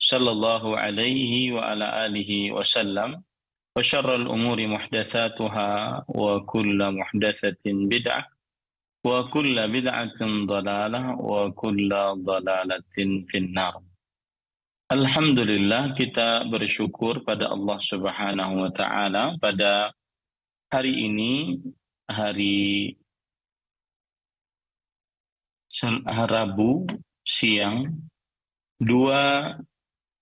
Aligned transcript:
sallallahu 0.00 0.74
alaihi 0.74 1.52
wa 1.52 1.70
ala 1.70 2.08
alihi 2.08 2.50
wa 2.50 2.64
sallam. 2.64 3.20
Wa 3.76 3.84
syarrul 3.84 4.26
umuri 4.26 4.66
muhdatsatuha 4.66 6.02
wa 6.08 6.42
kullu 6.48 6.96
muhdatsatin 6.96 7.86
bid'ah. 7.86 8.24
Wa 9.04 9.28
kullu 9.30 9.60
bid'atin 9.70 10.48
dalalah 10.48 11.14
wa 11.14 11.52
kullu 11.54 12.18
dalalatin 12.24 13.28
finnar. 13.28 13.78
Alhamdulillah 14.90 15.94
kita 15.94 16.50
bersyukur 16.50 17.22
pada 17.22 17.46
Allah 17.54 17.78
Subhanahu 17.78 18.66
wa 18.66 18.70
taala 18.74 19.38
pada 19.38 19.94
hari 20.66 21.06
ini 21.06 21.62
hari 22.10 22.98
Rabu 26.02 26.90
siang 27.22 28.02
2 28.82 29.69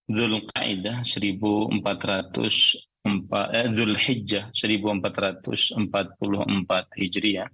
Zulqaidah 0.08 1.04
1404 1.04 3.52
eh, 3.52 3.68
Zulhijjah 3.76 4.48
1444 4.56 5.76
Hijriah. 6.96 7.52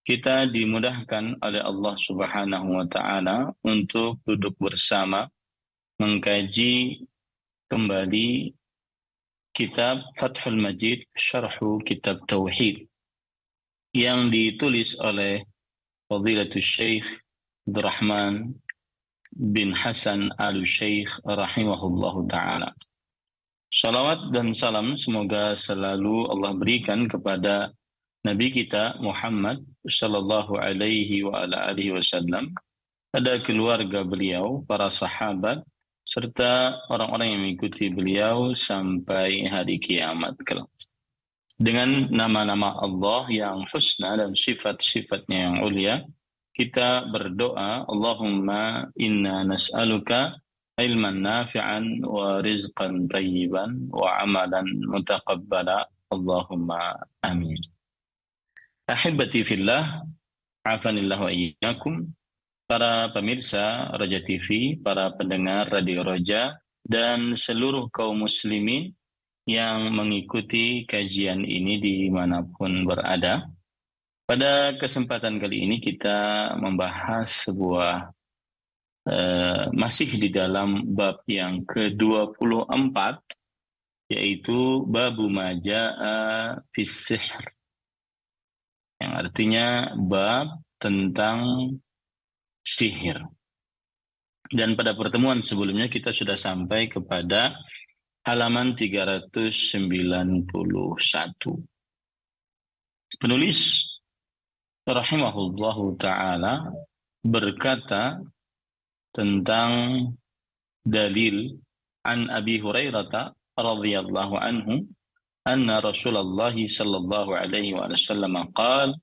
Kita 0.00 0.48
dimudahkan 0.48 1.44
oleh 1.44 1.60
Allah 1.60 1.94
Subhanahu 1.94 2.80
wa 2.80 2.86
taala 2.88 3.52
untuk 3.60 4.24
duduk 4.24 4.56
bersama 4.56 5.28
mengkaji 6.00 7.04
kembali 7.68 8.56
kitab 9.52 10.00
Fathul 10.16 10.56
Majid 10.56 11.04
Syarhu 11.12 11.84
Kitab 11.84 12.24
Tauhid 12.24 12.88
yang 13.92 14.32
ditulis 14.32 14.96
oleh 14.96 15.44
Fadilatul 16.08 16.64
Syekh 16.64 17.04
Abdurrahman 17.68 18.56
bin 19.34 19.72
Hasan 19.74 20.34
al-Syekh 20.38 21.10
rahimahullah 21.22 22.14
ta'ala. 22.26 22.70
Salawat 23.70 24.34
dan 24.34 24.50
salam 24.50 24.98
semoga 24.98 25.54
selalu 25.54 26.26
Allah 26.26 26.52
berikan 26.58 27.06
kepada 27.06 27.70
Nabi 28.26 28.50
kita 28.50 28.98
Muhammad 28.98 29.62
sallallahu 29.86 30.58
alaihi 30.58 31.22
wa 31.22 31.46
ala 31.46 31.70
alihi 31.70 31.94
wasallam, 31.94 32.52
pada 33.14 33.38
keluarga 33.46 34.02
beliau, 34.02 34.66
para 34.66 34.90
sahabat, 34.90 35.62
serta 36.02 36.82
orang-orang 36.90 37.28
yang 37.30 37.40
mengikuti 37.46 37.86
beliau 37.88 38.50
sampai 38.52 39.46
hari 39.46 39.78
kiamat 39.78 40.34
kelak. 40.42 40.66
Dengan 41.60 42.10
nama-nama 42.10 42.74
Allah 42.82 43.30
yang 43.30 43.68
husna 43.70 44.18
dan 44.18 44.34
sifat-sifatnya 44.34 45.38
yang 45.46 45.56
ulia, 45.62 45.94
kita 46.60 47.08
berdoa 47.08 47.88
Allahumma 47.88 48.92
inna 49.00 49.48
nas'aluka 49.48 50.36
ilman 50.76 51.24
nafi'an 51.24 52.04
wa 52.04 52.44
rizqan 52.44 53.08
tayyiban 53.08 53.88
wa 53.88 54.20
amalan 54.20 54.68
mutaqabbala 54.84 55.88
Allahumma 56.12 57.00
amin 57.24 57.56
Ahibati 58.84 59.40
fillah 59.40 60.04
afanillah 60.60 61.16
wa 61.16 61.32
iyyakum 61.32 62.12
para 62.68 63.08
pemirsa 63.16 63.96
Raja 63.96 64.20
TV, 64.20 64.76
para 64.84 65.16
pendengar 65.16 65.72
Radio 65.72 66.04
Roja 66.04 66.60
dan 66.84 67.40
seluruh 67.40 67.88
kaum 67.88 68.28
muslimin 68.28 68.92
yang 69.48 69.90
mengikuti 69.90 70.84
kajian 70.84 71.42
ini 71.42 71.80
di 71.80 72.06
mana 72.12 72.44
pun 72.44 72.84
berada. 72.84 73.48
Pada 74.30 74.78
kesempatan 74.78 75.42
kali 75.42 75.66
ini 75.66 75.82
kita 75.82 76.54
membahas 76.54 77.50
sebuah 77.50 78.14
uh, 79.10 79.64
masih 79.74 80.06
di 80.06 80.30
dalam 80.30 80.86
bab 80.94 81.26
yang 81.26 81.66
ke-24 81.66 82.94
yaitu 84.06 84.86
babu 84.86 85.26
majaa 85.26 86.62
fisihr 86.70 87.26
yang 89.02 89.18
artinya 89.18 89.98
bab 89.98 90.62
tentang 90.78 91.74
sihir. 92.62 93.18
Dan 94.46 94.78
pada 94.78 94.94
pertemuan 94.94 95.42
sebelumnya 95.42 95.90
kita 95.90 96.14
sudah 96.14 96.38
sampai 96.38 96.86
kepada 96.86 97.58
halaman 98.22 98.78
391. 98.78 99.90
Penulis 103.18 103.89
rahimahullahu 104.88 105.96
taala 106.00 106.72
berkata 107.20 108.20
tentang 109.12 110.14
dalil 110.86 111.60
an 112.06 112.32
Abi 112.32 112.62
Hurairah 112.62 113.34
radhiyallahu 113.58 114.34
anhu 114.40 114.88
anna 115.44 115.84
Rasulullah 115.84 116.54
sallallahu 116.54 117.36
alaihi 117.36 117.76
wasallam 117.76 118.48
qala 118.56 118.96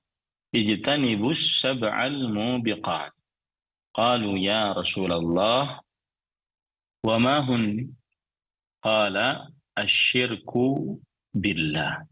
ijtanibus 0.50 1.62
sab'al 1.62 2.26
mubiqat. 2.32 3.14
Qalu 3.94 4.38
ya 4.38 4.74
Rasulullah 4.74 5.82
wa 7.02 7.16
ma 7.18 7.42
hun 7.42 7.94
qala 8.82 9.50
asyirku 9.74 10.98
billah 11.34 12.06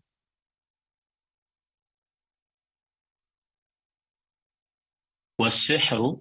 والسحر 5.41 6.17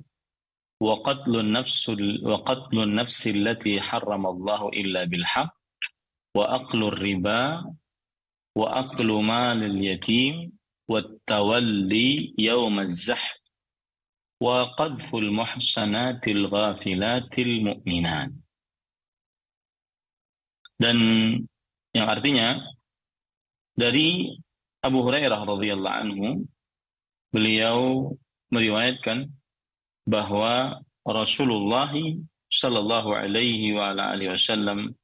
وقتل 0.82 1.40
النفس 1.40 1.90
وقتل 2.24 2.80
النفس 2.84 3.28
التي 3.28 3.82
حرم 3.82 4.28
الله 4.28 4.70
إلا 4.70 5.04
بالحق 5.04 5.58
وأكل 6.36 6.84
الربا 6.84 7.74
وأكل 8.56 9.08
مال 9.08 9.64
اليتيم 9.64 10.52
والتولي 10.88 12.36
يوم 12.40 12.80
الزحف 12.80 13.40
وقذف 14.42 15.16
المحصنات 15.16 16.28
الغافلات 16.28 17.40
المؤمنات 17.40 18.32
dan 20.76 20.98
yang 21.96 22.08
artinya 22.12 22.60
dari 23.80 24.36
Abu 24.84 25.08
Hurairah 25.08 25.40
radhiyallahu 25.48 26.00
anhu 26.04 26.44
beliau 27.32 28.12
meriwayatkan 28.56 29.28
bahwa 30.08 30.80
Rasulullah 31.04 31.92
Shallallahu 32.50 33.12
Alaihi 33.12 33.76
Wasallam 33.76 34.96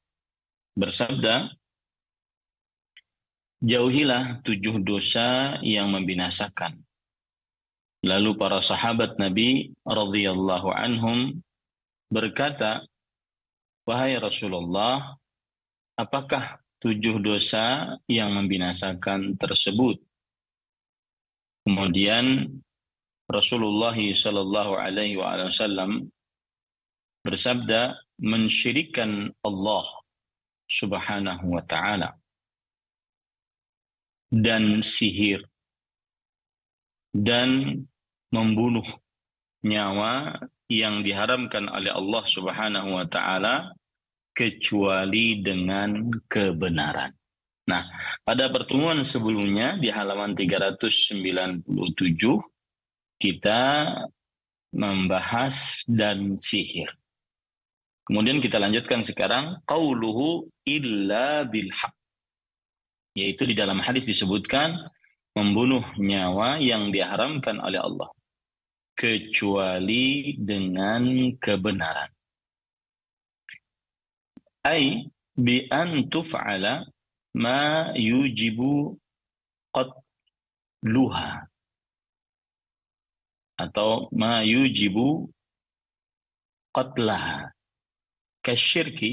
bersabda, 0.80 1.52
jauhilah 3.62 4.42
tujuh 4.42 4.82
dosa 4.82 5.60
yang 5.62 5.92
membinasakan. 5.94 6.82
Lalu 8.02 8.34
para 8.34 8.64
sahabat 8.66 9.22
Nabi 9.22 9.70
radhiyallahu 9.86 10.74
anhum 10.74 11.38
berkata, 12.10 12.82
"Wahai 13.86 14.18
Rasulullah, 14.18 15.22
apakah 15.94 16.58
tujuh 16.82 17.22
dosa 17.22 17.94
yang 18.10 18.34
membinasakan 18.34 19.38
tersebut?" 19.38 20.02
Kemudian 21.62 22.50
Rasulullah 23.32 23.96
Shallallahu 23.96 24.76
Alaihi 24.76 25.16
Wasallam 25.16 26.12
bersabda, 27.24 27.96
mensyirikan 28.20 29.32
Allah 29.42 29.86
Subhanahu 30.68 31.56
Wa 31.56 31.64
Taala 31.64 32.22
dan 34.32 34.80
sihir 34.80 35.44
dan 37.12 37.84
membunuh 38.32 38.88
nyawa 39.68 40.40
yang 40.72 41.04
diharamkan 41.04 41.68
oleh 41.68 41.92
Allah 41.92 42.24
Subhanahu 42.24 42.96
wa 42.96 43.06
taala 43.12 43.76
kecuali 44.32 45.44
dengan 45.44 46.08
kebenaran. 46.32 47.12
Nah, 47.68 47.84
pada 48.24 48.48
pertemuan 48.48 49.04
sebelumnya 49.04 49.76
di 49.76 49.92
halaman 49.92 50.32
397 50.32 51.68
kita 53.22 53.86
membahas 54.74 55.86
dan 55.86 56.42
sihir. 56.42 56.90
Kemudian 58.02 58.42
kita 58.42 58.58
lanjutkan 58.58 59.06
sekarang 59.06 59.62
qauluhu 59.70 60.50
illa 60.66 61.46
bil 61.46 61.70
yaitu 63.14 63.46
di 63.46 63.54
dalam 63.54 63.78
hadis 63.84 64.08
disebutkan 64.08 64.74
membunuh 65.38 65.84
nyawa 66.00 66.58
yang 66.58 66.90
diharamkan 66.90 67.62
oleh 67.62 67.78
Allah 67.78 68.10
kecuali 68.98 70.36
dengan 70.40 71.36
kebenaran. 71.38 72.10
Ai 74.66 75.08
bi 75.36 75.68
an 75.72 76.08
tuf'ala 76.08 76.86
ma 77.38 77.92
yujibu 77.96 78.98
qatluha 79.72 81.51
atau 83.64 84.10
ma 84.12 84.42
yujibu 84.42 85.30
qatlaha 86.76 87.52
kasyirki 88.46 89.12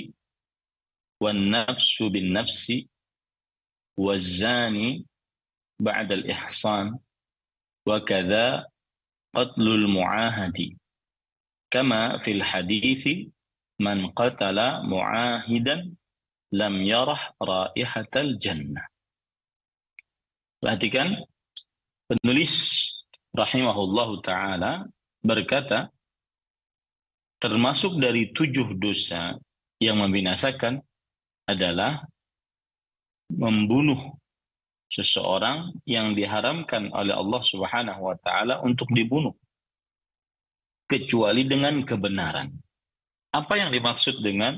wan 1.22 1.38
nafsu 1.52 2.10
bin 2.10 2.32
nafsi 2.32 2.88
والزاني 3.98 5.02
بعد 5.82 6.12
الإحصان 6.12 6.98
وكذا 7.88 8.46
قتل 9.34 9.66
المعاهد 9.66 10.78
كما 11.70 12.18
في 12.22 12.30
الحديث 12.38 13.04
من 13.82 13.98
قتل 14.14 14.58
معاهدا 14.86 15.98
lam 16.54 16.80
yarah 16.80 17.34
raihatal 17.40 18.40
jannah. 18.40 18.86
Perhatikan 20.58 21.22
penulis 22.08 22.54
rahimahullahu 23.38 24.18
taala 24.20 24.90
berkata 25.22 25.94
termasuk 27.38 27.94
dari 28.02 28.34
tujuh 28.34 28.74
dosa 28.74 29.38
yang 29.78 30.02
membinasakan 30.02 30.82
adalah 31.46 32.02
membunuh 33.30 34.18
seseorang 34.90 35.70
yang 35.86 36.18
diharamkan 36.18 36.90
oleh 36.90 37.14
Allah 37.14 37.42
Subhanahu 37.44 38.00
wa 38.02 38.16
taala 38.18 38.58
untuk 38.64 38.90
dibunuh 38.90 39.36
kecuali 40.88 41.44
dengan 41.44 41.84
kebenaran. 41.84 42.48
Apa 43.28 43.60
yang 43.60 43.70
dimaksud 43.70 44.24
dengan 44.24 44.56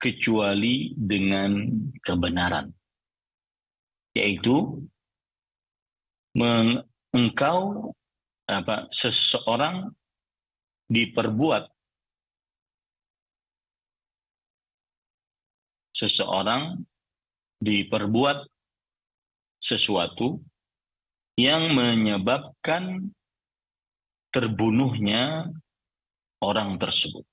kecuali 0.00 0.96
dengan 0.96 1.68
kebenaran? 2.00 2.72
Yaitu 4.16 4.88
engkau 7.12 7.92
apa 8.48 8.88
seseorang 8.92 9.92
diperbuat 10.88 11.68
seseorang 15.92 16.80
diperbuat 17.58 18.46
sesuatu 19.58 20.38
yang 21.34 21.74
menyebabkan 21.74 23.10
terbunuhnya 24.30 25.50
orang 26.42 26.78
tersebut. 26.78 27.26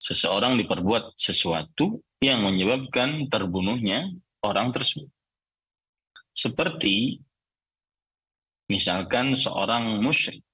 Seseorang 0.00 0.58
diperbuat 0.58 1.14
sesuatu 1.14 2.02
yang 2.18 2.42
menyebabkan 2.42 3.28
terbunuhnya 3.30 4.10
orang 4.42 4.72
tersebut. 4.74 5.06
Seperti 6.32 7.20
misalkan 8.70 9.34
seorang 9.34 9.98
musyrik. 9.98 10.46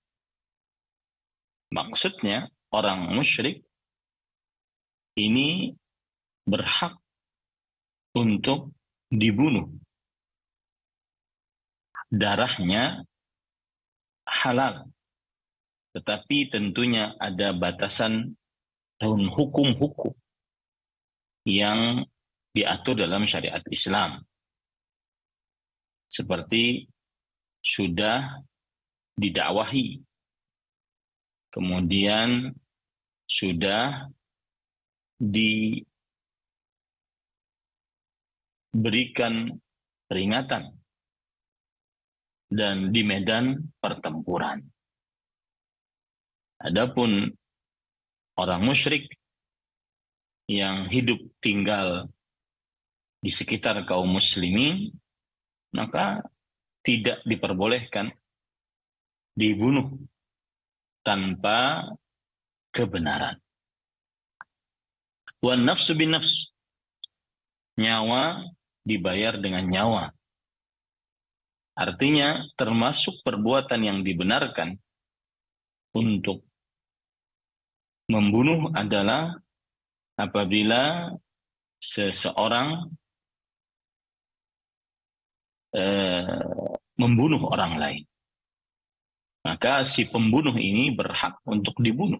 Maksudnya 1.69 2.49
orang 2.73 3.13
musyrik 3.13 3.61
ini 5.21 5.77
berhak 6.49 6.97
untuk 8.17 8.73
dibunuh. 9.13 9.69
Darahnya 12.09 13.05
halal. 14.25 14.89
Tetapi 15.93 16.49
tentunya 16.49 17.13
ada 17.21 17.53
batasan 17.53 18.37
dalam 18.97 19.29
hukum-hukum 19.29 20.17
yang 21.45 22.05
diatur 22.57 22.97
dalam 22.97 23.29
syariat 23.29 23.61
Islam. 23.69 24.25
Seperti 26.09 26.89
sudah 27.67 28.47
didakwahi, 29.19 29.99
kemudian 31.51 32.55
sudah 33.27 34.07
di 35.19 35.83
berikan 38.71 39.51
peringatan 40.07 40.79
dan 42.47 42.95
di 42.95 43.03
medan 43.03 43.75
pertempuran. 43.83 44.63
Adapun 46.63 47.35
orang 48.39 48.63
musyrik 48.63 49.11
yang 50.47 50.87
hidup 50.87 51.19
tinggal 51.43 52.07
di 53.19 53.35
sekitar 53.35 53.83
kaum 53.83 54.07
muslimin, 54.07 54.95
maka 55.75 56.23
tidak 56.87 57.19
diperbolehkan 57.27 58.15
dibunuh 59.35 59.91
tanpa 61.03 61.91
kebenaran. 62.71 63.43
Wan 65.43 65.67
nafsu 65.67 65.99
bin 65.99 66.15
nafs. 66.15 66.55
Nyawa 67.77 68.41
dibayar 68.87 69.37
dengan 69.37 69.67
nyawa. 69.67 70.15
Artinya 71.77 72.41
termasuk 72.57 73.21
perbuatan 73.21 73.85
yang 73.85 73.99
dibenarkan 74.01 74.81
untuk 75.93 76.47
membunuh 78.09 78.73
adalah 78.73 79.37
apabila 80.17 81.13
seseorang 81.77 82.89
eh, 85.77 86.76
membunuh 86.97 87.41
orang 87.49 87.77
lain. 87.77 88.05
Maka 89.47 89.87
si 89.87 90.11
pembunuh 90.11 90.57
ini 90.59 90.91
berhak 90.91 91.39
untuk 91.47 91.79
dibunuh 91.79 92.19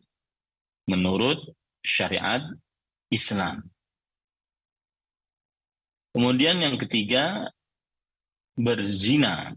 menurut 0.87 1.43
syariat 1.83 2.45
Islam. 3.11 3.67
Kemudian 6.15 6.63
yang 6.63 6.79
ketiga, 6.79 7.51
berzina 8.57 9.53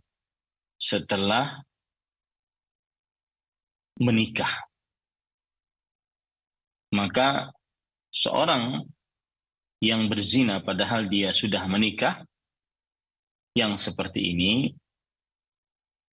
setelah 0.75 1.63
menikah. 4.01 4.67
Maka 6.89 7.53
seorang 8.09 8.81
yang 9.79 10.09
berzina 10.11 10.59
padahal 10.59 11.07
dia 11.07 11.31
sudah 11.31 11.63
menikah, 11.69 12.25
yang 13.55 13.77
seperti 13.77 14.35
ini 14.35 14.73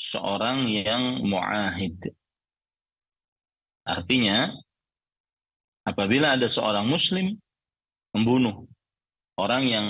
seorang 0.00 0.68
yang 0.70 1.20
muahid. 1.24 1.96
Artinya, 3.84 4.52
apabila 5.84 6.36
ada 6.36 6.48
seorang 6.48 6.88
muslim 6.88 7.36
membunuh 8.14 8.64
orang 9.36 9.62
yang 9.64 9.86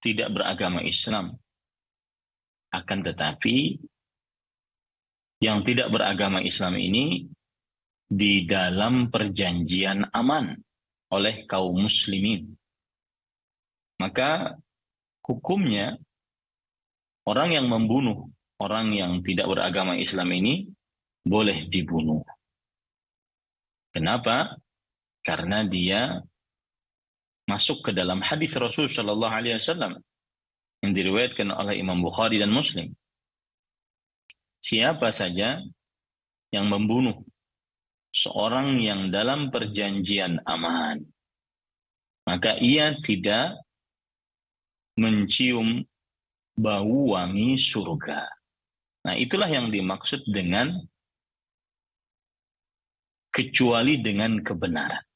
tidak 0.00 0.32
beragama 0.32 0.80
Islam, 0.80 1.36
akan 2.72 2.98
tetapi 3.04 3.76
yang 5.40 5.64
tidak 5.64 5.88
beragama 5.88 6.44
Islam 6.44 6.76
ini 6.76 7.28
di 8.10 8.44
dalam 8.44 9.08
perjanjian 9.08 10.08
aman 10.12 10.56
oleh 11.12 11.44
kaum 11.46 11.86
muslimin. 11.86 12.48
Maka 14.00 14.56
hukumnya 15.24 15.96
orang 17.28 17.52
yang 17.52 17.66
membunuh 17.68 18.32
orang 18.60 18.92
yang 18.92 19.12
tidak 19.20 19.48
beragama 19.48 19.96
Islam 19.96 20.32
ini 20.32 20.68
boleh 21.24 21.68
dibunuh. 21.68 22.24
Kenapa? 23.92 24.56
Karena 25.20 25.66
dia 25.68 26.20
masuk 27.50 27.82
ke 27.82 27.90
dalam 27.90 28.22
hadis 28.22 28.54
Rasul 28.54 28.86
Shallallahu 28.86 29.34
Alaihi 29.34 29.58
Wasallam 29.58 29.98
yang 30.86 30.92
diriwayatkan 30.94 31.50
oleh 31.50 31.82
Imam 31.82 31.98
Bukhari 31.98 32.38
dan 32.38 32.54
Muslim. 32.54 32.94
Siapa 34.62 35.10
saja 35.10 35.58
yang 36.54 36.66
membunuh 36.70 37.26
seorang 38.14 38.78
yang 38.78 39.10
dalam 39.10 39.50
perjanjian 39.50 40.38
aman, 40.46 41.02
maka 42.30 42.54
ia 42.62 42.94
tidak 43.02 43.58
mencium 44.94 45.82
bau 46.54 47.16
wangi 47.16 47.58
surga. 47.58 48.28
Nah, 49.00 49.16
itulah 49.16 49.48
yang 49.48 49.72
dimaksud 49.72 50.28
dengan 50.28 50.76
kecuali 53.32 53.96
dengan 54.04 54.44
kebenaran. 54.44 55.09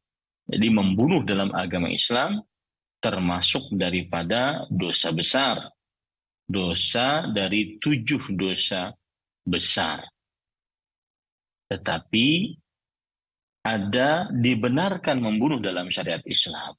Jadi 0.45 0.69
membunuh 0.69 1.25
dalam 1.25 1.49
agama 1.57 1.89
Islam 1.89 2.41
termasuk 3.01 3.73
daripada 3.73 4.69
dosa 4.69 5.09
besar. 5.13 5.57
Dosa 6.45 7.25
dari 7.33 7.81
tujuh 7.81 8.37
dosa 8.37 8.93
besar. 9.45 10.05
Tetapi 11.73 12.29
ada 13.65 14.29
dibenarkan 14.29 15.25
membunuh 15.25 15.57
dalam 15.57 15.89
syariat 15.89 16.21
Islam. 16.29 16.77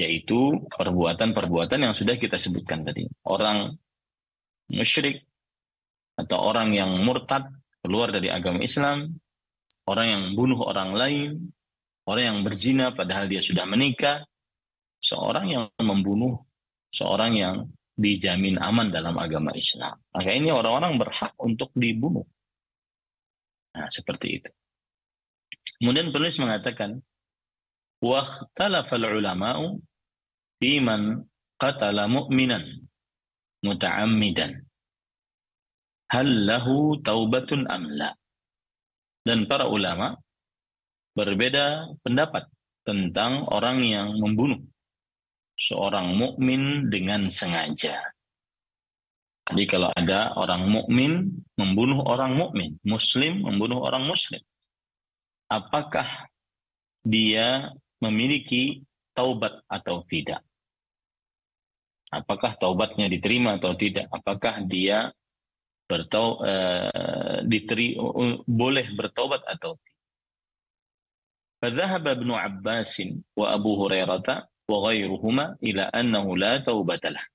Yaitu 0.00 0.64
perbuatan-perbuatan 0.72 1.84
yang 1.84 1.92
sudah 1.92 2.16
kita 2.16 2.40
sebutkan 2.40 2.80
tadi. 2.80 3.04
Orang 3.28 3.76
musyrik 4.72 5.28
atau 6.16 6.40
orang 6.40 6.72
yang 6.72 7.04
murtad 7.04 7.52
keluar 7.84 8.08
dari 8.08 8.32
agama 8.32 8.64
Islam, 8.64 9.20
orang 9.84 10.06
yang 10.08 10.22
bunuh 10.36 10.60
orang 10.64 10.96
lain, 10.96 11.30
orang 12.09 12.23
yang 12.23 12.39
berzina 12.45 12.93
padahal 12.93 13.25
dia 13.25 13.41
sudah 13.41 13.65
menikah, 13.65 14.25
seorang 15.01 15.45
yang 15.49 15.65
membunuh 15.81 16.41
seorang 16.95 17.35
yang 17.35 17.55
dijamin 17.95 18.55
aman 18.59 18.91
dalam 18.91 19.15
agama 19.19 19.51
Islam. 19.55 19.99
Maka 20.11 20.31
ini 20.31 20.51
orang-orang 20.51 20.95
berhak 20.99 21.35
untuk 21.39 21.71
dibunuh. 21.75 22.23
Nah, 23.75 23.91
seperti 23.91 24.39
itu. 24.39 24.51
Kemudian 25.79 26.15
penulis 26.15 26.39
mengatakan, 26.39 27.03
وَاخْتَلَفَ 27.99 28.89
الْعُلَمَاءُ 28.91 29.59
فِي 30.59 30.71
مَنْ 30.79 31.23
قَتَلَ 31.59 31.97
مُؤْمِنًا 32.07 32.59
مُتَعَمِّدًا 33.63 34.47
هَلْ 36.05 36.27
لَهُ 36.47 36.67
تَوْبَةٌ 37.01 37.51
أَمْ 37.67 37.83
لَا 37.95 38.11
Dan 39.25 39.49
para 39.49 39.65
ulama 39.65 40.13
berbeda 41.14 41.94
pendapat 42.02 42.46
tentang 42.86 43.44
orang 43.50 43.82
yang 43.84 44.08
membunuh 44.18 44.60
seorang 45.60 46.16
mukmin 46.16 46.88
dengan 46.88 47.28
sengaja. 47.28 48.00
Jadi 49.50 49.66
kalau 49.66 49.90
ada 49.92 50.32
orang 50.38 50.70
mukmin 50.70 51.42
membunuh 51.58 52.06
orang 52.06 52.38
mukmin, 52.38 52.78
muslim 52.86 53.42
membunuh 53.42 53.82
orang 53.82 54.06
muslim, 54.06 54.40
apakah 55.50 56.06
dia 57.02 57.74
memiliki 57.98 58.86
taubat 59.12 59.60
atau 59.66 60.06
tidak? 60.06 60.40
Apakah 62.10 62.54
taubatnya 62.58 63.10
diterima 63.10 63.58
atau 63.58 63.74
tidak? 63.74 64.06
Apakah 64.10 64.62
dia 64.66 65.10
bertau, 65.86 66.42
uh, 66.42 67.42
diteri, 67.42 67.98
boleh 68.46 68.86
bertaubat 68.94 69.42
atau 69.46 69.74
tidak? 69.78 69.89
فذهب 71.61 72.07
ابن 72.07 72.29
عباس 72.31 73.03
وأبو 73.33 73.71
هريرة 73.85 74.27
وغيرهما 74.69 75.57
إلى 75.63 75.81
أنه 75.81 76.37
لا 76.37 76.57
توبة 76.61 77.01
له 77.03 77.25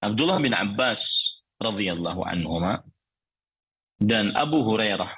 Abdullah 0.00 0.40
bin 0.40 0.56
Abbas 0.56 1.36
radhiyallahu 1.60 2.24
anhuma 2.24 2.80
dan 4.00 4.32
Abu 4.32 4.64
Hurairah 4.64 5.12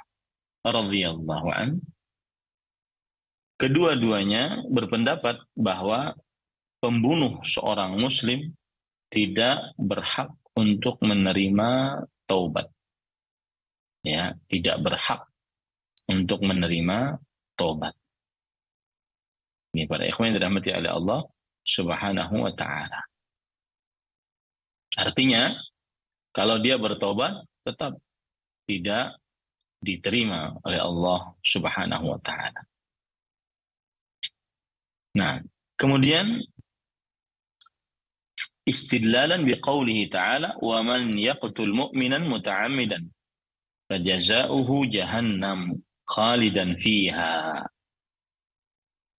radhiyallahu 0.67 1.47
an 1.55 1.79
kedua-duanya 3.55 4.67
berpendapat 4.67 5.39
bahwa 5.55 6.19
pembunuh 6.83 7.39
seorang 7.47 7.95
muslim 7.95 8.51
tidak 9.07 9.71
berhak 9.79 10.35
untuk 10.59 10.99
menerima 10.99 12.03
taubat 12.27 12.67
ya 14.03 14.35
tidak 14.51 14.83
berhak 14.83 15.23
untuk 16.11 16.43
menerima 16.43 17.23
taubat 17.58 17.92
ini 19.74 19.84
para 19.84 20.06
ikhwan 20.08 20.32
dirahmati 20.32 20.72
oleh 20.72 20.90
Allah 20.90 21.20
Subhanahu 21.68 22.34
wa 22.48 22.52
taala. 22.56 23.04
Artinya 24.96 25.52
kalau 26.32 26.56
dia 26.58 26.80
bertobat 26.80 27.44
tetap 27.62 28.00
tidak 28.64 29.20
diterima 29.84 30.56
oleh 30.64 30.80
Allah 30.80 31.36
Subhanahu 31.44 32.16
wa 32.16 32.20
taala. 32.24 32.64
Nah, 35.14 35.42
kemudian 35.76 36.40
istidlalan 38.68 39.48
biqaulihi 39.48 40.12
ta'ala 40.12 40.60
wa 40.60 40.84
man 40.84 41.16
yaqtul 41.16 41.72
mu'minan 41.72 42.28
muta'ammidan 42.28 43.08
fajaza'uhu 43.88 44.92
jahannam 44.92 45.80
khalidan 46.08 46.80
fiha 46.80 47.52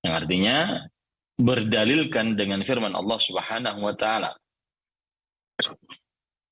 yang 0.02 0.14
artinya 0.16 0.58
berdalilkan 1.40 2.36
dengan 2.36 2.66
firman 2.68 2.92
Allah 2.98 3.20
Subhanahu 3.22 3.80
wa 3.80 3.96
taala. 3.96 4.36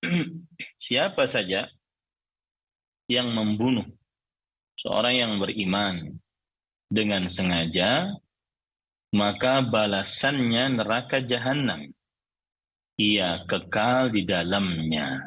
Siapa 0.86 1.28
saja 1.28 1.68
yang 3.12 3.32
membunuh 3.34 3.88
seorang 4.80 5.16
yang 5.16 5.34
beriman 5.40 6.20
dengan 6.88 7.28
sengaja, 7.28 8.16
maka 9.16 9.64
balasannya 9.64 10.80
neraka 10.80 11.24
jahanam. 11.24 11.92
Ia 12.98 13.46
kekal 13.48 14.12
di 14.12 14.26
dalamnya. 14.28 15.22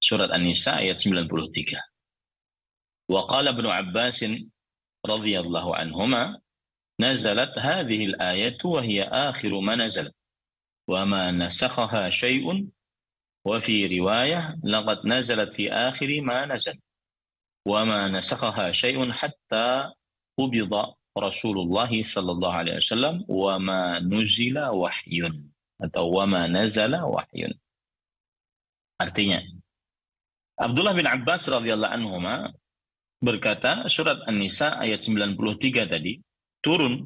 Surat 0.00 0.32
An-Nisa 0.32 0.80
ayat 0.80 0.96
93. 0.96 1.89
Wa 3.10 3.26
qala 3.26 3.50
Ibnu 3.50 3.66
Abbas 3.66 4.22
radhiyallahu 5.02 5.74
anhuma 5.74 6.38
نزلت 7.00 7.56
هذه 7.58 8.04
الآية 8.12 8.60
وهي 8.64 9.02
آخر 9.08 9.60
ما 9.60 9.72
نزل 9.76 10.12
وما 10.88 11.30
نسخها 11.30 12.10
شيء 12.10 12.68
وفي 13.44 13.76
رواية 13.98 14.60
لقد 14.64 15.06
نزلت 15.06 15.54
في 15.54 15.72
آخر 15.72 16.20
ما 16.20 16.44
نزل. 16.44 16.76
وما 17.66 18.08
نسخها 18.08 18.72
شيء 18.72 19.12
حتى 19.12 19.92
قبض 20.38 20.72
رسول 21.18 21.56
الله 21.58 22.02
صلى 22.02 22.32
الله 22.32 22.52
عليه 22.52 22.76
وسلم 22.76 23.24
وما 23.28 23.98
نزل 24.04 24.58
وحي. 24.60 25.24
atau 25.80 26.12
wama 26.12 26.44
nazala 26.44 27.08
wahyun. 27.08 27.56
Artinya, 29.00 29.40
Abdullah 30.60 30.92
bin 30.92 31.08
Abbas 31.08 31.48
radhiyallahu 31.48 31.88
anhu 31.96 32.20
berkata 33.20 33.84
surat 33.86 34.24
An-Nisa 34.24 34.80
ayat 34.80 35.04
93 35.04 35.36
tadi 35.86 36.16
turun 36.64 37.04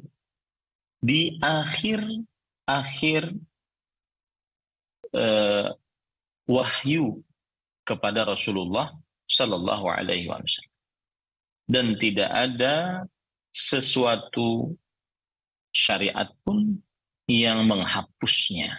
di 1.03 1.35
akhir 1.43 2.01
akhir 2.65 3.35
uh, 5.13 5.69
wahyu 6.47 7.19
kepada 7.85 8.25
Rasulullah 8.25 8.95
Sallallahu 9.27 9.85
Alaihi 9.91 10.31
Wasallam. 10.31 10.73
dan 11.65 11.97
tidak 11.97 12.29
ada 12.29 13.05
sesuatu 13.49 14.77
syariat 15.73 16.29
pun 16.45 16.77
yang 17.25 17.65
menghapusnya. 17.65 18.69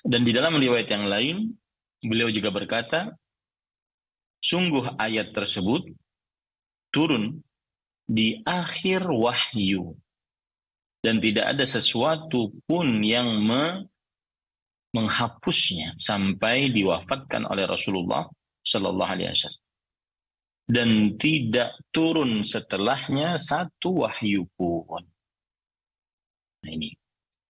Dan 0.00 0.24
di 0.24 0.32
dalam 0.32 0.56
riwayat 0.56 0.88
yang 0.88 1.04
lain, 1.04 1.36
beliau 2.00 2.32
juga 2.32 2.48
berkata, 2.48 3.12
sungguh 4.40 4.96
ayat 4.96 5.36
tersebut 5.36 5.92
turun 6.90 7.44
di 8.08 8.40
akhir 8.42 9.06
wahyu. 9.06 9.94
Dan 11.00 11.16
tidak 11.16 11.56
ada 11.56 11.64
sesuatu 11.64 12.52
pun 12.68 13.00
yang 13.00 13.40
me 13.40 13.88
menghapusnya 14.92 15.96
sampai 15.96 16.68
diwafatkan 16.68 17.48
oleh 17.48 17.64
Rasulullah 17.64 18.26
Shallallahu 18.66 19.08
Alaihi 19.08 19.32
Wasallam 19.32 19.64
dan 20.70 21.18
tidak 21.18 21.74
turun 21.90 22.46
setelahnya 22.46 23.34
satu 23.42 24.06
wahyu 24.06 24.46
pun. 24.54 25.02
Nah 26.62 26.70
ini. 26.70 26.94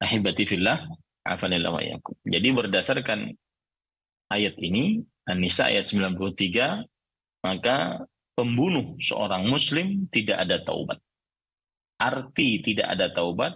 Ahibati 0.01 0.49
fillah, 0.49 0.89
yakum. 1.29 2.17
Jadi 2.25 2.49
berdasarkan 2.57 3.29
ayat 4.33 4.57
ini, 4.57 5.05
An-Nisa 5.31 5.71
ayat 5.71 5.87
93, 5.87 7.47
maka 7.47 8.05
pembunuh 8.35 8.99
seorang 8.99 9.47
muslim 9.47 10.11
tidak 10.11 10.43
ada 10.43 10.61
taubat. 10.67 10.99
Arti 12.01 12.65
tidak 12.65 12.97
ada 12.97 13.13
taubat, 13.13 13.55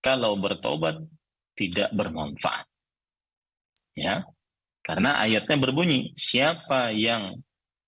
kalau 0.00 0.36
bertobat 0.40 1.00
tidak 1.54 1.92
bermanfaat. 1.92 2.66
Ya, 3.94 4.26
karena 4.82 5.22
ayatnya 5.22 5.56
berbunyi, 5.56 6.12
siapa 6.18 6.90
yang 6.90 7.38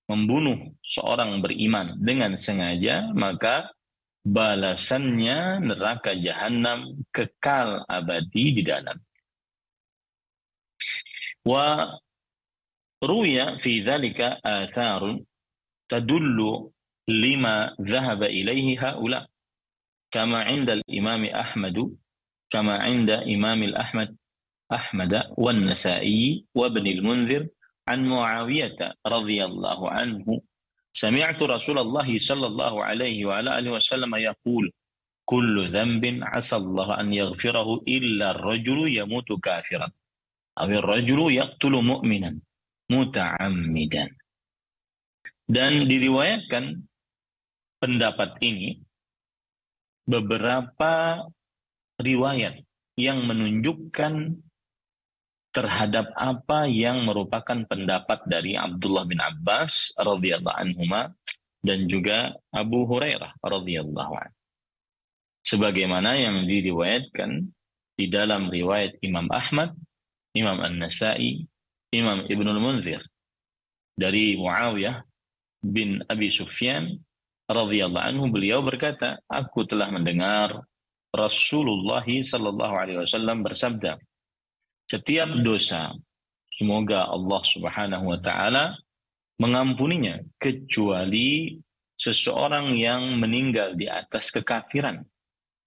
membunuh 0.06 0.72
seorang 0.86 1.42
beriman 1.42 1.98
dengan 1.98 2.38
sengaja, 2.38 3.10
maka 3.10 3.74
balasannya 4.22 5.62
neraka 5.62 6.14
jahanam 6.14 6.98
kekal 7.10 7.82
abadi 7.90 8.58
di 8.58 8.62
dalam. 8.62 8.98
Wa 11.46 11.94
روي 13.06 13.58
في 13.58 13.80
ذلك 13.80 14.20
آثار 14.44 15.20
تدل 15.88 16.38
لما 17.08 17.76
ذهب 17.80 18.22
إليه 18.22 18.88
هؤلاء. 18.88 19.26
كما 20.10 20.38
عند 20.42 20.70
الإمام 20.70 21.24
أحمد 21.24 21.96
كما 22.50 22.78
عند 22.78 23.10
إمام 23.10 23.62
الأحمد 23.62 24.16
أحمد 24.72 25.22
والنسائي 25.38 26.44
وابن 26.54 26.86
المنذر 26.86 27.48
عن 27.88 28.08
معاوية 28.08 28.76
رضي 29.06 29.44
الله 29.44 29.90
عنه. 29.90 30.40
سمعت 30.92 31.42
رسول 31.42 31.78
الله 31.78 32.18
صلى 32.18 32.46
الله 32.46 32.84
عليه 32.84 33.26
وعلى 33.26 33.58
آله 33.58 33.70
وسلم 33.70 34.14
يقول 34.14 34.72
كل 35.24 35.68
ذنب 35.68 36.04
عسى 36.22 36.56
الله 36.56 37.00
أن 37.00 37.12
يغفره 37.12 37.68
إلا 37.88 38.30
الرجل 38.30 38.96
يموت 38.96 39.32
كافرا 39.42 39.88
أو 40.60 40.64
الرجل 40.66 41.20
يقتل 41.32 41.70
مؤمنا. 41.70 42.38
muta'ammidan. 42.90 44.10
Dan 45.46 45.86
diriwayatkan 45.86 46.82
pendapat 47.78 48.42
ini 48.42 48.82
beberapa 50.06 51.22
riwayat 52.02 52.62
yang 52.98 53.22
menunjukkan 53.26 54.42
terhadap 55.54 56.12
apa 56.12 56.68
yang 56.68 57.08
merupakan 57.08 57.64
pendapat 57.64 58.28
dari 58.28 58.58
Abdullah 58.58 59.08
bin 59.08 59.22
Abbas 59.22 59.96
radhiyallahu 59.96 60.52
anhuma 60.52 61.16
dan 61.64 61.88
juga 61.88 62.36
Abu 62.52 62.84
Hurairah 62.84 63.40
radhiyallahu 63.40 64.12
an. 64.20 64.30
Sebagaimana 65.46 66.18
yang 66.18 66.44
diriwayatkan 66.44 67.48
di 67.96 68.06
dalam 68.12 68.52
riwayat 68.52 69.00
Imam 69.00 69.30
Ahmad, 69.32 69.72
Imam 70.36 70.60
An-Nasa'i, 70.60 71.48
Imam 71.94 72.26
Ibnul 72.26 72.60
Munzir 72.62 73.02
dari 73.96 74.36
Muawiyah 74.36 75.02
bin 75.62 76.02
Abi 76.06 76.28
Sufyan 76.30 76.92
radhiyallahu 77.46 78.06
anhu 78.14 78.24
beliau 78.30 78.60
berkata, 78.62 79.22
aku 79.30 79.66
telah 79.66 79.90
mendengar 79.90 80.66
Rasulullah 81.14 82.04
sallallahu 82.04 82.74
alaihi 82.74 82.98
wasallam 83.00 83.46
bersabda, 83.46 83.96
setiap 84.86 85.30
dosa 85.40 85.94
semoga 86.52 87.08
Allah 87.08 87.42
Subhanahu 87.42 88.04
wa 88.12 88.18
taala 88.20 88.76
mengampuninya 89.40 90.20
kecuali 90.40 91.56
seseorang 91.96 92.76
yang 92.76 93.16
meninggal 93.16 93.76
di 93.76 93.88
atas 93.88 94.32
kekafiran 94.32 95.00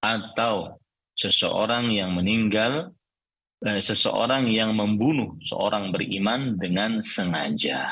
atau 0.01 0.77
seseorang 1.17 1.91
yang 1.93 2.13
meninggal 2.15 2.93
seseorang 3.60 4.48
yang 4.48 4.72
membunuh 4.72 5.36
seorang 5.43 5.91
beriman 5.91 6.56
dengan 6.56 7.04
sengaja. 7.04 7.91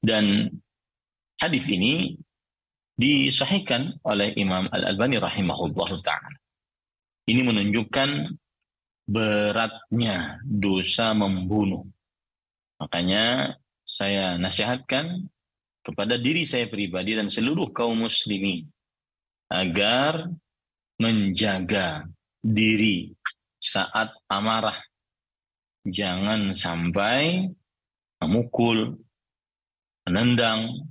Dan 0.00 0.48
hadis 1.36 1.68
ini 1.68 2.16
disahihkan 2.98 4.00
oleh 4.02 4.32
Imam 4.40 4.66
Al-Albani 4.72 5.20
rahimahullah 5.20 5.90
taala. 6.00 6.38
Ini 7.28 7.44
menunjukkan 7.44 8.24
beratnya 9.04 10.40
dosa 10.42 11.12
membunuh. 11.12 11.84
Makanya 12.80 13.56
saya 13.84 14.40
nasihatkan 14.40 15.28
kepada 15.84 16.16
diri 16.16 16.44
saya 16.48 16.68
pribadi 16.68 17.16
dan 17.16 17.28
seluruh 17.28 17.72
kaum 17.72 18.04
muslimin 18.04 18.68
agar 19.48 20.28
menjaga 21.00 22.04
diri 22.44 23.16
saat 23.58 24.14
amarah. 24.30 24.78
Jangan 25.86 26.54
sampai 26.54 27.46
memukul, 28.22 28.98
menendang, 30.06 30.88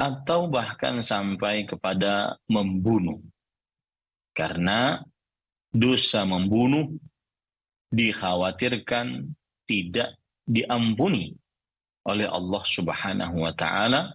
atau 0.00 0.50
bahkan 0.50 1.00
sampai 1.00 1.64
kepada 1.64 2.36
membunuh. 2.50 3.22
Karena 4.34 4.98
dosa 5.70 6.26
membunuh 6.26 6.90
dikhawatirkan 7.94 9.30
tidak 9.64 10.18
diampuni 10.44 11.34
oleh 12.04 12.28
Allah 12.28 12.62
Subhanahu 12.66 13.36
wa 13.46 13.54
taala 13.54 14.12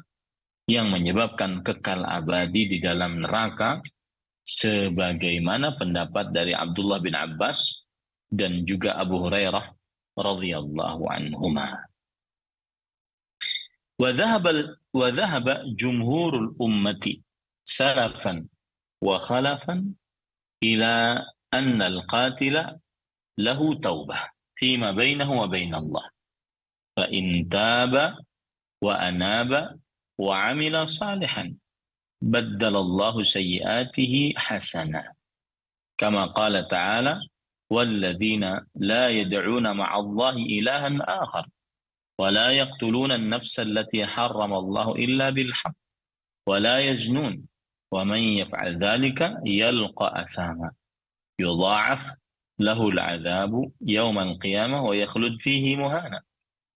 yang 0.69 0.93
menyebabkan 0.93 1.65
kekal 1.65 2.05
abadi 2.05 2.69
di 2.69 2.77
dalam 2.77 3.25
neraka 3.25 3.81
sebagaimana 4.48 5.76
pendapat 5.80 6.30
dari 6.30 6.52
Abdullah 6.52 7.00
bin 7.00 7.16
Abbas 7.16 7.84
dan 8.28 8.68
juga 8.68 8.96
Abu 8.98 9.20
Hurairah 9.22 9.72
radhiyallahu 10.18 11.02
anhuma. 11.08 11.84
Wa 13.94 14.10
dhahaba 14.10 14.74
wa 14.90 15.08
dhahaba 15.14 15.62
jumhurul 15.78 16.58
ummati 16.58 17.22
salafan 17.62 18.50
wa 18.98 19.22
khalafan 19.22 19.94
ila 20.60 21.22
anna 21.54 21.84
al-qatila 21.88 22.78
له 23.38 23.74
توبة 23.74 24.18
فيما 24.54 24.92
بينه 24.92 25.26
وبين 25.26 25.74
الله 25.74 26.06
فإن 26.96 27.48
تاب 27.48 28.16
وأناب 28.82 29.80
وعمل 30.18 30.88
صالحا 30.88 31.54
بدل 32.21 32.75
الله 32.75 33.23
سيئاته 33.23 34.33
حسنا. 34.37 35.13
كما 35.97 36.25
قال 36.25 36.67
تعالى 36.67 37.19
والذين 37.69 38.59
لا 38.75 39.09
يدعون 39.09 39.77
مع 39.77 39.99
الله 39.99 40.35
إلها 40.35 41.23
آخر 41.23 41.47
ولا 42.19 42.51
يقتلون 42.51 43.11
النفس 43.11 43.59
التي 43.59 44.05
حرم 44.05 44.53
الله 44.53 44.95
إلا 44.95 45.29
بالحق 45.29 45.75
ولا 46.47 46.79
يزنون 46.79 47.45
ومن 47.91 48.19
يفعل 48.19 48.77
ذلك 48.77 49.33
يلقى 49.45 50.23
أثاما. 50.23 50.71
يضاعف 51.39 52.13
له 52.59 52.89
العذاب 52.89 53.71
يوم 53.81 54.19
القيامة 54.19 54.83
ويخلد 54.83 55.41
فيه 55.41 55.75
مهانا. 55.77 56.21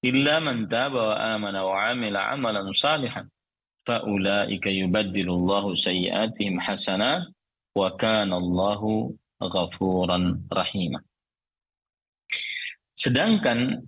إلا 0.06 0.40
من 0.40 0.68
تاب 0.68 0.94
وآمن 0.94 1.56
وعمل 1.56 2.18
عملا 2.18 2.72
صالحا 2.72 3.30
فَأُولَٰئِكَ 3.84 4.65
يُبَدِّلُ 4.65 5.28
اللَّهُ 5.30 5.65
سَيِّئَاتِهِمْ 5.76 6.56
حَسَنًا 6.60 7.12
وَكَانَ 7.76 8.32
اللَّهُ 8.34 8.82
غَفُورًا 9.43 10.19
رَحِيمًا 10.54 11.00
Sedangkan 12.93 13.84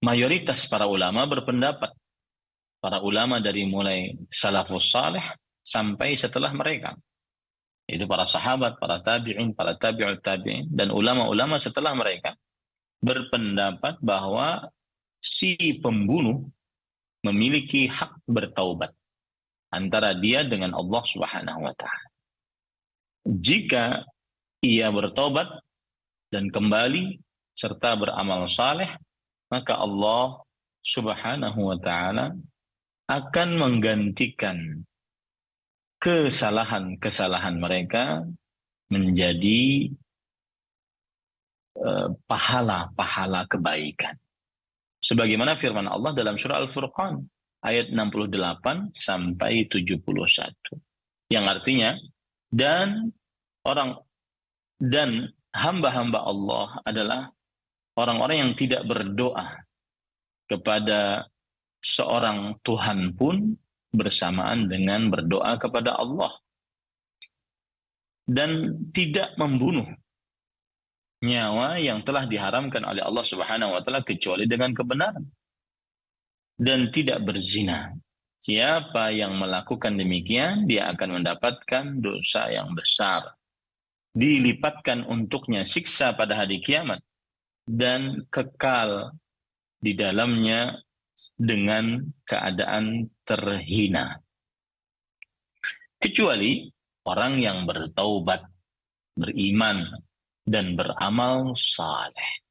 mayoritas 0.00 0.70
para 0.70 0.86
ulama 0.86 1.26
berpendapat 1.26 1.90
para 2.78 3.00
ulama 3.00 3.40
dari 3.40 3.64
mulai 3.64 4.14
salafus 4.28 4.92
salih 4.92 5.24
sampai 5.64 6.14
setelah 6.14 6.52
mereka 6.52 6.94
itu 7.84 8.08
para 8.08 8.24
sahabat, 8.24 8.80
para 8.80 9.00
tabi'un, 9.04 9.52
para 9.52 9.76
tabi'ut 9.76 10.20
tabi'in 10.24 10.68
dan 10.72 10.88
ulama-ulama 10.88 11.60
setelah 11.60 11.92
mereka 11.92 12.32
berpendapat 13.04 14.00
bahwa 14.00 14.72
si 15.20 15.56
pembunuh 15.80 16.48
memiliki 17.24 17.88
hak 17.88 18.24
bertaubat 18.24 18.92
antara 19.74 20.14
dia 20.14 20.46
dengan 20.46 20.72
Allah 20.78 21.02
Subhanahu 21.02 21.60
wa 21.66 21.74
taala. 21.74 22.08
Jika 23.26 24.06
ia 24.62 24.88
bertobat 24.94 25.48
dan 26.30 26.48
kembali 26.48 27.18
serta 27.54 27.98
beramal 27.98 28.46
saleh, 28.46 28.88
maka 29.50 29.76
Allah 29.78 30.40
Subhanahu 30.84 31.60
wa 31.74 31.78
taala 31.80 32.36
akan 33.08 33.48
menggantikan 33.60 34.84
kesalahan-kesalahan 36.00 37.56
mereka 37.56 38.24
menjadi 38.92 39.88
eh, 41.80 42.08
pahala-pahala 42.28 43.48
kebaikan. 43.48 44.16
Sebagaimana 45.00 45.56
firman 45.56 45.88
Allah 45.88 46.16
dalam 46.16 46.36
surah 46.36 46.64
Al-Furqan 46.64 47.24
ayat 47.64 47.90
68 47.90 48.92
sampai 48.92 49.64
71. 49.66 50.04
Yang 51.32 51.44
artinya 51.48 51.90
dan 52.52 53.10
orang 53.64 53.98
dan 54.76 55.32
hamba-hamba 55.56 56.20
Allah 56.20 56.66
adalah 56.84 57.20
orang-orang 57.96 58.36
yang 58.36 58.52
tidak 58.54 58.84
berdoa 58.84 59.64
kepada 60.44 61.24
seorang 61.80 62.60
Tuhan 62.60 63.16
pun 63.16 63.56
bersamaan 63.94 64.68
dengan 64.68 65.08
berdoa 65.08 65.56
kepada 65.56 65.96
Allah 65.96 66.36
dan 68.28 68.76
tidak 68.90 69.36
membunuh 69.40 69.86
nyawa 71.24 71.80
yang 71.80 72.04
telah 72.04 72.28
diharamkan 72.28 72.84
oleh 72.84 73.00
Allah 73.00 73.24
Subhanahu 73.24 73.72
wa 73.72 73.80
taala 73.80 74.04
kecuali 74.04 74.44
dengan 74.44 74.76
kebenaran 74.76 75.24
dan 76.54 76.90
tidak 76.94 77.22
berzina. 77.26 77.90
Siapa 78.44 79.08
yang 79.08 79.40
melakukan 79.40 79.96
demikian 79.96 80.68
dia 80.68 80.92
akan 80.92 81.20
mendapatkan 81.20 81.84
dosa 81.98 82.52
yang 82.52 82.76
besar. 82.76 83.34
Dilipatkan 84.14 85.08
untuknya 85.08 85.66
siksa 85.66 86.14
pada 86.14 86.44
hari 86.44 86.60
kiamat 86.60 87.02
dan 87.64 88.28
kekal 88.28 89.16
di 89.80 89.96
dalamnya 89.96 90.76
dengan 91.34 92.04
keadaan 92.28 93.08
terhina. 93.24 94.20
Kecuali 95.96 96.68
orang 97.08 97.40
yang 97.40 97.58
bertaubat, 97.64 98.44
beriman, 99.16 99.88
dan 100.44 100.76
beramal 100.76 101.56
saleh. 101.56 102.44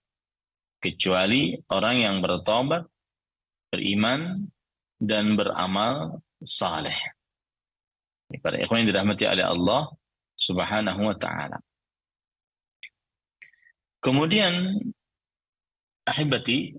Kecuali 0.81 1.53
orang 1.69 1.95
yang 2.01 2.17
bertaubat, 2.19 2.89
beriman, 3.73 4.45
dan 5.01 5.33
beramal 5.33 6.21
saleh. 6.45 6.95
Para 8.39 8.61
ikhwan 8.61 8.85
yang 8.85 8.93
dirahmati 8.93 9.25
oleh 9.25 9.45
Allah 9.45 9.89
subhanahu 10.37 11.01
wa 11.09 11.17
ta'ala. 11.17 11.57
Kemudian, 14.03 14.77
ahibati, 16.05 16.77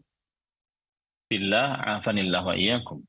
billah 1.26 1.98
afanillah 1.98 2.42
wa 2.46 2.54
iyyakum. 2.54 3.02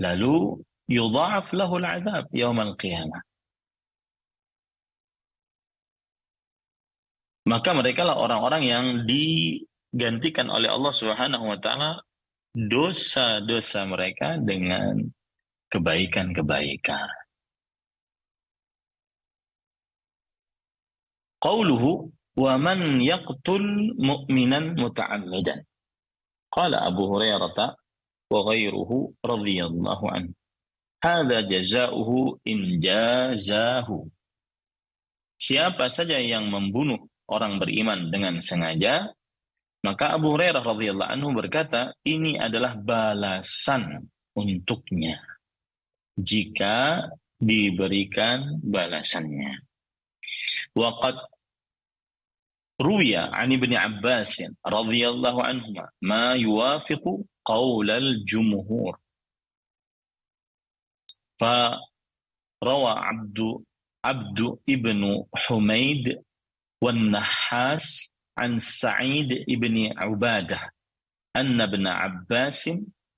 Lalu 0.00 0.60
yudha'af 0.88 1.52
lahu 1.52 1.80
al-'adzab 1.80 2.32
yaum 2.32 2.56
al-qiyamah. 2.58 3.22
Maka 7.44 7.70
mereka 7.76 8.08
lah 8.08 8.16
orang-orang 8.20 8.62
yang 8.62 8.84
digantikan 9.90 10.48
oleh 10.50 10.70
Allah 10.70 10.94
Subhanahu 10.94 11.44
wa 11.50 11.58
taala 11.58 12.02
dosa-dosa 12.54 13.86
mereka 13.86 14.38
dengan 14.38 14.98
kebaikan-kebaikan. 15.70 17.10
Qauluhu 21.40 22.10
wa 22.36 22.54
man 22.60 23.00
yaqtul 23.00 23.96
mu'minan 23.96 24.76
muta'ammidan. 24.76 25.64
Qala 26.50 26.84
Abu 26.84 27.06
Hurairah 27.06 27.54
wa 28.30 28.40
ghairuhu 28.50 29.14
radhiyallahu 29.22 30.04
anhu. 30.10 30.34
Hadza 31.00 31.48
jazaohu 31.48 32.44
in 32.44 32.76
jazahu. 32.76 34.04
Siapa 35.40 35.88
saja 35.88 36.20
yang 36.20 36.52
membunuh 36.52 37.08
orang 37.24 37.56
beriman 37.56 38.12
dengan 38.12 38.36
sengaja, 38.44 39.08
maka 39.80 40.12
Abu 40.16 40.36
Hurairah 40.36 40.60
radhiyallahu 40.60 41.10
anhu 41.10 41.32
berkata, 41.32 41.96
ini 42.04 42.36
adalah 42.36 42.76
balasan 42.76 44.08
untuknya 44.36 45.16
jika 46.20 47.08
diberikan 47.40 48.60
balasannya. 48.60 49.64
Waqad 50.76 51.16
ruya 52.76 53.32
an 53.32 53.48
Ibnu 53.52 53.76
Abbas 53.76 54.40
radhiyallahu 54.60 55.40
anhu 55.40 55.72
ma 56.04 56.36
yuwafiqu 56.36 57.24
qaul 57.44 57.88
al-jumhur. 57.88 59.00
Fa 61.40 61.80
rawa 62.60 63.00
Abdu 63.00 63.64
Abdu 64.00 64.56
ibnu 64.64 65.28
Humaid 65.28 66.24
wan 66.80 67.12
عن 68.40 68.58
سعيد 68.58 69.44
بن 69.48 69.76
عبادة 70.00 70.72
أن 71.36 71.60
ابن 71.60 71.86
عباس 71.86 72.70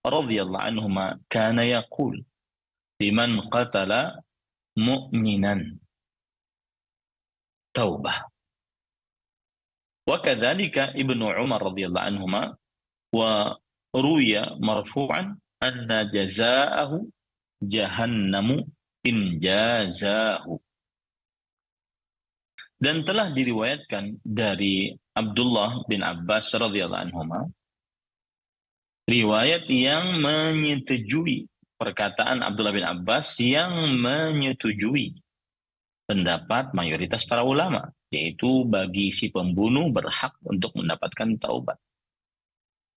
رضي 0.06 0.42
الله 0.42 0.60
عنهما 0.60 1.20
كان 1.30 1.58
يقول 1.58 2.24
لمن 3.02 3.40
قتل 3.40 3.92
مؤمنا؟ 4.76 5.78
توبة. 7.74 8.14
وكذلك 10.10 10.78
ابن 10.78 11.20
عمر 11.22 11.62
رضي 11.62 11.86
الله 11.86 12.00
عنهما 12.00 12.42
وروي 13.14 14.32
مرفوعا 14.58 15.38
أن 15.62 16.10
جزاءه 16.10 17.06
جهنم 17.62 18.48
إن 19.06 19.38
جازاه. 19.38 20.58
Dan 22.82 23.06
telah 23.06 23.30
diriwayatkan 23.30 24.18
dari 24.26 24.90
Abdullah 25.14 25.86
bin 25.86 26.02
Abbas 26.02 26.50
radhiyallahu 26.50 27.02
anhu 27.06 27.22
riwayat 29.06 29.70
yang 29.70 30.18
menyetujui 30.18 31.46
perkataan 31.78 32.42
Abdullah 32.42 32.74
bin 32.74 32.82
Abbas 32.82 33.38
yang 33.38 33.70
menyetujui 34.02 35.14
pendapat 36.10 36.74
mayoritas 36.74 37.22
para 37.22 37.46
ulama 37.46 37.94
yaitu 38.10 38.66
bagi 38.66 39.14
si 39.14 39.30
pembunuh 39.30 39.88
berhak 39.88 40.34
untuk 40.44 40.74
mendapatkan 40.76 41.38
taubat. 41.38 41.78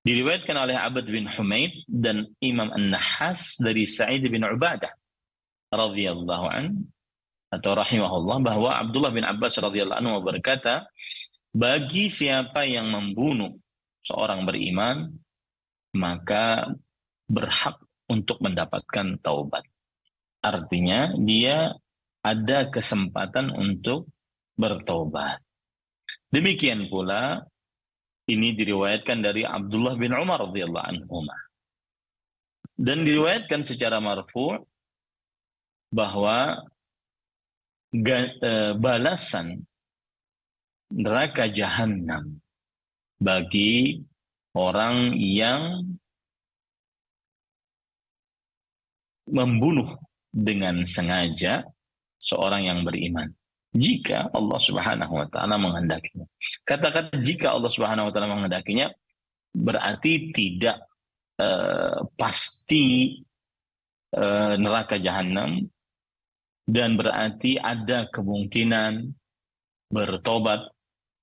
Diriwayatkan 0.05 0.53
oleh 0.53 0.77
Abad 0.77 1.05
bin 1.07 1.25
Humaid 1.25 1.85
dan 1.89 2.29
Imam 2.41 2.69
An-Nahas 2.69 3.57
dari 3.57 3.89
Sa'id 3.89 4.21
bin 4.27 4.45
Ubadah 4.45 4.93
radhiyallahu 5.73 6.45
an 6.45 6.89
atau 7.55 7.71
rahimahullah 7.79 8.37
bahwa 8.43 8.69
Abdullah 8.75 9.11
bin 9.15 9.23
Abbas 9.23 9.55
radhiyallahu 9.55 9.99
anhu 10.03 10.19
berkata, 10.23 10.85
bagi 11.55 12.11
siapa 12.11 12.67
yang 12.67 12.91
membunuh 12.91 13.55
seorang 14.03 14.43
beriman 14.43 15.07
maka 15.95 16.67
berhak 17.25 17.79
untuk 18.11 18.43
mendapatkan 18.43 19.17
taubat. 19.23 19.63
Artinya 20.43 21.15
dia 21.17 21.73
ada 22.21 22.69
kesempatan 22.69 23.49
untuk 23.55 24.11
bertobat. 24.59 25.41
Demikian 26.29 26.91
pula 26.91 27.41
ini 28.29 28.53
diriwayatkan 28.53 29.21
dari 29.21 29.45
Abdullah 29.45 29.95
bin 29.97 30.13
Umar 30.13 30.45
radhiyallahu 30.49 30.85
anhu. 30.85 31.25
Dan 32.75 33.07
diriwayatkan 33.07 33.63
secara 33.63 34.03
marfu 34.03 34.59
bahwa 35.89 36.59
balasan 38.79 39.63
neraka 40.91 41.47
jahanam 41.51 42.39
bagi 43.19 44.03
orang 44.55 45.15
yang 45.17 45.83
membunuh 49.25 49.97
dengan 50.29 50.85
sengaja 50.85 51.65
seorang 52.21 52.69
yang 52.69 52.79
beriman 52.85 53.31
jika 53.75 54.31
Allah 54.31 54.59
Subhanahu 54.61 55.13
wa 55.19 55.27
taala 55.27 55.59
menghendakinya. 55.59 56.23
Kata-kata 56.63 57.19
jika 57.19 57.51
Allah 57.51 57.71
Subhanahu 57.71 58.07
wa 58.07 58.11
taala 58.15 58.31
menghendakinya 58.31 58.87
berarti 59.51 60.31
tidak 60.31 60.79
uh, 61.39 62.07
pasti 62.15 63.19
uh, 64.15 64.55
neraka 64.55 64.95
jahanam 64.99 65.67
dan 66.65 66.97
berarti 66.97 67.61
ada 67.61 68.09
kemungkinan 68.09 69.13
bertobat 69.93 70.65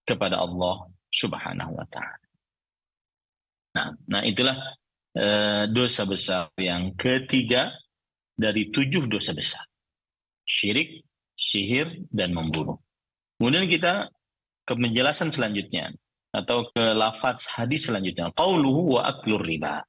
kepada 0.07 0.39
Allah 0.39 0.87
Subhanahu 1.11 1.77
wa 1.77 1.87
taala. 1.91 2.27
Nah, 3.73 3.89
nah 4.07 4.23
itulah 4.23 4.57
uh, 5.19 5.65
dosa 5.69 6.07
besar 6.07 6.49
yang 6.57 6.95
ketiga 6.95 7.75
dari 8.33 8.71
tujuh 8.71 9.11
dosa 9.11 9.35
besar. 9.35 9.67
Syirik, 10.47 11.03
sihir, 11.35 12.07
dan 12.11 12.35
membunuh. 12.35 12.79
Kemudian 13.39 13.67
kita 13.67 14.11
ke 14.63 14.73
penjelasan 14.79 15.35
selanjutnya 15.35 15.91
atau 16.33 16.71
ke 16.71 16.85
lafaz 16.97 17.45
hadis 17.51 17.91
selanjutnya. 17.91 18.31
Qauluhu 18.33 18.99
wa 18.99 19.03
aklur 19.05 19.43
riba. 19.43 19.83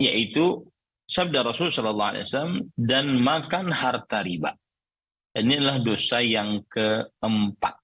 Yaitu 0.00 0.69
sabda 1.10 1.42
Rasul 1.42 1.74
Shallallahu 1.74 2.10
Alaihi 2.14 2.24
Wasallam 2.30 2.56
dan 2.78 3.18
makan 3.18 3.74
harta 3.74 4.22
riba. 4.22 4.54
Inilah 5.34 5.82
dosa 5.82 6.22
yang 6.22 6.62
keempat 6.70 7.74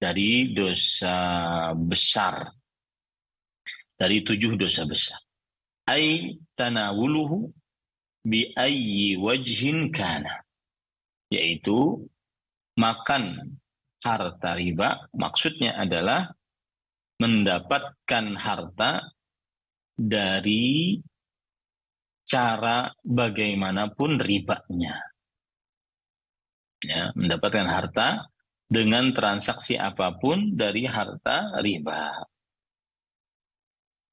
dari 0.00 0.52
dosa 0.56 1.16
besar 1.76 2.48
dari 4.00 4.24
tujuh 4.24 4.56
dosa 4.56 4.84
besar. 4.84 5.20
Ai 5.88 6.36
tanawuluhu 6.56 7.52
bi 8.24 8.52
ayyi 8.56 9.20
wajhin 9.20 9.92
kana. 9.92 10.44
Yaitu 11.28 12.04
makan 12.76 13.56
harta 14.04 14.52
riba 14.56 15.08
maksudnya 15.16 15.80
adalah 15.80 16.28
mendapatkan 17.16 18.36
harta 18.36 19.08
dari 19.94 20.98
cara 22.24 22.92
bagaimanapun 23.04 24.20
ribanya. 24.20 25.00
Ya, 26.84 27.16
mendapatkan 27.16 27.64
harta 27.64 28.28
dengan 28.68 29.12
transaksi 29.16 29.76
apa 29.80 30.16
pun 30.20 30.52
dari 30.56 30.84
harta 30.84 31.56
riba. 31.60 32.28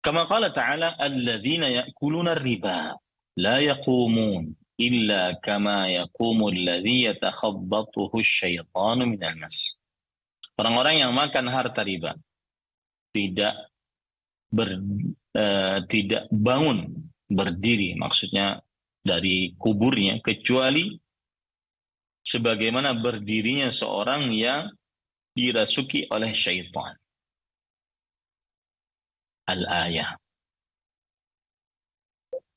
Kama 0.02 0.26
qala 0.26 0.50
ta'ala 0.56 0.98
alladzina 0.98 1.68
ya'kuluna 1.68 2.34
riba 2.34 2.96
la 3.38 3.56
yaqumun 3.62 4.50
illa 4.82 5.38
kama 5.38 5.94
yaqumu 5.94 6.50
alladzi 6.50 7.12
yatakhabbathu 7.12 8.10
asyaitanu 8.18 9.04
minal 9.06 9.36
mas. 9.38 9.78
Orang-orang 10.58 11.06
yang 11.06 11.12
makan 11.14 11.46
harta 11.54 11.86
riba 11.86 12.18
tidak 13.14 13.56
ber, 14.50 14.80
uh, 15.38 15.80
tidak 15.86 16.26
bangun 16.32 17.11
berdiri 17.32 17.96
maksudnya 17.96 18.60
dari 19.02 19.56
kuburnya 19.56 20.20
kecuali 20.20 20.92
sebagaimana 22.22 22.94
berdirinya 23.00 23.72
seorang 23.74 24.30
yang 24.36 24.70
dirasuki 25.34 26.06
oleh 26.12 26.36
syaitan. 26.36 26.94
Al-ayah. 29.48 30.20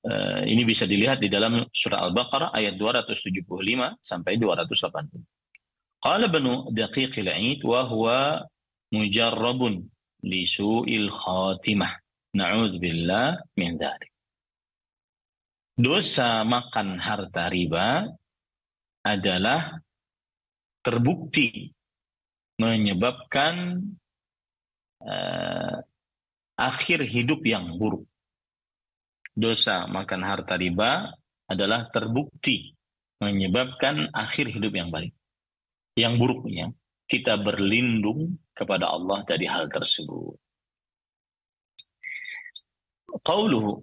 Uh, 0.04 0.44
ini 0.44 0.68
bisa 0.68 0.84
dilihat 0.84 1.16
di 1.16 1.32
dalam 1.32 1.64
surah 1.72 2.04
Al-Baqarah 2.04 2.52
ayat 2.52 2.76
275 2.76 4.04
sampai 4.04 4.36
280. 4.36 5.16
Qala 6.04 6.28
banu 6.28 6.68
daqiq 6.68 7.24
al-'id 7.24 7.64
wa 7.64 7.88
huwa 7.88 8.44
mujarrabun 8.92 9.80
li 10.28 10.44
su'il 10.44 11.08
khatimah. 11.08 11.96
Na'udzubillah 12.36 13.56
min 13.56 13.80
dzalik 13.80 14.13
dosa 15.74 16.46
makan 16.46 17.02
harta 17.02 17.50
riba 17.50 18.06
adalah 19.04 19.82
terbukti 20.80 21.74
menyebabkan 22.56 23.82
uh, 25.02 25.76
akhir 26.54 27.02
hidup 27.04 27.42
yang 27.42 27.74
buruk. 27.76 28.06
Dosa 29.34 29.90
makan 29.90 30.22
harta 30.22 30.54
riba 30.54 31.10
adalah 31.50 31.90
terbukti 31.90 32.70
menyebabkan 33.18 34.14
akhir 34.14 34.54
hidup 34.54 34.72
yang 34.78 34.94
baik. 34.94 35.10
Yang 35.98 36.14
buruknya, 36.22 36.66
kita 37.10 37.34
berlindung 37.42 38.38
kepada 38.54 38.94
Allah 38.94 39.26
dari 39.26 39.50
hal 39.50 39.66
tersebut. 39.66 40.38
Qauluhu 43.22 43.82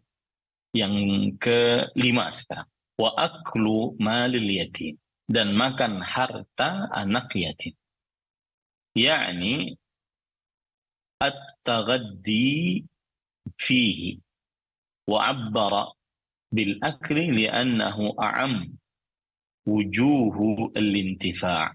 yang 0.71 0.95
kelima 1.36 2.31
sekarang. 2.31 2.67
Wa 2.95 3.12
aklu 3.15 3.95
malil 3.99 4.47
yatim. 4.47 4.95
Dan 5.31 5.55
makan 5.55 6.03
harta 6.03 6.91
anak 6.91 7.31
yatim. 7.36 7.75
Yakni 8.95 9.79
at-taghaddi 11.23 12.84
fihi. 13.55 14.19
Wa 15.07 15.31
abbara 15.31 15.91
bil 16.51 16.75
akli 16.84 17.31
li'annahu 17.31 18.15
a'am 18.19 18.67
wujuhu 19.63 20.75
al-intifa' 20.75 21.71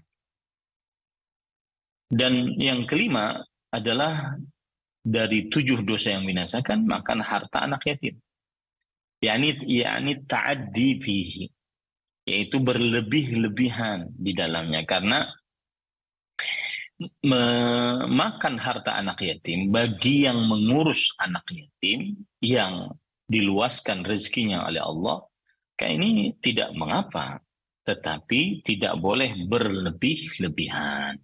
Dan 2.07 2.55
yang 2.55 2.87
kelima 2.87 3.41
adalah 3.67 4.37
dari 5.01 5.51
tujuh 5.51 5.83
dosa 5.83 6.15
yang 6.15 6.23
binasakan 6.23 6.87
makan 6.87 7.19
harta 7.19 7.67
anak 7.67 7.83
yatim 7.83 8.15
yakni 9.21 9.57
yakni 9.67 10.23
ta'addi 10.25 10.89
fihi. 11.01 11.45
Yaitu 12.27 12.59
berlebih-lebihan 12.59 14.11
di 14.11 14.35
dalamnya. 14.35 14.83
Karena 14.83 15.23
memakan 17.23 18.55
harta 18.57 18.97
anak 18.97 19.21
yatim 19.21 19.69
bagi 19.69 20.25
yang 20.25 20.49
mengurus 20.49 21.13
anak 21.21 21.45
yatim 21.53 22.25
yang 22.41 22.89
diluaskan 23.29 24.01
rezekinya 24.01 24.65
oleh 24.65 24.81
Allah 24.81 25.21
kayak 25.77 25.93
ini 25.93 26.11
tidak 26.41 26.73
mengapa. 26.73 27.39
Tetapi 27.87 28.67
tidak 28.67 28.99
boleh 28.99 29.47
berlebih-lebihan. 29.47 31.15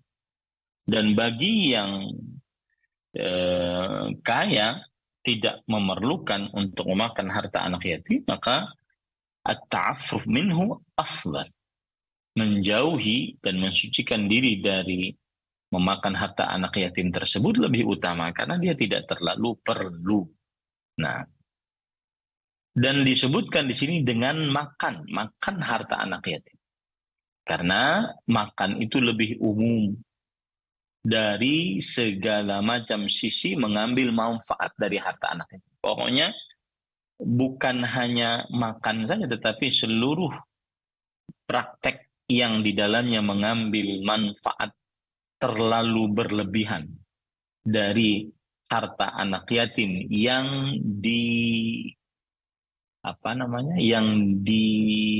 Dan 0.88 1.12
bagi 1.12 1.76
yang 1.76 2.08
eh, 3.12 4.06
kaya 4.24 4.80
tidak 5.24 5.64
memerlukan 5.66 6.52
untuk 6.52 6.92
memakan 6.92 7.32
harta 7.32 7.64
anak 7.64 7.88
yatim, 7.88 8.28
maka 8.28 8.68
at-ta'affuf 9.48 10.28
minhu 10.28 10.84
afdal. 11.00 11.48
Menjauhi 12.34 13.40
dan 13.40 13.62
mensucikan 13.62 14.26
diri 14.26 14.60
dari 14.60 15.14
memakan 15.74 16.14
harta 16.14 16.50
anak 16.54 16.78
yatim 16.78 17.10
tersebut 17.10 17.58
lebih 17.58 17.90
utama 17.90 18.30
karena 18.30 18.62
dia 18.62 18.78
tidak 18.78 19.10
terlalu 19.10 19.58
perlu. 19.62 20.22
Nah, 21.02 21.26
dan 22.74 23.06
disebutkan 23.06 23.70
di 23.70 23.76
sini 23.78 24.02
dengan 24.02 24.50
makan, 24.50 25.06
makan 25.10 25.56
harta 25.62 26.02
anak 26.02 26.26
yatim. 26.26 26.58
Karena 27.46 28.08
makan 28.26 28.82
itu 28.82 28.98
lebih 28.98 29.38
umum, 29.38 29.94
dari 31.04 31.84
segala 31.84 32.64
macam 32.64 33.12
sisi 33.12 33.60
mengambil 33.60 34.16
manfaat 34.16 34.72
dari 34.80 34.96
harta 34.96 35.36
anak 35.36 35.52
itu. 35.52 35.70
Pokoknya 35.84 36.32
bukan 37.20 37.84
hanya 37.84 38.48
makan 38.50 39.04
saja 39.04 39.28
tetapi 39.28 39.68
seluruh 39.68 40.32
praktek 41.44 42.08
yang 42.32 42.64
di 42.64 42.72
dalamnya 42.72 43.20
mengambil 43.20 44.00
manfaat 44.02 44.72
terlalu 45.38 46.08
berlebihan 46.08 46.88
dari 47.60 48.32
harta 48.72 49.12
anak 49.20 49.44
yatim 49.52 50.08
yang 50.08 50.80
di 50.80 51.84
apa 53.04 53.36
namanya 53.36 53.76
yang 53.84 54.40
diurus 54.40 55.20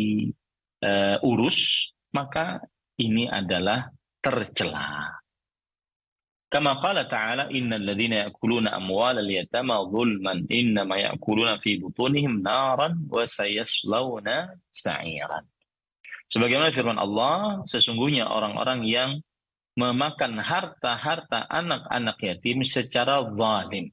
uh, 0.80 1.92
maka 2.16 2.64
ini 2.96 3.28
adalah 3.28 3.92
tercela 4.24 5.23
Kama 6.54 6.78
qala 6.78 7.10
ta'ala 7.10 7.50
innal 7.50 7.82
ladzina 7.82 8.30
ya'kuluna 8.30 8.78
amwalal 8.78 9.26
yatama 9.26 9.82
zulman 9.90 10.46
innama 10.54 11.02
ya'kuluna 11.02 11.58
fi 11.58 11.82
butunihim 11.82 12.46
naran 12.46 13.10
wa 13.10 13.26
sayaslawna 13.26 14.54
sa'iran. 14.70 15.50
Sebagaimana 16.30 16.70
firman 16.70 17.02
Allah, 17.02 17.66
sesungguhnya 17.66 18.30
orang-orang 18.30 18.86
yang 18.86 19.18
memakan 19.74 20.38
harta-harta 20.38 21.50
anak-anak 21.50 22.22
yatim 22.22 22.62
secara 22.62 23.26
zalim. 23.34 23.90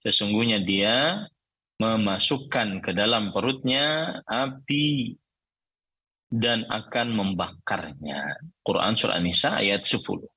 Sesungguhnya 0.00 0.64
dia 0.64 1.28
memasukkan 1.76 2.80
ke 2.80 2.96
dalam 2.96 3.36
perutnya 3.36 4.16
api 4.24 5.12
dan 6.32 6.64
akan 6.72 7.12
membakarnya. 7.12 8.40
Quran 8.64 8.96
Surah 8.96 9.20
Nisa 9.20 9.60
ayat 9.60 9.84
10. 9.84 10.35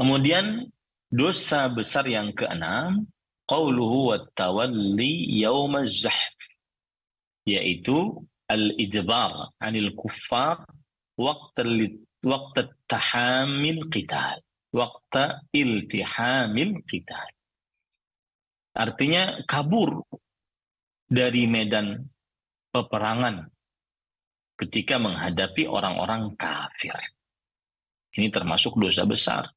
Kemudian 0.00 0.64
dosa 1.12 1.68
besar 1.68 2.08
yang 2.08 2.32
keenam, 2.32 3.04
qauluhu 3.44 4.16
wa 4.16 4.18
tawalli 4.32 5.44
zahf 5.84 6.36
yaitu 7.44 8.24
al-idbar 8.48 9.52
anil 9.60 9.92
kuffar 9.92 10.64
waqt 11.20 11.60
waqt 12.24 12.56
tahamil 12.88 13.92
qital 13.92 14.40
waqt 14.72 15.44
iltihamil 15.52 16.80
qital 16.88 17.28
Artinya 18.70 19.42
kabur 19.50 20.06
dari 21.10 21.50
medan 21.50 22.06
peperangan 22.70 23.50
ketika 24.54 25.02
menghadapi 25.02 25.66
orang-orang 25.66 26.38
kafir. 26.38 26.94
Ini 28.14 28.30
termasuk 28.30 28.78
dosa 28.78 29.02
besar. 29.02 29.50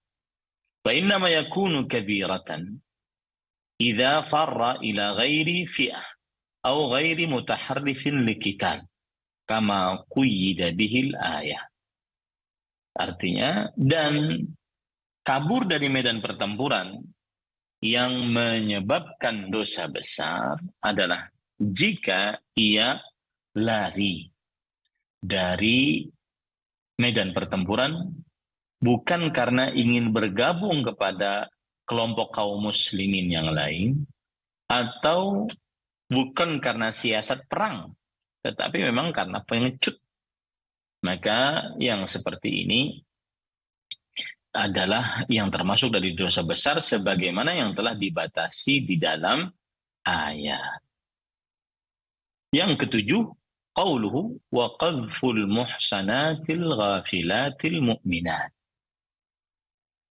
Ma 0.84 1.30
yakunu 1.32 1.88
kabiratan 1.88 2.76
idza 3.80 4.28
farra 4.28 4.84
ila 4.84 5.16
ghairi 5.16 5.64
fi'ah 5.64 6.08
atau 6.64 6.92
ghairi 6.92 7.28
mutaharrifin 7.28 8.24
likitan 8.24 8.84
kama 9.48 10.04
quyida 10.08 10.72
bihil 10.72 11.16
ayah. 11.20 11.64
Artinya 12.96 13.68
dan 13.76 14.44
kabur 15.24 15.68
dari 15.68 15.88
medan 15.92 16.24
pertempuran 16.24 17.00
yang 17.84 18.32
menyebabkan 18.32 19.52
dosa 19.52 19.92
besar 19.92 20.56
adalah 20.80 21.28
jika 21.60 22.40
ia 22.56 22.96
lari 23.60 24.32
dari 25.20 26.08
medan 27.00 27.36
pertempuran 27.36 28.23
bukan 28.84 29.32
karena 29.32 29.72
ingin 29.72 30.12
bergabung 30.12 30.84
kepada 30.84 31.48
kelompok 31.88 32.36
kaum 32.36 32.68
muslimin 32.68 33.32
yang 33.32 33.48
lain 33.48 34.04
atau 34.68 35.48
bukan 36.12 36.60
karena 36.60 36.92
siasat 36.92 37.48
perang 37.48 37.96
tetapi 38.44 38.84
memang 38.92 39.16
karena 39.16 39.40
pengecut 39.40 39.96
maka 41.04 41.72
yang 41.80 42.04
seperti 42.08 42.68
ini 42.68 42.82
adalah 44.54 45.26
yang 45.28 45.50
termasuk 45.50 45.90
dari 45.90 46.14
dosa 46.14 46.46
besar 46.46 46.78
sebagaimana 46.78 47.58
yang 47.58 47.74
telah 47.74 47.98
dibatasi 47.98 48.86
di 48.86 48.96
dalam 49.02 49.50
ayat. 50.06 50.80
Yang 52.54 52.86
ketujuh, 52.86 53.24
qauluhu 53.74 54.38
wa 54.54 54.78
qadful 54.78 55.50
muhsanatil 55.50 56.70
ghafilatil 56.70 57.82
mu'minat. 57.82 58.54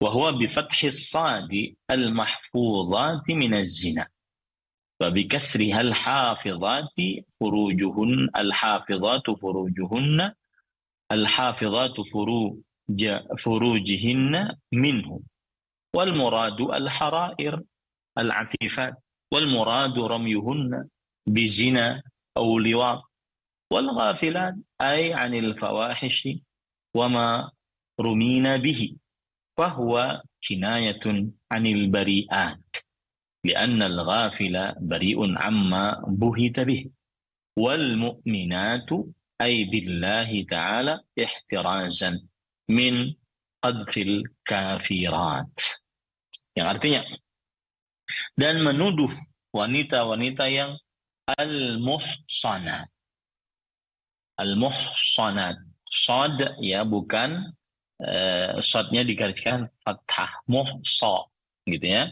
وهو 0.02 0.32
بفتح 0.32 0.84
الصاد 0.84 1.76
المحفوظات 1.92 3.30
من 3.30 3.54
الزنا 3.54 4.08
وبكسرها 5.02 5.82
الحافظات 5.82 6.94
فروجهن 7.40 8.30
الحافظات 8.38 9.30
فروجهن 9.42 10.34
الحافظات 11.12 12.02
فروج 12.02 13.02
فروجهن 13.40 14.56
منه 14.72 15.20
والمراد 15.96 16.62
الحرائر 16.62 17.62
العفيفات 18.18 18.94
والمراد 19.34 20.00
رميهن 20.00 20.88
بزنا 21.28 22.04
أو 22.38 22.60
لواط 22.60 23.04
والغافلات 23.74 24.56
أي 24.82 25.14
عن 25.14 25.34
الفواحش 25.36 26.30
وما 26.96 27.52
رمينا 28.00 28.58
به. 28.58 28.96
fahuwa 29.62 30.26
kinayatun 30.42 31.30
anil 31.54 31.94
bari'at. 31.94 32.58
Li'anna 33.46 33.86
al-ghafila 33.94 34.74
bari'un 34.82 35.38
amma 35.38 36.02
buhita 36.10 36.66
bih. 36.66 36.90
Wal 37.54 37.94
mu'minatu 37.94 39.06
ay 39.38 39.70
billahi 39.70 40.50
ta'ala 40.50 40.98
ihtirazan 41.14 42.18
min 42.74 43.14
qadril 43.62 44.26
kafirat. 44.42 45.54
Yang 46.58 46.68
artinya 46.74 47.02
dan 48.34 48.66
menuduh 48.66 49.14
wanita-wanita 49.54 50.50
yang 50.50 50.74
al-muhsanat. 51.38 52.90
Al-muhsanat. 54.42 55.62
Sad 55.92 56.56
ya 56.64 56.88
bukan 56.88 57.52
uh, 58.02 58.58
shotnya 58.60 59.06
digariskan 59.06 59.70
fathah 59.86 60.42
muhsa 60.50 61.30
gitu 61.70 61.86
ya. 61.86 62.10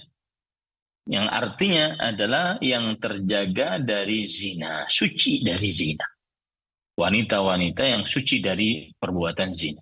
Yang 1.09 1.27
artinya 1.33 1.85
adalah 1.97 2.61
yang 2.61 3.01
terjaga 3.01 3.81
dari 3.81 4.21
zina 4.29 4.85
suci 4.85 5.41
dari 5.41 5.69
zina. 5.73 6.05
Wanita-wanita 6.93 7.83
yang 7.89 8.03
suci 8.05 8.37
dari 8.37 8.93
perbuatan 8.93 9.49
zina. 9.57 9.81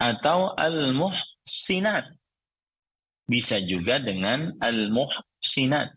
Atau 0.00 0.56
al-muhsinat. 0.56 2.16
Bisa 3.28 3.60
juga 3.60 4.00
dengan 4.00 4.56
al-muhsinat. 4.56 5.92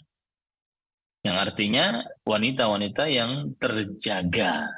Yang 1.24 1.38
artinya 1.40 1.86
wanita-wanita 2.28 3.04
yang 3.08 3.56
terjaga 3.56 4.76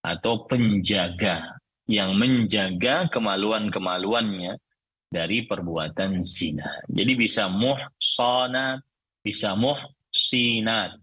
atau 0.00 0.48
penjaga 0.48 1.55
yang 1.86 2.18
menjaga 2.18 3.06
kemaluan-kemaluannya 3.10 4.58
dari 5.06 5.46
perbuatan 5.46 6.18
zina. 6.18 6.82
Jadi 6.90 7.12
bisa 7.14 7.46
muhsanat, 7.46 8.82
bisa 9.22 9.54
muhsinat. 9.54 10.98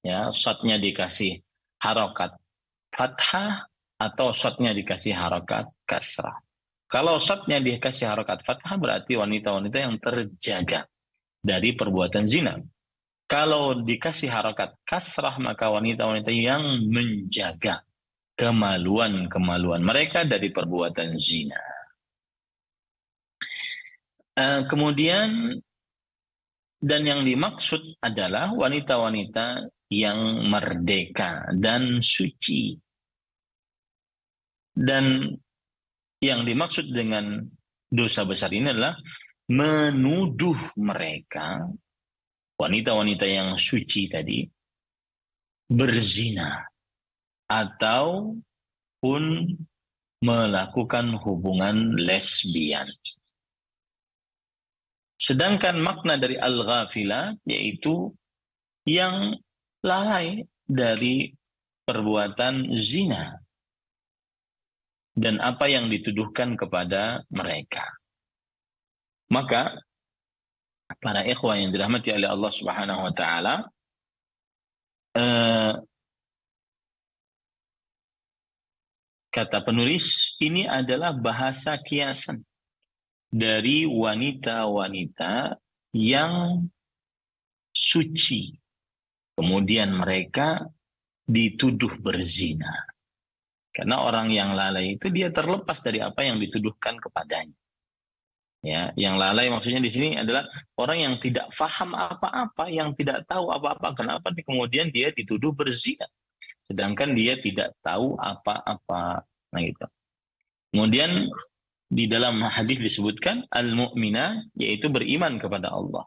Ya, 0.00 0.32
shotnya 0.32 0.80
dikasih 0.80 1.44
harokat 1.82 2.32
fathah 2.94 3.68
atau 4.00 4.32
shotnya 4.32 4.72
dikasih 4.72 5.12
harokat 5.12 5.68
kasrah. 5.84 6.40
Kalau 6.88 7.20
shotnya 7.20 7.60
dikasih 7.60 8.08
harokat 8.08 8.40
fathah 8.42 8.74
berarti 8.80 9.14
wanita-wanita 9.18 9.76
yang 9.76 9.94
terjaga 10.00 10.88
dari 11.42 11.76
perbuatan 11.76 12.24
zina. 12.24 12.56
Kalau 13.30 13.78
dikasih 13.78 14.26
harokat 14.26 14.74
kasrah 14.82 15.38
maka 15.38 15.70
wanita-wanita 15.70 16.32
yang 16.34 16.64
menjaga 16.90 17.84
kemaluan-kemaluan 18.40 19.84
mereka 19.84 20.24
dari 20.24 20.48
perbuatan 20.48 21.20
zina. 21.20 21.60
Uh, 24.32 24.64
kemudian 24.64 25.60
dan 26.80 27.04
yang 27.04 27.20
dimaksud 27.28 28.00
adalah 28.00 28.56
wanita-wanita 28.56 29.68
yang 29.92 30.48
merdeka 30.48 31.52
dan 31.52 32.00
suci. 32.00 32.72
Dan 34.72 35.28
yang 36.24 36.48
dimaksud 36.48 36.88
dengan 36.88 37.44
dosa 37.84 38.24
besar 38.24 38.48
ini 38.56 38.72
adalah 38.72 38.96
menuduh 39.52 40.56
mereka 40.80 41.68
wanita-wanita 42.56 43.26
yang 43.28 43.60
suci 43.60 44.08
tadi 44.08 44.40
berzina 45.68 46.69
atau 47.50 48.38
pun 49.02 49.50
melakukan 50.22 51.18
hubungan 51.18 51.98
lesbian. 51.98 52.86
Sedangkan 55.20 55.82
makna 55.82 56.16
dari 56.16 56.38
al-ghafila 56.38 57.34
yaitu 57.44 58.14
yang 58.88 59.36
lalai 59.84 60.46
dari 60.64 61.34
perbuatan 61.84 62.72
zina 62.78 63.36
dan 65.18 65.42
apa 65.42 65.68
yang 65.68 65.90
dituduhkan 65.92 66.56
kepada 66.56 67.26
mereka. 67.28 67.84
Maka 69.28 69.76
para 70.98 71.22
ikhwan 71.26 71.68
yang 71.68 71.70
dirahmati 71.74 72.14
oleh 72.14 72.28
Allah 72.30 72.52
Subhanahu 72.54 73.00
wa 73.04 73.12
taala 73.12 73.54
eh, 75.14 75.69
Kata 79.30 79.62
penulis, 79.62 80.34
ini 80.42 80.66
adalah 80.66 81.14
bahasa 81.14 81.78
kiasan 81.78 82.42
dari 83.30 83.86
wanita-wanita 83.86 85.54
yang 85.94 86.66
suci. 87.70 88.58
Kemudian 89.38 89.94
mereka 89.94 90.66
dituduh 91.30 91.94
berzina. 92.02 92.90
Karena 93.70 94.02
orang 94.02 94.34
yang 94.34 94.50
lalai 94.58 94.98
itu 94.98 95.06
dia 95.14 95.30
terlepas 95.30 95.78
dari 95.78 96.02
apa 96.02 96.26
yang 96.26 96.42
dituduhkan 96.42 96.98
kepadanya. 96.98 97.54
Ya, 98.60 98.92
yang 98.92 99.16
lalai 99.16 99.48
maksudnya 99.48 99.80
di 99.80 99.88
sini 99.88 100.20
adalah 100.20 100.44
orang 100.76 100.98
yang 101.00 101.14
tidak 101.22 101.48
faham 101.54 101.96
apa-apa, 101.96 102.68
yang 102.68 102.92
tidak 102.98 103.24
tahu 103.24 103.48
apa-apa. 103.48 103.94
Kenapa 103.96 104.34
kemudian 104.36 104.92
dia 104.92 105.14
dituduh 105.14 105.54
berzina? 105.54 106.04
Sedangkan 106.70 107.18
dia 107.18 107.34
tidak 107.42 107.74
tahu 107.82 108.14
apa-apa. 108.14 109.26
Nah 109.26 109.60
gitu. 109.66 109.86
Kemudian 110.70 111.26
di 111.90 112.06
dalam 112.06 112.46
hadis 112.46 112.78
disebutkan 112.78 113.50
al-mu'mina 113.50 114.46
yaitu 114.54 114.86
beriman 114.86 115.42
kepada 115.42 115.74
Allah. 115.74 116.06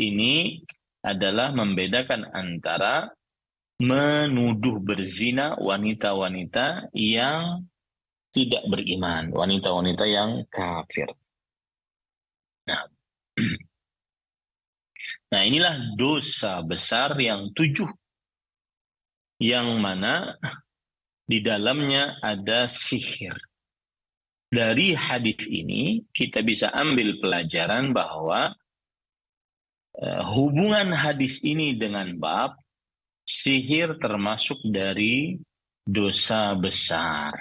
Ini 0.00 0.64
adalah 1.04 1.52
membedakan 1.52 2.32
antara 2.32 3.12
menuduh 3.76 4.80
berzina 4.80 5.60
wanita-wanita 5.60 6.88
yang 6.96 7.68
tidak 8.32 8.64
beriman, 8.66 9.28
wanita-wanita 9.30 10.08
yang 10.08 10.48
kafir. 10.48 11.12
Nah, 12.64 12.88
Nah 15.34 15.42
inilah 15.42 15.98
dosa 15.98 16.62
besar 16.62 17.18
yang 17.18 17.50
tujuh. 17.54 17.90
Yang 19.44 19.68
mana 19.76 20.40
di 21.28 21.44
dalamnya 21.44 22.16
ada 22.24 22.64
sihir. 22.64 23.36
Dari 24.48 24.96
hadis 24.96 25.44
ini 25.50 26.00
kita 26.14 26.40
bisa 26.40 26.72
ambil 26.72 27.20
pelajaran 27.20 27.92
bahwa 27.92 28.56
uh, 30.00 30.22
hubungan 30.32 30.96
hadis 30.96 31.44
ini 31.44 31.76
dengan 31.76 32.16
bab 32.16 32.56
sihir 33.26 34.00
termasuk 34.00 34.62
dari 34.64 35.36
dosa 35.84 36.56
besar 36.56 37.34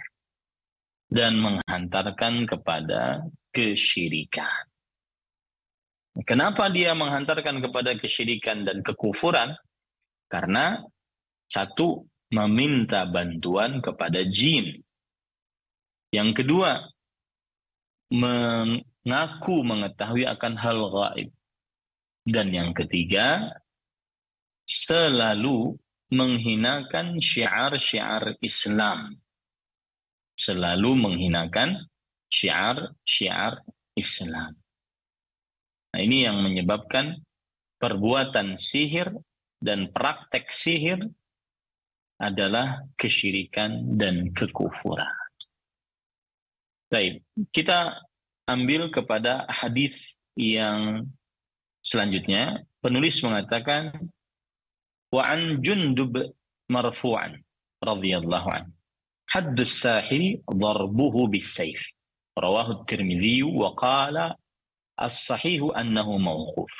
dan 1.08 1.38
menghantarkan 1.38 2.50
kepada 2.50 3.22
kesyirikan. 3.54 4.66
Kenapa 6.26 6.70
dia 6.74 6.98
menghantarkan 6.98 7.62
kepada 7.62 7.94
kesyirikan 7.98 8.66
dan 8.66 8.82
kekufuran? 8.82 9.54
Karena 10.30 10.82
satu, 11.54 12.02
meminta 12.34 13.06
bantuan 13.06 13.78
kepada 13.78 14.26
jin. 14.26 14.82
Yang 16.10 16.42
kedua, 16.42 16.82
mengaku 18.10 19.62
mengetahui 19.62 20.26
akan 20.26 20.54
hal 20.58 20.80
gaib. 20.90 21.30
Dan 22.26 22.50
yang 22.50 22.74
ketiga, 22.74 23.54
selalu 24.66 25.78
menghinakan 26.10 27.22
syiar-syiar 27.22 28.38
Islam. 28.42 29.14
Selalu 30.34 30.92
menghinakan 30.98 31.86
syiar-syiar 32.34 33.62
Islam. 33.94 34.58
Nah, 35.94 36.00
ini 36.02 36.26
yang 36.26 36.42
menyebabkan 36.42 37.22
perbuatan 37.78 38.58
sihir 38.58 39.14
dan 39.62 39.94
praktek 39.94 40.50
sihir 40.50 41.06
adalah 42.22 42.86
kesyirikan 42.96 43.98
dan 43.98 44.32
kekufuran. 44.32 45.10
Baik, 46.94 47.26
kita 47.50 48.06
ambil 48.46 48.94
kepada 48.94 49.50
hadis 49.50 50.14
yang 50.38 51.10
selanjutnya. 51.82 52.62
Penulis 52.84 53.24
mengatakan 53.24 53.96
wa 55.10 55.24
an 55.24 55.64
Jundub 55.64 56.14
marfu'an 56.68 57.40
radhiyallahu 57.80 58.50
an. 58.52 58.70
Haddus 59.32 59.82
sahiri 59.82 60.44
darbuhu 60.46 61.32
bis 61.32 61.56
sayf. 61.56 61.80
Rawahu 62.36 62.84
Tirmidzi 62.84 63.46
wa 63.46 63.72
qala 63.78 64.36
as-sahihu 65.00 65.72
annahu 65.74 66.20
mauquf. 66.20 66.74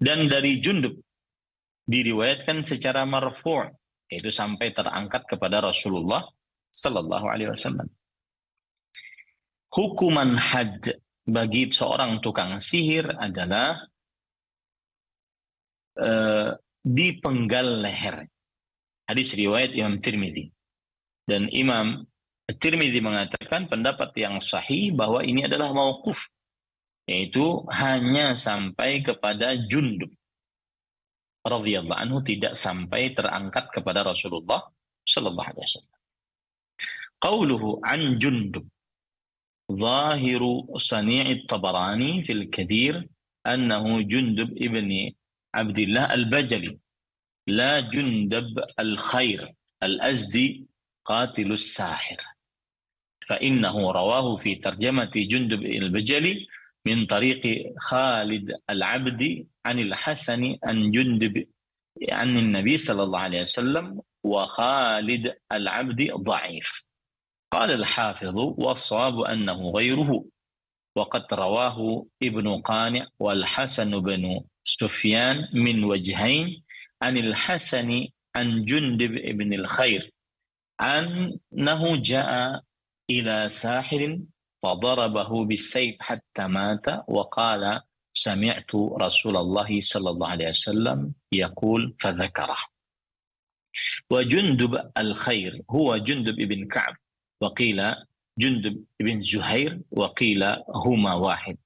Dan 0.00 0.26
dari 0.26 0.58
Jundub 0.58 1.03
diriwayatkan 1.84 2.64
secara 2.64 3.04
marfu' 3.04 3.68
yaitu 4.08 4.28
sampai 4.32 4.72
terangkat 4.72 5.24
kepada 5.24 5.64
Rasulullah 5.64 6.24
sallallahu 6.72 7.26
alaihi 7.28 7.50
wasallam. 7.52 7.88
Hukuman 9.72 10.38
had 10.38 10.80
bagi 11.24 11.66
seorang 11.72 12.22
tukang 12.22 12.60
sihir 12.62 13.10
adalah 13.16 13.80
uh, 15.98 16.54
dipenggal 16.84 17.82
leher. 17.82 18.28
Hadis 19.08 19.34
riwayat 19.34 19.74
Imam 19.74 19.98
Tirmidzi. 19.98 20.52
Dan 21.24 21.48
Imam 21.50 22.04
Tirmidzi 22.44 23.00
mengatakan 23.00 23.66
pendapat 23.66 24.12
yang 24.20 24.36
sahih 24.38 24.92
bahwa 24.92 25.24
ini 25.24 25.48
adalah 25.48 25.72
mauquf 25.72 26.28
yaitu 27.04 27.64
hanya 27.68 28.32
sampai 28.32 29.04
kepada 29.04 29.56
Jundub 29.68 30.08
radhiyallahu 31.44 32.00
anhu 32.00 32.18
tidak 32.24 32.56
sampai 32.56 33.12
terangkat 33.12 33.68
kepada 33.70 34.02
Rasulullah 34.02 34.64
sallallahu 35.04 35.48
alaihi 35.52 35.66
wasallam. 35.68 35.98
Qauluhu 37.20 37.80
an 37.84 38.00
Jundub 38.18 38.64
ظاهر 39.72 40.42
صنيع 40.76 41.30
الطبراني 41.30 42.22
في 42.24 42.32
الكثير 42.32 43.08
أنه 43.46 44.02
جندب 44.02 44.50
ابن 44.62 45.10
عبد 45.54 45.78
الله 45.78 46.14
البجلي 46.14 46.78
لا 47.46 47.80
جندب 47.80 48.64
الخير 48.80 49.54
الأزدي 49.82 50.66
قاتل 51.04 51.52
الساحر 51.52 52.16
فإنه 53.26 53.90
رواه 53.90 54.36
في 54.36 54.54
ترجمة 54.54 55.12
جندب 55.16 55.62
البجلي 55.62 56.46
من 56.86 57.06
طريق 57.06 57.72
خالد 57.78 58.52
العبدي 58.70 59.46
عن 59.66 59.78
الحسن 59.78 60.56
عن 60.64 60.90
جندب 60.90 61.46
عن 62.12 62.36
النبي 62.38 62.76
صلى 62.76 63.02
الله 63.02 63.18
عليه 63.18 63.40
وسلم 63.40 64.00
وخالد 64.24 65.34
العبد 65.52 66.12
ضعيف. 66.12 66.84
قال 67.52 67.70
الحافظ 67.70 68.36
والصواب 68.36 69.20
أنه 69.20 69.70
غيره. 69.70 70.24
وقد 70.96 71.34
رواه 71.34 72.06
ابن 72.22 72.60
قانع 72.60 73.06
والحسن 73.18 74.00
بن 74.00 74.40
سفيان 74.64 75.48
من 75.54 75.84
وجهين 75.84 76.62
عن 77.02 77.16
الحسن 77.18 78.06
عن 78.36 78.64
جندب 78.64 79.12
بن 79.38 79.52
الخير 79.52 80.10
أنه 80.80 81.96
جاء 81.96 82.62
إلى 83.10 83.48
ساحر 83.48 84.18
فضربه 84.62 85.44
بالسيف 85.44 85.96
حتى 86.00 86.46
مات 86.46 86.86
وقال 87.08 87.80
سمعت 88.14 88.74
رسول 88.74 89.36
الله 89.36 89.80
صلى 89.80 90.10
الله 90.10 90.28
عليه 90.28 90.48
وسلم 90.48 91.12
يقول 91.32 91.94
فذكره. 92.00 92.56
وجندب 94.10 94.90
الخير 94.98 95.62
هو 95.70 95.96
جندب 95.96 96.34
بن 96.36 96.68
كعب 96.68 96.96
وقيل 97.40 97.94
جندب 98.38 98.84
بن 99.00 99.20
زهير 99.20 99.80
وقيل 99.90 100.42
هما 100.86 101.14
واحد. 101.14 101.56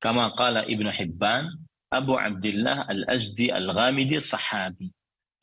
كما 0.00 0.28
قال 0.28 0.56
ابن 0.56 0.90
حبان 0.90 1.58
أبو 1.92 2.14
عبد 2.16 2.46
الله 2.46 2.90
الأزدي 2.90 3.56
الغامدي 3.56 4.20
صحابي 4.20 4.92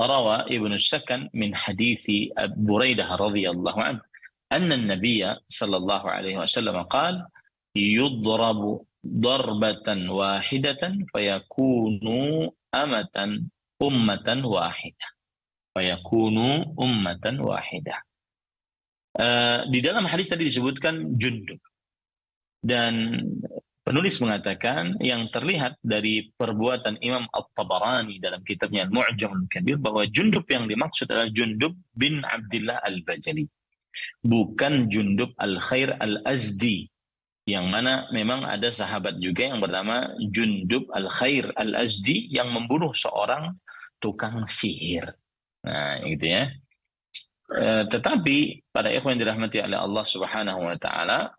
روى 0.02 0.36
ابن 0.36 0.74
السكن 0.74 1.30
من 1.34 1.56
حديث 1.56 2.08
بريدة 2.58 3.16
رضي 3.16 3.50
الله 3.50 3.84
عنه 3.84 4.02
أن 4.52 4.72
النبي 4.72 5.36
صلى 5.48 5.78
الله 5.78 6.12
عليه 6.12 6.38
وسلم 6.38 6.84
قال 6.84 7.26
يضرب 7.76 8.86
darbatan 9.04 10.12
wahidatan 10.12 11.08
fayakunu 11.12 12.52
amatan 12.76 13.48
ummatan 13.80 14.44
wahida 14.44 15.08
Fayakunu 15.72 16.76
ummatan 16.76 17.40
wahida 17.40 18.04
Uh, 19.20 19.66
di 19.68 19.82
dalam 19.82 20.06
hadis 20.06 20.30
tadi 20.30 20.46
disebutkan 20.46 21.18
jundub. 21.18 21.58
Dan 22.62 23.20
penulis 23.82 24.22
mengatakan 24.22 24.96
yang 25.02 25.28
terlihat 25.34 25.82
dari 25.82 26.30
perbuatan 26.38 27.02
Imam 27.02 27.26
At-Tabarani 27.28 28.22
dalam 28.22 28.46
kitabnya 28.46 28.86
Al-Mu'jam 28.86 29.34
Al-Kabir 29.34 29.76
bahwa 29.82 30.06
jundub 30.08 30.46
yang 30.46 30.70
dimaksud 30.70 31.10
adalah 31.10 31.28
jundub 31.34 31.74
bin 31.92 32.22
Abdullah 32.22 32.80
Al-Bajali. 32.86 33.44
Bukan 34.22 34.88
jundub 34.94 35.34
Al-Khair 35.42 35.98
Al-Azdi 35.98 36.86
yang 37.50 37.66
mana 37.68 38.06
memang 38.14 38.46
ada 38.46 38.70
sahabat 38.70 39.18
juga 39.18 39.50
yang 39.50 39.58
bernama 39.58 40.14
Jundub 40.30 40.86
Al-Khair 40.94 41.50
Al-Azdi 41.58 42.30
yang 42.30 42.54
membunuh 42.54 42.94
seorang 42.94 43.58
tukang 43.98 44.46
sihir. 44.46 45.10
Nah, 45.66 46.00
gitu 46.06 46.26
ya. 46.30 46.54
E, 47.50 47.90
tetapi 47.90 48.70
pada 48.70 48.94
ikhwan 48.94 49.18
yang 49.18 49.26
dirahmati 49.26 49.58
oleh 49.66 49.80
Allah 49.82 50.06
Subhanahu 50.06 50.62
wa 50.70 50.78
taala 50.78 51.34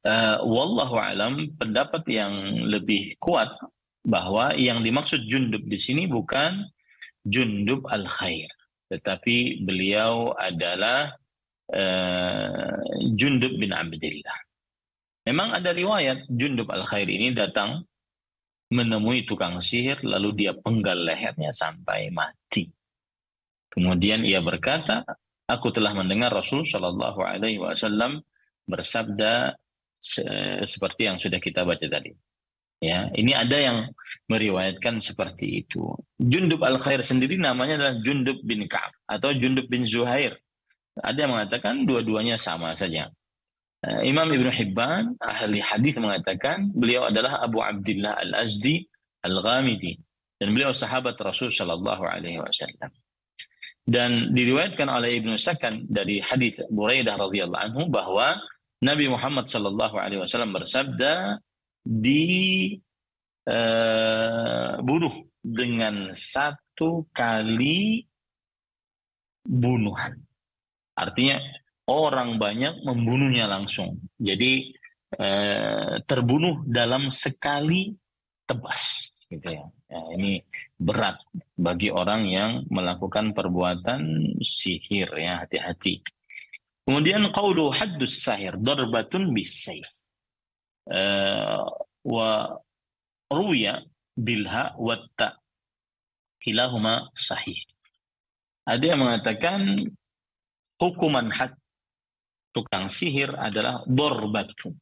e, 0.00 0.14
wallahu 0.42 0.96
alam 0.96 1.52
pendapat 1.60 2.02
yang 2.08 2.32
lebih 2.72 3.20
kuat 3.20 3.52
bahwa 4.02 4.56
yang 4.56 4.80
dimaksud 4.80 5.28
Jundub 5.28 5.62
di 5.68 5.76
sini 5.76 6.08
bukan 6.08 6.64
Jundub 7.22 7.84
Al-Khair 7.86 8.48
tetapi 8.88 9.64
beliau 9.64 10.36
adalah 10.36 11.16
uh, 11.72 12.76
Jundub 13.16 13.56
bin 13.56 13.72
Abdullah. 13.72 14.38
Memang 15.26 15.54
ada 15.54 15.70
riwayat 15.70 16.26
Jundub 16.28 16.66
al-Khair 16.70 17.06
ini 17.06 17.30
datang 17.32 17.86
menemui 18.72 19.28
tukang 19.28 19.60
sihir 19.60 20.00
lalu 20.02 20.44
dia 20.44 20.52
penggal 20.56 20.96
lehernya 20.96 21.52
sampai 21.52 22.08
mati. 22.08 22.66
Kemudian 23.72 24.24
ia 24.24 24.40
berkata, 24.44 25.04
aku 25.48 25.72
telah 25.72 25.92
mendengar 25.96 26.32
Rasul 26.32 26.64
Shallallahu 26.64 27.20
Alaihi 27.24 27.60
Wasallam 27.60 28.20
bersabda 28.68 29.56
se 30.02 30.24
seperti 30.66 31.06
yang 31.06 31.16
sudah 31.20 31.38
kita 31.38 31.62
baca 31.62 31.86
tadi. 31.86 32.12
Ya, 32.82 33.06
ini 33.14 33.30
ada 33.30 33.54
yang 33.54 33.78
meriwayatkan 34.26 34.98
seperti 34.98 35.62
itu. 35.62 35.94
Jundub 36.18 36.66
al-Khair 36.66 37.06
sendiri 37.06 37.38
namanya 37.38 37.78
adalah 37.78 37.94
Jundub 38.02 38.42
bin 38.42 38.66
Ka'ab 38.66 38.90
atau 39.06 39.30
Jundub 39.38 39.70
bin 39.70 39.86
Zuhair. 39.86 40.34
Ada 41.00 41.24
yang 41.24 41.32
mengatakan 41.32 41.88
dua-duanya 41.88 42.36
sama 42.36 42.76
saja. 42.76 43.08
Uh, 43.82 44.04
Imam 44.04 44.28
Ibn 44.28 44.48
Hibban, 44.52 45.16
ahli 45.18 45.58
hadis 45.58 45.96
mengatakan 45.98 46.70
beliau 46.70 47.08
adalah 47.08 47.40
Abu 47.40 47.64
Abdullah 47.64 48.14
Al-Azdi 48.20 48.84
Al-Ghamidi 49.24 49.98
dan 50.38 50.52
beliau 50.52 50.74
sahabat 50.74 51.16
Rasul 51.22 51.48
Shallallahu 51.48 52.02
alaihi 52.04 52.42
wasallam. 52.42 52.90
Dan 53.82 54.30
diriwayatkan 54.30 54.86
oleh 54.86 55.18
Ibnu 55.18 55.34
Sakan 55.34 55.90
dari 55.90 56.22
hadis 56.22 56.62
Buraidah 56.70 57.18
radhiyallahu 57.18 57.62
anhu 57.62 57.82
bahwa 57.90 58.38
Nabi 58.82 59.10
Muhammad 59.10 59.50
Shallallahu 59.50 59.98
alaihi 59.98 60.22
wasallam 60.22 60.54
bersabda 60.54 61.42
di 61.82 62.74
uh, 63.50 64.78
bunuh 64.82 65.26
dengan 65.42 66.14
satu 66.14 67.06
kali 67.10 68.06
bunuhan. 69.42 70.14
Artinya 70.96 71.40
orang 71.88 72.36
banyak 72.36 72.84
membunuhnya 72.84 73.48
langsung. 73.48 74.00
Jadi 74.20 74.72
eh, 75.18 75.94
terbunuh 76.04 76.64
dalam 76.68 77.08
sekali 77.08 77.92
tebas. 78.46 79.08
Gitu 79.32 79.48
ya. 79.48 79.64
ya. 79.88 80.00
Ini 80.12 80.44
berat 80.76 81.16
bagi 81.56 81.88
orang 81.88 82.28
yang 82.28 82.50
melakukan 82.68 83.32
perbuatan 83.32 84.00
sihir 84.44 85.08
ya 85.16 85.40
hati-hati. 85.46 86.04
Kemudian 86.82 87.30
qaulu 87.30 87.70
haddus 87.70 88.26
sahir 88.26 88.58
darbatun 88.58 89.30
bisayf. 89.30 89.86
Uh, 90.82 91.62
wa 92.02 92.58
ruya 93.30 93.86
bilha 94.18 94.74
wa 94.74 94.98
ta 95.14 95.38
kilahuma 96.42 97.14
sahih. 97.14 97.54
Ada 98.66 98.94
yang 98.94 99.06
mengatakan 99.06 99.86
hukuman 100.82 101.30
had 101.30 101.54
tukang 102.50 102.90
sihir 102.90 103.30
adalah 103.38 103.86
dorbatu. 103.86 104.74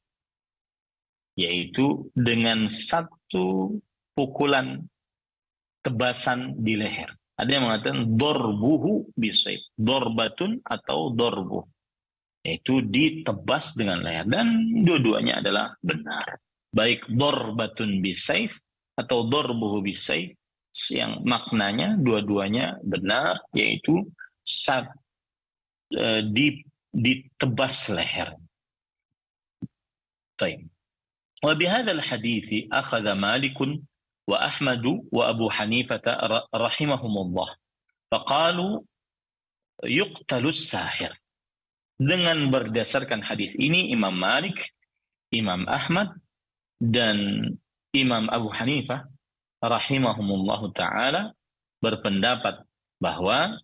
Yaitu 1.36 2.08
dengan 2.16 2.72
satu 2.72 3.76
pukulan 4.16 4.80
tebasan 5.84 6.56
di 6.60 6.80
leher. 6.80 7.12
Ada 7.36 7.50
yang 7.56 7.64
mengatakan 7.68 8.00
dorbuhu 8.16 9.12
bisayf. 9.16 9.60
Dorbatun 9.76 10.60
atau 10.60 11.12
dorbu. 11.12 11.64
Yaitu 12.44 12.84
ditebas 12.84 13.76
dengan 13.76 14.04
leher. 14.04 14.28
Dan 14.28 14.80
dua-duanya 14.84 15.40
adalah 15.40 15.72
benar. 15.80 16.36
Baik 16.72 17.08
dorbatun 17.08 18.04
bisayf 18.04 18.60
atau 18.96 19.24
dorbuhu 19.24 19.80
bisayf. 19.80 20.36
Yang 20.92 21.24
maknanya 21.24 21.96
dua-duanya 21.96 22.76
benar. 22.84 23.40
Yaitu 23.56 24.04
saat 24.44 24.92
e, 25.91 26.23
di 26.31 26.65
ditebas 26.95 27.91
leher. 27.91 28.35
طيب 30.35 30.67
وبهذا 31.43 31.91
الحديث 31.91 32.67
أخذ 32.71 33.05
مالك 33.13 33.57
وأحمد 34.27 34.85
وأبو 35.11 35.49
حنيفة 35.49 36.05
رحمهم 36.55 37.13
الله 37.17 37.49
فقالوا 38.11 38.73
يقتل 39.83 40.45
الساحر 40.47 41.11
dengan 41.95 42.51
berdasarkan 42.51 43.23
hadis 43.23 43.55
ini 43.55 43.95
Imam 43.95 44.11
Malik, 44.11 44.75
Imam 45.31 45.63
Ahmad 45.63 46.11
dan 46.83 47.39
Imam 47.95 48.27
Abu 48.27 48.51
Hanifah 48.51 49.07
rahimahumullahu 49.63 50.75
taala 50.75 51.31
berpendapat 51.79 52.67
bahwa 52.99 53.55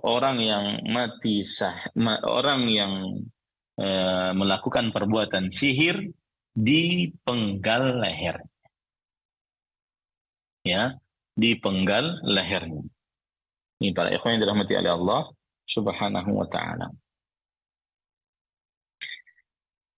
orang 0.00 0.40
yang 0.40 0.64
mati 0.88 1.44
sah, 1.44 1.92
orang 2.24 2.68
yang 2.72 2.92
e, 3.76 3.88
melakukan 4.32 4.94
perbuatan 4.94 5.52
sihir 5.52 6.12
dipenggal 6.56 8.00
leher. 8.00 8.40
Ya, 10.62 10.96
dipenggal 11.34 12.22
lehernya. 12.22 12.86
Ini 13.82 13.90
para 13.90 14.14
ikhwan 14.14 14.38
yang 14.38 14.46
dirahmati 14.46 14.78
oleh 14.78 14.92
Allah 14.94 15.22
Subhanahu 15.66 16.30
wa 16.38 16.46
taala. 16.46 16.86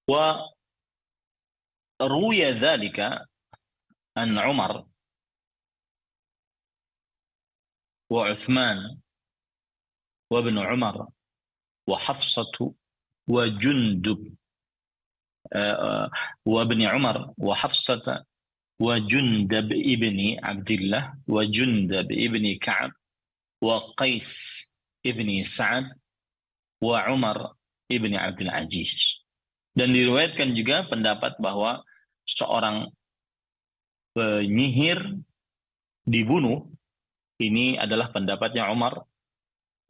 Wa 0.08 0.40
ruya 2.00 2.56
dzalika 2.56 3.28
an 4.16 4.40
Umar 4.40 4.88
wa 8.08 8.22
Uthman 8.32 9.03
وابن 10.33 10.57
عمر 10.57 11.07
وحفصة 11.87 12.55
وجندب 13.27 14.21
وابن 16.45 16.81
عمر 16.81 17.17
وحفصة 17.37 18.25
وجندب 18.79 19.69
ابن 19.73 20.19
عبد 20.43 20.71
الله 20.71 21.03
وجندب 21.27 22.07
ابن 22.11 22.45
كعب 22.61 22.91
وقيس 23.61 24.31
ابن 25.05 25.43
سعد 25.43 25.85
وعمر 26.81 27.59
ibni 27.89 28.15
Abdul 28.15 28.53
Aziz. 28.53 29.25
Dan 29.73 29.91
diriwayatkan 29.91 30.53
juga 30.53 30.85
pendapat 30.85 31.41
bahwa 31.41 31.81
seorang 32.23 32.93
penyihir 34.13 35.01
dibunuh 36.05 36.69
ini 37.41 37.77
adalah 37.81 38.13
pendapatnya 38.13 38.69
Umar 38.69 39.05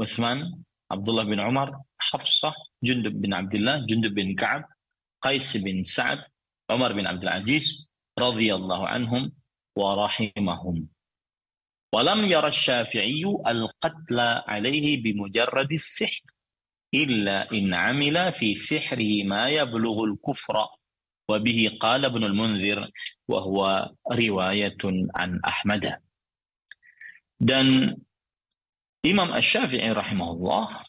عثمان 0.00 0.62
عبد 0.90 1.08
الله 1.08 1.24
بن 1.24 1.40
عمر 1.40 1.68
حفصة 1.98 2.54
جندب 2.82 3.20
بن 3.22 3.34
عبد 3.34 3.54
الله 3.54 3.86
جندب 3.86 4.14
بن 4.14 4.34
كعب 4.34 4.64
قيس 5.22 5.56
بن 5.56 5.82
سعد 5.82 6.24
عمر 6.70 6.92
بن 6.92 7.06
عبد 7.06 7.22
العزيز 7.22 7.88
رضي 8.18 8.54
الله 8.54 8.88
عنهم 8.88 9.32
ورحمهم. 9.76 10.88
ولم 11.94 12.24
يرى 12.24 12.48
الشافعي 12.48 13.24
القتل 13.46 14.18
عليه 14.50 15.02
بمجرد 15.02 15.72
السحر 15.72 16.22
إلا 16.94 17.52
إن 17.52 17.74
عمل 17.74 18.32
في 18.32 18.54
سحره 18.54 19.22
ما 19.24 19.48
يبلغ 19.48 20.04
الكفر. 20.04 20.56
وبه 21.28 21.78
قال 21.80 22.04
ابن 22.04 22.24
المنذر 22.24 22.90
وهو 23.28 23.90
رواية 24.12 24.82
عن 25.14 25.40
أحمد. 25.40 25.84
Dan 27.40 27.98
Imam 29.04 29.36
Ash-Syafi'i 29.36 29.92
rahimahullah, 29.92 30.80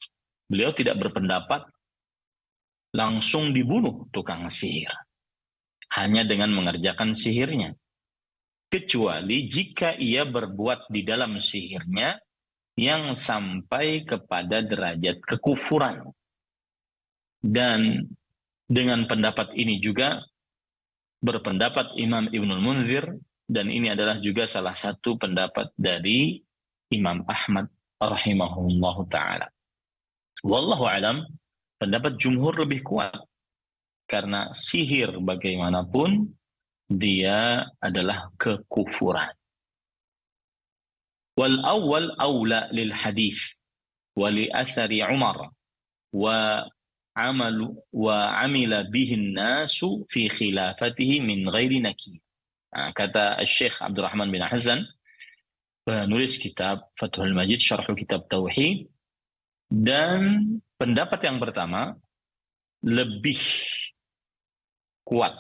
beliau 0.47 0.72
tidak 0.72 0.95
berpendapat 1.03 1.68
langsung 2.95 3.51
dibunuh 3.51 4.07
tukang 4.16 4.47
sihir. 4.47 4.88
Hanya 5.91 6.24
dengan 6.24 6.55
mengerjakan 6.55 7.11
sihirnya. 7.11 7.76
Kecuali 8.72 9.51
jika 9.51 9.99
ia 9.99 10.24
berbuat 10.24 10.88
di 10.88 11.03
dalam 11.03 11.43
sihirnya 11.43 12.16
yang 12.80 13.20
sampai 13.20 14.07
kepada 14.07 14.63
derajat 14.63 15.20
kekufuran. 15.20 16.07
Dan 17.43 17.99
dengan 18.66 19.05
pendapat 19.11 19.53
ini 19.59 19.84
juga 19.84 20.24
berpendapat 21.20 21.99
Imam 21.99 22.32
Ibnul 22.32 22.63
Munzir 22.63 23.05
dan 23.45 23.68
ini 23.70 23.91
adalah 23.91 24.18
juga 24.24 24.47
salah 24.49 24.74
satu 24.74 25.20
pendapat 25.20 25.70
dari 25.78 26.41
Imam 26.89 27.22
Ahmad 27.30 27.74
rahimahullahu 28.02 29.08
taala. 29.08 29.48
Wallahu 30.43 30.86
alam, 30.86 31.26
pendapat 31.80 32.20
jumhur 32.20 32.54
lebih 32.56 32.84
kuat 32.86 33.16
karena 34.06 34.54
sihir 34.54 35.18
bagaimanapun 35.18 36.30
dia 36.86 37.66
adalah 37.82 38.30
kekufuran. 38.38 39.34
Wal 41.36 41.60
awal 41.68 42.16
awla 42.16 42.72
lil 42.72 42.96
hadis 42.96 43.58
wa 44.16 44.32
li 44.32 44.48
athari 44.48 45.04
Umar 45.04 45.52
wa 46.16 46.64
amalu 47.16 47.76
wa 47.91 48.32
amila 48.39 48.88
bihin 48.88 49.36
nasu 49.36 50.08
fi 50.08 50.32
khilafatihi 50.32 51.20
min 51.24 51.48
ghairi 51.52 51.84
nakir. 51.84 52.20
Nah, 52.72 52.91
kata 52.91 53.39
Syekh 53.43 53.80
Abdurrahman 53.80 54.32
bin 54.32 54.43
Hasan 54.43 54.84
penulis 55.86 56.42
kitab 56.42 56.90
Fathul 56.98 57.32
Majid 57.38 57.62
Syarh 57.62 57.86
Kitab 57.94 58.26
Tauhid. 58.26 58.90
Dan 59.70 60.42
pendapat 60.82 61.22
yang 61.26 61.38
pertama 61.38 61.94
lebih 62.82 63.38
kuat, 65.06 65.34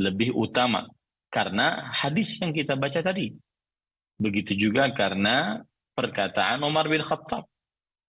lebih 0.00 0.32
utama. 0.32 0.88
Karena 1.28 1.92
hadis 1.92 2.40
yang 2.40 2.56
kita 2.56 2.80
baca 2.80 3.04
tadi. 3.04 3.36
Begitu 4.16 4.56
juga 4.56 4.88
karena 4.96 5.60
perkataan 5.92 6.64
Umar 6.64 6.88
bin 6.88 7.04
Khattab. 7.04 7.44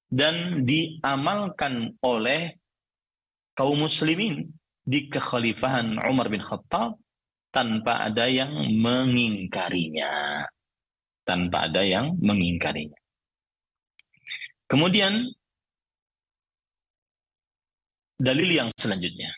Dan 0.08 0.64
diamalkan 0.64 2.00
oleh 2.00 2.56
kaum 3.52 3.84
muslimin 3.84 4.48
di 4.88 5.12
kekhalifahan 5.12 6.00
Umar 6.08 6.32
bin 6.32 6.40
Khattab 6.40 6.96
tanpa 7.52 8.08
ada 8.08 8.32
yang 8.32 8.56
mengingkarinya 8.80 10.48
tanpa 11.27 11.71
ada 11.71 11.83
yang 11.87 12.19
mengingkarinya. 12.19 12.99
Kemudian 14.67 15.29
dalil 18.19 18.49
yang 18.49 18.69
selanjutnya. 18.79 19.31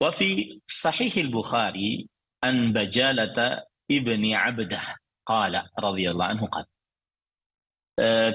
Wa 0.00 0.12
fi 0.12 0.60
sahih 0.64 1.12
al-Bukhari 1.28 2.08
an 2.40 2.72
Bajalata 2.72 3.66
ibni 3.90 4.32
Abdah 4.32 4.96
qala 5.24 5.68
radhiyallahu 5.76 6.32
anhu 6.36 6.48
qala 6.48 6.70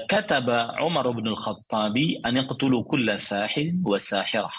كتب 0.06 0.46
عمر 0.50 1.10
بن 1.10 1.26
الخطاب 1.26 1.96
أن 2.26 2.36
يقتلوا 2.36 2.82
كل 2.84 3.20
ساحر 3.20 3.72
وساحرة 3.82 4.52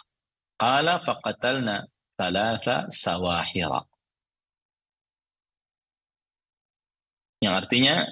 قال 0.60 0.88
فقتلنا 1.00 1.88
ثلاث 2.18 2.66
سواحر 2.90 3.72
yang 7.43 7.59
artinya 7.59 8.07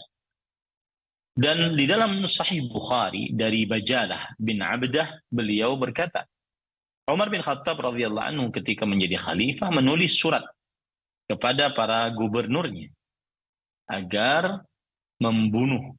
dan 1.38 1.78
di 1.78 1.86
dalam 1.86 2.26
Sahih 2.26 2.66
Bukhari 2.66 3.30
dari 3.30 3.64
Bajalah 3.64 4.34
bin 4.36 4.58
Abdah 4.60 5.22
beliau 5.30 5.78
berkata 5.78 6.26
Umar 7.06 7.30
bin 7.30 7.40
Khattab 7.40 7.78
radhiyallahu 7.78 8.26
anhu 8.26 8.46
ketika 8.50 8.82
menjadi 8.82 9.16
khalifah 9.16 9.70
menulis 9.70 10.18
surat 10.18 10.42
kepada 11.30 11.70
para 11.70 12.10
gubernurnya 12.10 12.90
agar 13.86 14.66
membunuh 15.22 15.94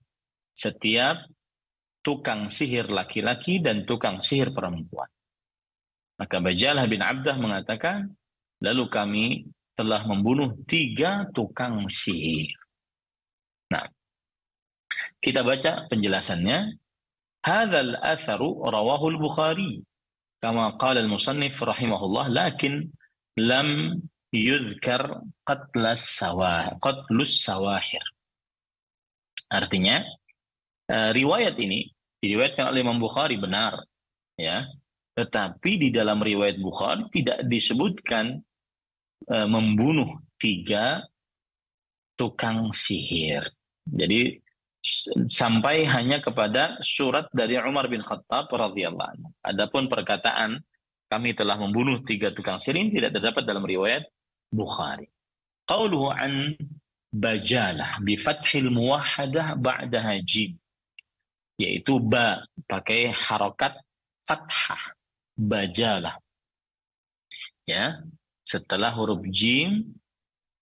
setiap 0.52 1.24
tukang 2.04 2.52
sihir 2.52 2.92
laki-laki 2.92 3.64
dan 3.64 3.88
tukang 3.88 4.20
sihir 4.20 4.52
perempuan. 4.52 5.08
Maka 6.18 6.38
Bajalah 6.38 6.86
bin 6.86 7.02
Abdah 7.02 7.38
mengatakan, 7.38 8.14
lalu 8.62 8.86
kami 8.90 9.26
telah 9.74 10.06
membunuh 10.06 10.54
tiga 10.70 11.26
tukang 11.34 11.90
sihir. 11.90 12.61
Kita 15.22 15.46
baca 15.46 15.86
penjelasannya. 15.86 16.82
Hadzal 17.46 17.98
atharu 18.02 18.66
rawahu 18.66 19.18
al-Bukhari 19.18 19.82
kama 20.42 20.78
qala 20.82 21.02
al-musannif 21.02 21.58
rahimahullah 21.62 22.30
lakin 22.30 22.90
lam 23.38 23.98
yudhkar 24.34 25.22
qatlas 25.46 26.18
sawah 26.18 26.74
qatlus 26.82 27.46
sawahir. 27.46 28.02
Artinya 29.50 30.02
uh, 30.90 31.14
riwayat 31.14 31.58
ini 31.62 31.86
diriwayatkan 32.18 32.74
oleh 32.74 32.82
Imam 32.82 32.98
Bukhari 32.98 33.38
benar 33.38 33.78
ya. 34.38 34.66
Tetapi 35.14 35.72
di 35.78 35.90
dalam 35.94 36.18
riwayat 36.18 36.58
Bukhari 36.58 37.06
tidak 37.14 37.46
disebutkan 37.46 38.42
uh, 39.30 39.48
membunuh 39.50 40.18
tiga 40.42 41.06
tukang 42.18 42.74
sihir. 42.74 43.46
Jadi 43.86 44.41
sampai 45.30 45.86
hanya 45.86 46.18
kepada 46.20 46.82
surat 46.82 47.30
dari 47.30 47.58
Umar 47.62 47.86
bin 47.86 48.02
Khattab 48.02 48.50
radhiyallahu 48.50 49.10
anhu. 49.14 49.30
Adapun 49.46 49.86
perkataan 49.86 50.58
kami 51.06 51.38
telah 51.38 51.60
membunuh 51.62 52.02
tiga 52.02 52.34
tukang 52.34 52.58
sirin 52.58 52.90
tidak 52.90 53.14
terdapat 53.14 53.46
dalam 53.46 53.62
riwayat 53.62 54.10
Bukhari. 54.50 55.08
Qauluhu 55.70 56.10
an 56.12 56.58
bajalah 57.12 58.00
bi 58.02 58.16
fathil 58.16 58.72
muwahhadah 58.72 59.60
ba'daha 59.60 60.24
jim 60.24 60.56
yaitu 61.60 62.00
ba 62.00 62.42
pakai 62.66 63.12
harokat 63.12 63.76
fathah 64.24 64.96
bajalah 65.36 66.18
ya 67.68 68.00
setelah 68.48 68.96
huruf 68.96 69.22
jim 69.30 69.92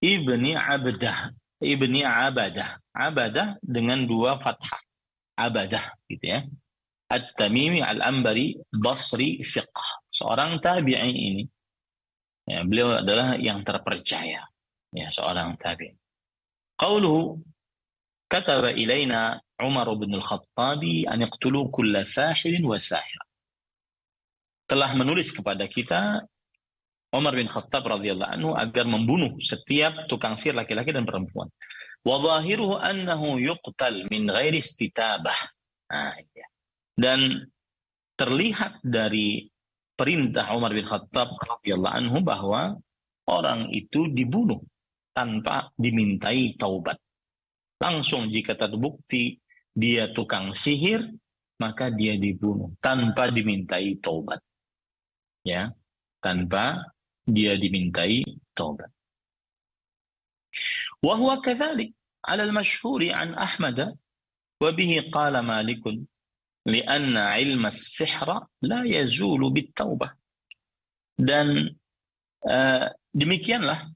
ibni 0.02 0.58
abdah 0.58 1.32
ibni 1.60 2.03
abadah. 2.03 2.80
Abadah 2.95 3.60
dengan 3.64 4.03
dua 4.03 4.39
fathah. 4.39 4.80
Abadah 5.39 5.95
gitu 6.12 6.26
ya. 6.26 6.43
At-Tamimi 7.10 7.82
Al-Ambari 7.82 8.60
Basri 8.70 9.41
Fiqh. 9.41 9.88
Seorang 10.12 10.60
tabi'i 10.60 11.12
ini. 11.14 11.43
Ya, 12.49 12.66
beliau 12.66 13.01
adalah 13.01 13.38
yang 13.38 13.62
terpercaya. 13.64 14.45
Ya, 14.93 15.07
seorang 15.10 15.57
tabi'i. 15.57 15.95
Qauluhu 16.80 17.43
kataba 18.30 18.72
ilaina 18.72 19.41
Umar 19.60 19.91
bin 19.99 20.16
Al-Khattabi 20.16 21.03
an 21.10 21.26
yaqtulu 21.26 21.68
kulla 21.74 22.05
sahirin 22.05 22.64
wa 22.64 22.80
sahir. 22.80 23.20
Telah 24.70 24.93
menulis 24.93 25.34
kepada 25.34 25.66
kita 25.66 26.24
Umar 27.10 27.34
bin 27.34 27.49
Khattab 27.49 27.89
radhiyallahu 27.89 28.32
anhu 28.38 28.49
agar 28.53 28.86
membunuh 28.86 29.34
setiap 29.41 30.05
tukang 30.05 30.38
sihir 30.38 30.53
laki-laki 30.53 30.93
dan 30.93 31.10
perempuan. 31.10 31.49
Wa 32.05 32.22
zahiruhu 32.22 32.78
annahu 32.78 33.41
yuqtal 33.41 34.05
min 34.14 34.30
ghairi 34.30 34.62
istitabah. 34.62 35.39
Nah, 35.89 36.14
ya. 36.38 36.47
Dan 36.93 37.49
terlihat 38.14 38.86
dari 38.86 39.49
perintah 39.97 40.53
Umar 40.53 40.72
bin 40.78 40.86
Khattab 40.86 41.34
radhiyallahu 41.41 41.95
anhu 41.97 42.18
bahwa 42.22 42.78
orang 43.26 43.74
itu 43.74 44.05
dibunuh 44.14 44.62
tanpa 45.12 45.74
dimintai 45.76 46.55
taubat. 46.62 47.01
Langsung 47.82 48.30
jika 48.30 48.53
terbukti 48.53 49.41
dia 49.74 50.14
tukang 50.14 50.53
sihir, 50.53 51.10
maka 51.57 51.89
dia 51.89 52.16
dibunuh 52.22 52.76
tanpa 52.78 53.34
dimintai 53.34 53.97
taubat. 53.97 54.39
Ya, 55.41 55.72
tanpa 56.20 56.84
dia 57.29 57.57
dimintai 57.57 58.25
taubat. 58.53 58.91
وهو 61.03 61.41
كذلك 61.41 61.93
على 62.25 62.43
المشهور 62.43 63.12
عن 63.12 63.35
أحمد 63.35 63.99
وبه 64.62 65.11
قال 65.12 65.35
مالك 65.39 65.85
لأن 66.67 67.17
علم 67.17 67.67
السحر 67.67 68.47
لا 68.62 68.81
يزول 68.85 69.53
بالتوبة 69.53 70.09
dan 71.15 71.71
uh, 72.43 72.87
demikianlah 73.15 73.87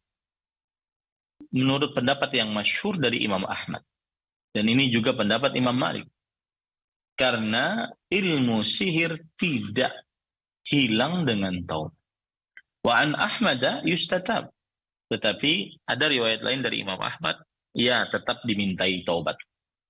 menurut 1.50 1.90
pendapat 1.96 2.30
yang 2.30 2.54
masyhur 2.54 2.94
dari 2.94 3.26
Imam 3.26 3.42
Ahmad 3.42 3.82
dan 4.54 4.64
ini 4.70 4.86
juga 4.92 5.16
pendapat 5.18 5.56
Imam 5.58 5.74
Malik 5.74 6.06
karena 7.18 7.90
ilmu 8.06 8.62
sihir 8.62 9.18
tidak 9.34 10.06
hilang 10.62 11.26
dengan 11.26 11.58
taubat 11.66 11.98
Wa 12.83 12.99
an 12.99 13.15
Ahmada 13.15 13.79
yustatab. 13.87 14.51
Tetapi 15.07 15.83
ada 15.87 16.05
riwayat 16.11 16.43
lain 16.43 16.59
dari 16.59 16.83
Imam 16.83 16.99
Ahmad, 16.99 17.39
ia 17.71 18.03
tetap 18.11 18.43
dimintai 18.43 19.07
taubat. 19.07 19.39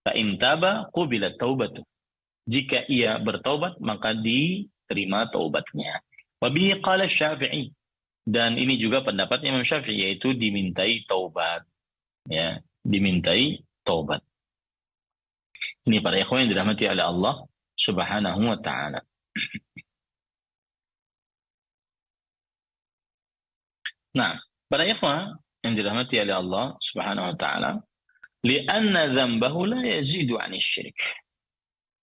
Fa 0.05 0.13
in 0.13 0.37
taba 0.37 0.87
qubila 0.93 1.33
taubatu. 1.33 1.81
Jika 2.43 2.85
ia 2.91 3.17
bertaubat 3.17 3.79
maka 3.79 4.13
diterima 4.13 5.25
taubatnya. 5.31 6.03
Wa 6.37 6.51
bihi 6.51 6.77
qala 6.83 7.09
Syafi'i. 7.09 7.71
Dan 8.23 8.55
ini 8.55 8.79
juga 8.79 9.03
pendapatnya 9.03 9.55
Imam 9.55 9.65
Syafi'i 9.65 10.11
yaitu 10.11 10.35
dimintai 10.35 11.03
taubat. 11.07 11.65
Ya, 12.27 12.59
dimintai 12.83 13.63
taubat. 13.83 14.23
Ini 15.87 16.03
para 16.03 16.19
ikhwan 16.19 16.47
yang 16.47 16.51
dirahmati 16.55 16.87
oleh 16.87 17.03
Allah 17.03 17.35
Subhanahu 17.75 18.41
wa 18.47 18.59
taala. 18.59 18.99
Nah, 24.13 24.37
para 24.69 24.85
ikhwah 24.85 25.33
yang 25.65 25.73
dirahmati 25.73 26.21
oleh 26.21 26.35
Allah 26.37 26.65
Subhanahu 26.77 27.33
wa 27.33 27.35
taala, 27.37 27.71
li'anna 28.45 29.09
dzambahu 29.09 29.59
la 29.73 29.81
yazidu 29.81 30.37
'ani 30.37 30.61
syirik. 30.61 30.99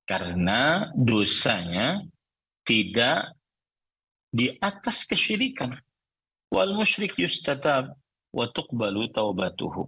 Karena 0.09 0.91
dosanya 0.99 2.03
tidak 2.67 3.39
di 4.35 4.51
atas 4.59 5.07
kesyirikan. 5.07 5.71
Wal 6.51 6.75
musyrik 6.75 7.15
yustatab 7.15 7.95
wa 8.35 8.47
tuqbalu 8.51 9.07
taubatuhu. 9.15 9.87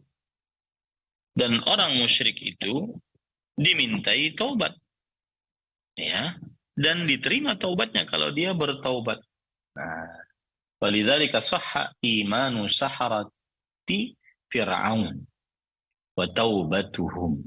Dan 1.34 1.58
orang 1.66 1.98
musyrik 1.98 2.38
itu 2.38 2.94
dimintai 3.58 4.30
taubat. 4.38 4.78
Ya, 5.98 6.38
dan 6.78 7.04
diterima 7.04 7.58
taubatnya 7.58 8.06
kalau 8.06 8.30
dia 8.30 8.54
bertaubat. 8.54 9.20
Nah, 9.74 10.21
Walidzalika 10.82 11.38
sahha 11.38 11.94
imanu 12.02 12.66
saharati 12.66 14.18
Fir'aun 14.50 15.22
wa 16.18 16.26
taubatuhum. 16.26 17.38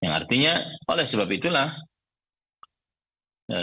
Yang 0.00 0.12
artinya 0.24 0.52
oleh 0.88 1.04
sebab 1.04 1.28
itulah 1.28 1.76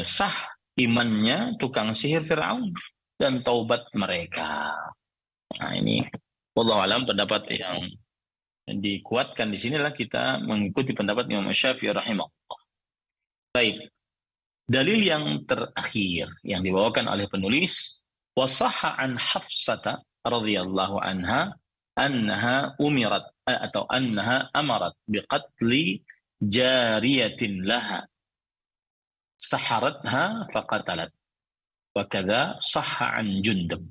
sah 0.06 0.54
imannya 0.78 1.58
tukang 1.58 1.98
sihir 1.98 2.30
Fir'aun 2.30 2.70
dan 3.18 3.42
taubat 3.42 3.90
mereka. 3.98 4.70
Nah 5.58 5.72
ini 5.74 6.06
Allah 6.54 6.78
alam 6.86 7.10
pendapat 7.10 7.50
yang 7.58 7.90
dikuatkan 8.70 9.50
di 9.50 9.58
sinilah 9.58 9.94
kita 9.98 10.46
mengikuti 10.46 10.94
pendapat 10.94 11.26
Imam 11.32 11.50
Syafi'i 11.50 11.90
rahimahullah. 11.90 12.60
Baik, 13.56 13.88
Dalil 14.66 15.06
yang 15.06 15.46
terakhir 15.46 16.42
yang 16.42 16.66
dibawakan 16.66 17.06
oleh 17.06 17.30
penulis 17.30 18.02
wasaha 18.34 18.98
an 18.98 19.14
Hafsata 19.14 20.02
radhiyallahu 20.26 21.06
anha 21.06 21.54
annaha 21.94 22.74
umirat 22.82 23.30
eh, 23.46 23.62
atau 23.62 23.86
annaha 23.86 24.50
amarat 24.58 24.98
biqatli 25.06 26.02
jariyatin 26.42 27.62
laha 27.62 28.10
saharatha 29.38 30.50
faqatalat. 30.50 31.14
Wa 31.94 32.10
kadza 32.10 32.58
sahha 32.58 33.22
an 33.22 33.46
Jundub. 33.46 33.86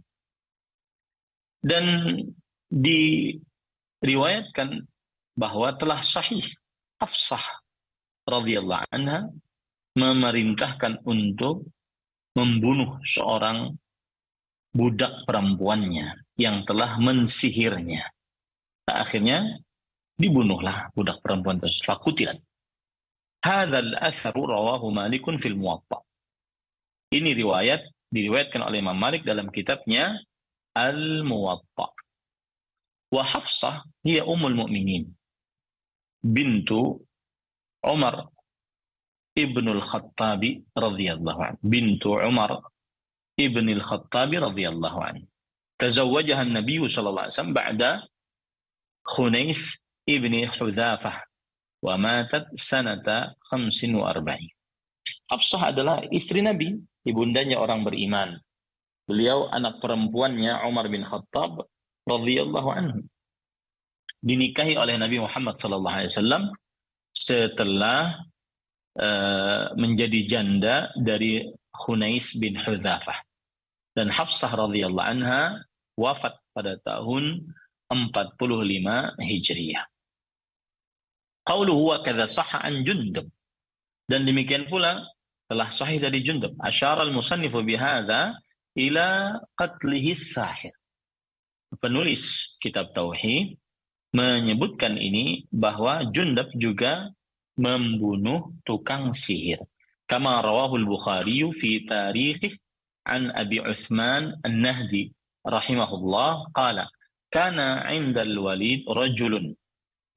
Dan 1.65 2.21
diriwayatkan 2.69 4.85
bahwa 5.39 5.71
telah 5.79 6.03
sahih 6.03 6.43
Hafsah 7.01 7.41
radhiyallahu 8.29 8.85
anha 8.93 9.33
memerintahkan 9.95 11.07
untuk 11.07 11.71
membunuh 12.35 12.99
seorang 13.07 13.79
budak 14.75 15.23
perempuannya 15.23 16.27
yang 16.35 16.67
telah 16.67 16.99
mensihirnya. 16.99 18.11
Akhirnya 18.91 19.63
dibunuhlah 20.19 20.91
budak 20.93 21.23
perempuan 21.23 21.63
tersebut. 21.63 21.87
Fakutilat. 21.87 22.39
Hadzal 23.45 23.95
atharu 24.03 24.51
rawahu 24.51 24.91
Malikun 24.91 25.39
fil 25.39 25.55
Muwatta. 25.55 26.03
Ini 27.15 27.31
riwayat 27.31 27.87
diriwayatkan 28.11 28.63
oleh 28.67 28.83
Imam 28.83 28.99
Malik 28.99 29.23
dalam 29.23 29.47
kitabnya 29.55 30.19
Al-Muwatta. 30.75 31.95
Wa 33.15 33.23
Hafsah 33.23 33.87
hiya 34.03 34.27
ummul 34.27 34.59
mu'minin. 34.59 35.07
Bintu 36.19 36.99
Umar 37.85 38.34
ibnul 39.38 39.82
Khattabi 39.82 40.64
radhiyallahu 40.74 41.40
anhu. 41.40 41.60
Bintu 41.64 42.16
Umar 42.16 42.64
ibnul 43.40 43.84
Khattabi 43.84 44.38
radhiyallahu 44.40 45.00
anhu. 45.00 45.26
تزوجها 45.80 46.42
النبي 46.44 46.88
صلى 46.92 47.08
الله 47.08 47.24
عليه 47.24 47.38
وسلم 47.40 47.56
بعد 47.56 47.82
خنيس 49.08 49.62
ابن 50.10 50.34
حذافة 50.52 51.14
وماتت 51.80 52.46
سنة 52.60 53.08
45 53.08 54.60
Hafsah 55.32 55.74
adalah 55.74 56.06
istri 56.14 56.44
Nabi, 56.46 56.78
ibundanya 57.02 57.58
orang 57.58 57.82
beriman. 57.82 58.38
Beliau 59.10 59.50
anak 59.50 59.82
perempuannya 59.82 60.54
Umar 60.70 60.86
bin 60.86 61.02
Khattab 61.02 61.66
radhiyallahu 62.06 62.70
anhu. 62.70 63.00
Dinikahi 64.22 64.78
oleh 64.78 65.02
Nabi 65.02 65.18
Muhammad 65.18 65.58
sallallahu 65.58 65.96
alaihi 65.96 66.12
wasallam 66.14 66.44
setelah 67.10 68.22
uh, 68.99 69.75
menjadi 69.79 70.21
janda 70.27 70.91
dari 70.99 71.47
Hunais 71.75 72.39
bin 72.39 72.59
Hudzafah. 72.59 73.19
Dan 73.95 74.11
Hafsah 74.11 74.51
radhiyallahu 74.51 75.07
anha 75.07 75.63
wafat 75.95 76.35
pada 76.51 76.79
tahun 76.83 77.47
45 77.91 79.23
Hijriah. 79.23 79.87
Qauluhu 81.47 81.95
wa 81.95 82.03
kadza 82.03 82.27
sahha 82.27 82.65
an 82.67 82.83
Jundub. 82.83 83.31
Dan 84.11 84.27
demikian 84.27 84.67
pula 84.67 85.05
telah 85.47 85.71
sahih 85.71 86.03
dari 86.03 86.25
Jundub. 86.27 86.59
Asyara 86.59 87.07
al-musannifu 87.07 87.63
bihadza 87.63 88.35
ila 88.75 89.39
qatlihi 89.55 90.19
sahir. 90.19 90.75
Penulis 91.79 92.57
kitab 92.59 92.91
Tauhid 92.95 93.55
menyebutkan 94.15 94.99
ini 94.99 95.47
bahwa 95.51 96.07
Jundub 96.11 96.51
juga 96.59 97.14
membunuh 97.59 98.55
tukang 98.67 99.15
sihir. 99.15 99.63
Kama 100.05 100.43
rawahul 100.45 100.85
Bukhari 100.85 101.41
fi 101.57 101.83
tarikh 101.89 102.53
an 103.09 103.33
Abi 103.33 103.61
Utsman 103.61 104.37
An-Nahdi 104.45 105.13
rahimahullah 105.45 106.53
qala 106.53 106.89
kana 107.33 107.89
'inda 107.89 108.25
al-Walid 108.25 108.85
rajulun 108.85 109.57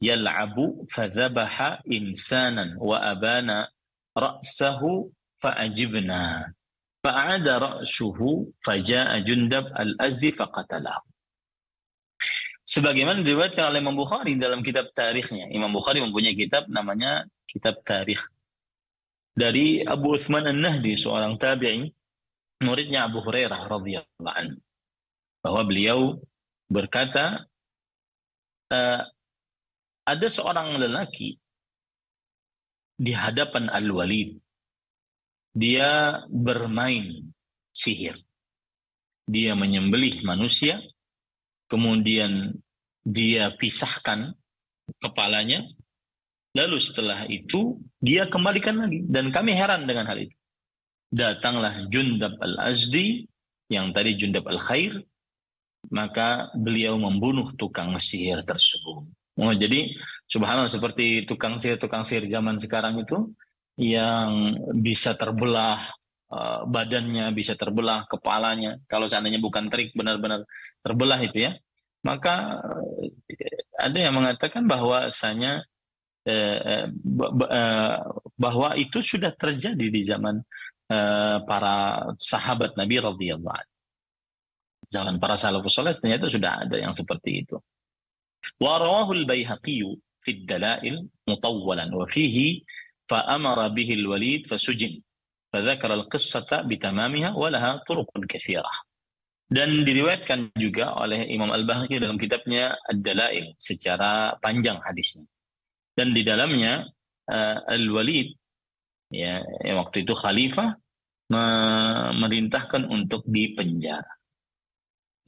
yal'abu 0.03 0.85
fadhabaha 0.91 1.81
insanan 1.87 2.75
wa 2.77 2.99
abana 2.99 3.71
ra'sahu 4.13 5.09
fa'ajibna 5.41 6.51
fa'ada 7.01 7.53
ra'suhu 7.63 8.51
faja'a 8.61 9.23
Jundab 9.23 9.71
al-Azdi 9.71 10.35
faqatalahu 10.35 11.05
Sebagaimana 12.67 13.23
diriwayatkan 13.23 13.71
oleh 13.71 13.79
Imam 13.79 13.95
Bukhari 13.95 14.35
dalam 14.35 14.59
kitab 14.59 14.91
tarikhnya. 14.91 15.47
Imam 15.55 15.71
Bukhari 15.71 16.03
mempunyai 16.03 16.35
kitab 16.35 16.67
namanya 16.67 17.23
Kitab 17.47 17.79
Tarikh. 17.87 18.19
Dari 19.31 19.87
Abu 19.87 20.19
Uthman 20.19 20.51
An-Nahdi, 20.51 20.99
seorang 20.99 21.39
tabi'in, 21.39 21.87
muridnya 22.59 23.07
Abu 23.07 23.23
Hurairah 23.23 23.71
radhiyallahu 23.71 24.35
anhu. 24.35 24.59
Bahwa 25.39 25.61
beliau 25.63 26.19
berkata, 26.67 27.47
uh, 28.75 29.01
ada 30.03 30.27
seorang 30.27 30.75
lelaki 30.75 31.39
di 32.99 33.13
hadapan 33.15 33.71
Al-Walid 33.71 34.35
dia 35.55 36.21
bermain 36.27 37.31
sihir. 37.71 38.17
Dia 39.27 39.55
menyembelih 39.55 40.21
manusia, 40.25 40.81
kemudian 41.67 42.55
dia 43.03 43.51
pisahkan 43.55 44.35
kepalanya, 44.99 45.63
lalu 46.55 46.79
setelah 46.79 47.23
itu 47.27 47.79
dia 47.99 48.27
kembalikan 48.27 48.79
lagi. 48.79 49.03
Dan 49.07 49.31
kami 49.31 49.55
heran 49.55 49.87
dengan 49.87 50.07
hal 50.07 50.27
itu. 50.27 50.35
Datanglah 51.07 51.87
Jundab 51.87 52.35
al-Azdi, 52.39 53.23
yang 53.71 53.95
tadi 53.95 54.19
Jundab 54.19 54.47
al-Khair, 54.47 54.99
maka 55.87 56.51
beliau 56.51 56.99
membunuh 56.99 57.55
tukang 57.55 57.95
sihir 57.95 58.43
tersebut. 58.43 59.07
Oh, 59.37 59.53
jadi 59.55 59.93
subhanallah 60.27 60.71
seperti 60.71 61.23
tukang 61.23 61.61
sihir-tukang 61.61 62.03
sihir 62.03 62.27
zaman 62.27 62.59
sekarang 62.59 62.99
itu, 62.99 63.31
yang 63.77 64.57
bisa 64.81 65.13
terbelah 65.13 65.93
Eh, 66.27 66.61
badannya 66.67 67.31
bisa 67.31 67.55
terbelah, 67.55 68.03
kepalanya. 68.03 68.83
Kalau 68.91 69.07
seandainya 69.07 69.39
bukan 69.39 69.71
trik 69.71 69.95
benar-benar 69.95 70.43
terbelah 70.83 71.15
itu 71.23 71.47
ya, 71.47 71.55
maka 72.03 72.59
eh, 73.31 73.63
ada 73.79 73.95
yang 73.95 74.11
mengatakan 74.11 74.67
bahwasanya 74.67 75.63
eh, 76.27 76.83
eh, 76.83 77.97
bahwa 78.35 78.75
itu 78.75 78.99
sudah 78.99 79.31
terjadi 79.39 79.87
di 79.87 80.01
zaman 80.03 80.43
para 81.47 81.99
sahabat 82.15 82.79
Nabi 82.79 82.95
radhiyallahu 83.03 83.55
anhu. 83.59 83.75
Zaman 84.87 85.19
para 85.19 85.35
salafus 85.35 85.75
saleh 85.75 85.99
ternyata 85.99 86.31
sudah 86.31 86.63
ada 86.63 86.79
yang 86.79 86.95
seperti 86.95 87.43
itu. 87.43 87.59
Wa 88.55 88.79
rawahul 88.79 89.27
Baihaqi 89.27 89.83
fi 90.23 90.31
dalail 90.47 91.07
mutawwalan 91.27 91.91
wa 91.91 92.07
fihi 92.07 92.63
fa 93.03 93.27
amara 93.31 93.67
bihi 93.71 93.99
al-Walid 93.99 94.47
fa. 94.47 94.55
فذكر 95.52 95.94
القصة 95.94 96.50
بتمامها 96.64 97.30
ولها 97.36 97.84
طرق 97.88 98.10
كثيرة 98.28 98.72
dan 99.52 99.84
diriwayatkan 99.84 100.56
juga 100.56 100.96
oleh 100.96 101.28
Imam 101.28 101.52
Al-Bahaqi 101.52 102.00
dalam 102.00 102.16
kitabnya 102.16 102.72
Ad-Dalail 102.88 103.52
secara 103.60 104.40
panjang 104.40 104.80
hadisnya. 104.80 105.28
Dan 105.92 106.16
di 106.16 106.24
dalamnya 106.24 106.88
uh, 107.28 107.58
Al-Walid 107.68 108.32
ya 109.12 109.44
yang 109.60 109.76
waktu 109.84 110.08
itu 110.08 110.16
khalifah 110.16 110.72
memerintahkan 111.28 112.88
untuk 112.88 113.28
dipenjara. 113.28 114.08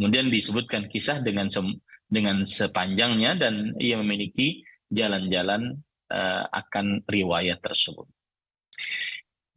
Kemudian 0.00 0.32
disebutkan 0.32 0.88
kisah 0.88 1.20
dengan 1.20 1.52
dengan 2.08 2.48
sepanjangnya 2.48 3.36
dan 3.36 3.76
ia 3.76 4.00
memiliki 4.00 4.64
jalan-jalan 4.88 5.84
uh, 6.08 6.48
akan 6.48 7.04
riwayat 7.04 7.60
tersebut. 7.60 8.08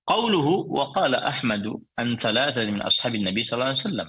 Qauluhu 0.02 0.66
wa 0.66 0.90
qala 0.90 1.22
Ahmad 1.22 1.62
an 1.94 2.18
thalatha 2.18 2.66
min 2.66 2.82
ashabin 2.82 3.22
Nabi 3.22 3.46
sallallahu 3.46 3.70
alaihi 3.70 3.84
wasallam. 3.86 4.08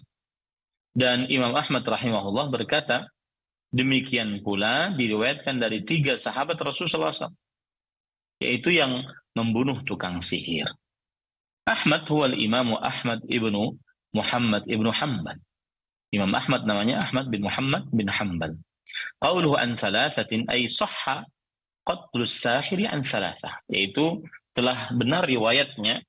Dan 0.93 1.17
Imam 1.29 1.53
Ahmad 1.53 1.85
rahimahullah 1.85 2.49
berkata, 2.53 3.09
demikian 3.73 4.41
pula 4.45 4.93
diriwayatkan 4.93 5.57
dari 5.57 5.81
tiga 5.81 6.13
sahabat 6.17 6.57
Rasulullah 6.61 7.09
SAW, 7.09 7.33
yaitu 8.37 8.73
yang 8.73 9.01
membunuh 9.33 9.81
tukang 9.85 10.21
sihir. 10.21 10.69
Ahmad 11.65 12.05
huwa 12.05 12.29
al-Imam 12.29 12.77
Ahmad 12.77 13.25
ibnu 13.25 13.73
Muhammad 14.13 14.63
ibnu 14.69 14.89
Hanbal. 14.93 15.41
Imam 16.13 16.29
Ahmad 16.29 16.69
namanya 16.69 17.01
Ahmad 17.09 17.33
bin 17.33 17.41
Muhammad 17.41 17.89
bin 17.89 18.05
Hanbal. 18.05 18.53
Qauluhu 19.17 19.57
an 19.57 19.73
thalathatin 19.73 20.45
ay 20.45 20.69
sahha 20.69 21.25
qatlus 21.81 22.37
sahiri 22.37 22.85
an 22.85 23.01
salasah, 23.01 23.65
yaitu 23.65 24.21
telah 24.53 24.93
benar 24.93 25.25
riwayatnya 25.25 26.01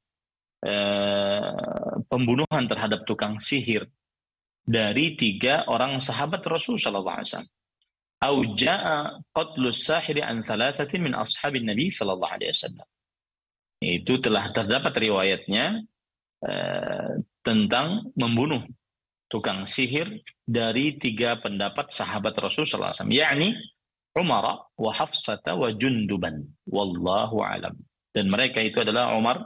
eh, 0.64 1.52
pembunuhan 2.08 2.64
terhadap 2.68 3.08
tukang 3.08 3.40
sihir 3.40 3.88
dari 4.64 5.16
tiga 5.16 5.68
orang 5.68 6.00
sahabat 6.00 6.40
Rasul 6.44 6.80
sallallahu 6.80 7.16
alaihi 7.20 7.28
wasallam. 7.32 7.52
Au 8.24 8.36
jaa 8.56 9.20
qatlus 9.36 9.84
sahiri 9.84 10.24
an 10.24 10.40
thalathatin 10.40 11.04
min 11.04 11.12
ashabin 11.12 11.68
Nabi 11.68 11.92
sallallahu 11.92 12.34
alaihi 12.40 12.52
wasallam. 12.56 12.88
Itu 13.84 14.16
telah 14.24 14.48
terdapat 14.52 14.96
riwayatnya 14.96 15.84
eh, 16.44 17.12
tentang 17.44 18.08
membunuh 18.16 18.64
tukang 19.28 19.68
sihir 19.68 20.24
dari 20.44 20.96
tiga 20.96 21.36
pendapat 21.40 21.92
sahabat 21.92 22.32
Rasul 22.40 22.64
sallallahu 22.64 22.92
alaihi 22.92 23.00
wasallam, 23.00 23.18
yakni 23.20 23.48
Umar 24.14 24.70
wa 24.78 24.92
Hafsata 24.94 25.58
wa 25.58 25.68
Junduban. 25.74 26.40
Wallahu 26.70 27.42
alam. 27.42 27.74
Dan 28.14 28.30
mereka 28.30 28.62
itu 28.62 28.78
adalah 28.78 29.10
Umar 29.18 29.42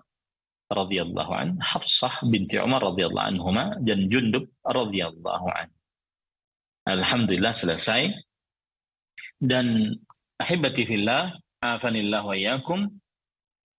radhiyallahu 0.69 1.33
an, 1.33 1.49
Hafsah 1.64 2.21
binti 2.29 2.61
Umar 2.61 2.85
radhiyallahu 2.85 3.29
anhuma 3.33 3.73
dan 3.81 4.12
Jundub 4.12 4.45
radhiyallahu 4.69 5.49
an. 5.49 5.73
Alhamdulillah 6.85 7.57
selesai. 7.57 8.12
Dan 9.41 9.97
ahibati 10.37 10.85
fillah, 10.85 11.33
afanillah 11.64 12.23
wa 12.27 12.37
yakum, 12.37 12.81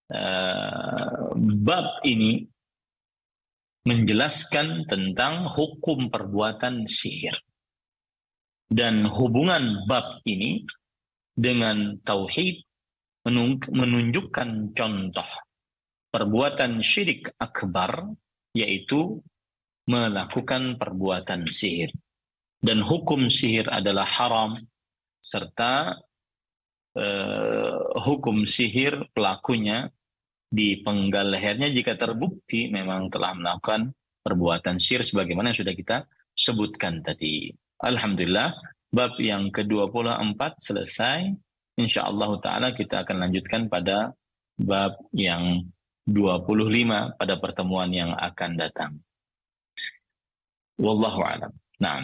uh, 0.10 1.30
bab 1.38 2.02
ini 2.02 2.50
menjelaskan 3.86 4.90
tentang 4.90 5.50
hukum 5.54 6.10
perbuatan 6.10 6.90
sihir. 6.90 7.38
Dan 8.70 9.10
hubungan 9.10 9.86
bab 9.90 10.22
ini 10.30 10.66
dengan 11.34 11.98
tauhid 12.06 12.69
menunjukkan 13.70 14.74
contoh 14.74 15.30
perbuatan 16.10 16.82
syirik 16.82 17.36
akbar 17.38 18.10
yaitu 18.56 19.22
melakukan 19.86 20.78
perbuatan 20.80 21.46
sihir 21.46 21.94
dan 22.60 22.84
hukum 22.84 23.32
sihir 23.32 23.68
adalah 23.70 24.08
haram 24.08 24.60
serta 25.20 26.00
eh, 26.96 27.80
hukum 28.04 28.48
sihir 28.48 29.08
pelakunya 29.14 29.92
dipenggal 30.50 31.30
lehernya 31.30 31.70
jika 31.70 31.94
terbukti 31.94 32.74
memang 32.74 33.08
telah 33.14 33.38
melakukan 33.38 33.94
perbuatan 34.26 34.82
sihir 34.82 35.06
sebagaimana 35.06 35.54
yang 35.54 35.60
sudah 35.62 35.76
kita 35.78 35.98
sebutkan 36.34 37.06
tadi. 37.06 37.54
Alhamdulillah 37.80 38.58
bab 38.90 39.16
yang 39.22 39.54
ke-24 39.54 40.42
selesai. 40.60 41.32
Insya 41.80 42.12
Allah 42.12 42.36
Ta'ala 42.44 42.76
kita 42.76 43.08
akan 43.08 43.24
lanjutkan 43.24 43.72
pada 43.72 44.12
bab 44.60 45.00
yang 45.16 45.64
25 46.04 47.16
pada 47.16 47.40
pertemuan 47.40 47.88
yang 47.96 48.12
akan 48.12 48.60
datang. 48.60 49.00
Wallahu 50.76 51.24
alam. 51.24 51.56
Nah. 51.80 52.04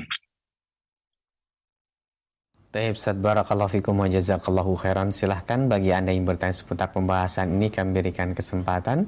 Taib 2.71 2.95
Ustaz 2.99 3.15
Barakallahu 3.15 3.71
Fikum 3.71 4.03
wa 4.03 4.07
Jazakallahu 4.11 4.75
Khairan 4.75 5.07
Silahkan 5.07 5.63
bagi 5.71 5.95
Anda 5.95 6.11
yang 6.11 6.27
bertanya 6.27 6.59
seputar 6.59 6.91
pembahasan 6.91 7.55
ini 7.55 7.71
Kami 7.71 7.95
berikan 7.95 8.35
kesempatan 8.35 9.07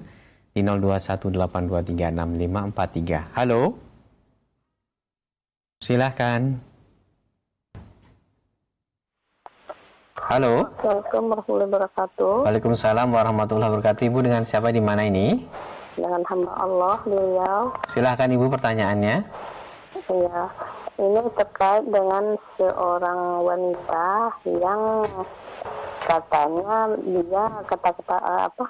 Di 0.56 0.64
0218236543 0.64 3.36
Halo 3.36 3.76
Silahkan 5.84 6.56
Halo. 10.28 10.68
Assalamualaikum 10.84 11.24
warahmatullahi 11.32 11.70
wabarakatuh. 11.72 12.36
Waalaikumsalam 12.44 13.08
warahmatullahi 13.16 13.72
wabarakatuh. 13.72 14.12
Ibu 14.12 14.20
dengan 14.28 14.44
siapa 14.44 14.76
di 14.76 14.84
mana 14.84 15.08
ini? 15.08 15.40
Dengan 15.96 16.20
hamba 16.28 16.52
Allah 16.60 17.00
beliau. 17.08 17.72
Silahkan 17.88 18.28
Ibu 18.28 18.52
pertanyaannya. 18.52 19.24
Iya, 20.12 20.44
ini 21.00 21.22
terkait 21.32 21.88
dengan 21.88 22.36
seorang 22.60 23.20
wanita 23.40 24.08
yang 24.52 25.08
katanya 26.04 26.92
dia 27.08 27.44
kata-kata 27.64 28.18
apa 28.52 28.66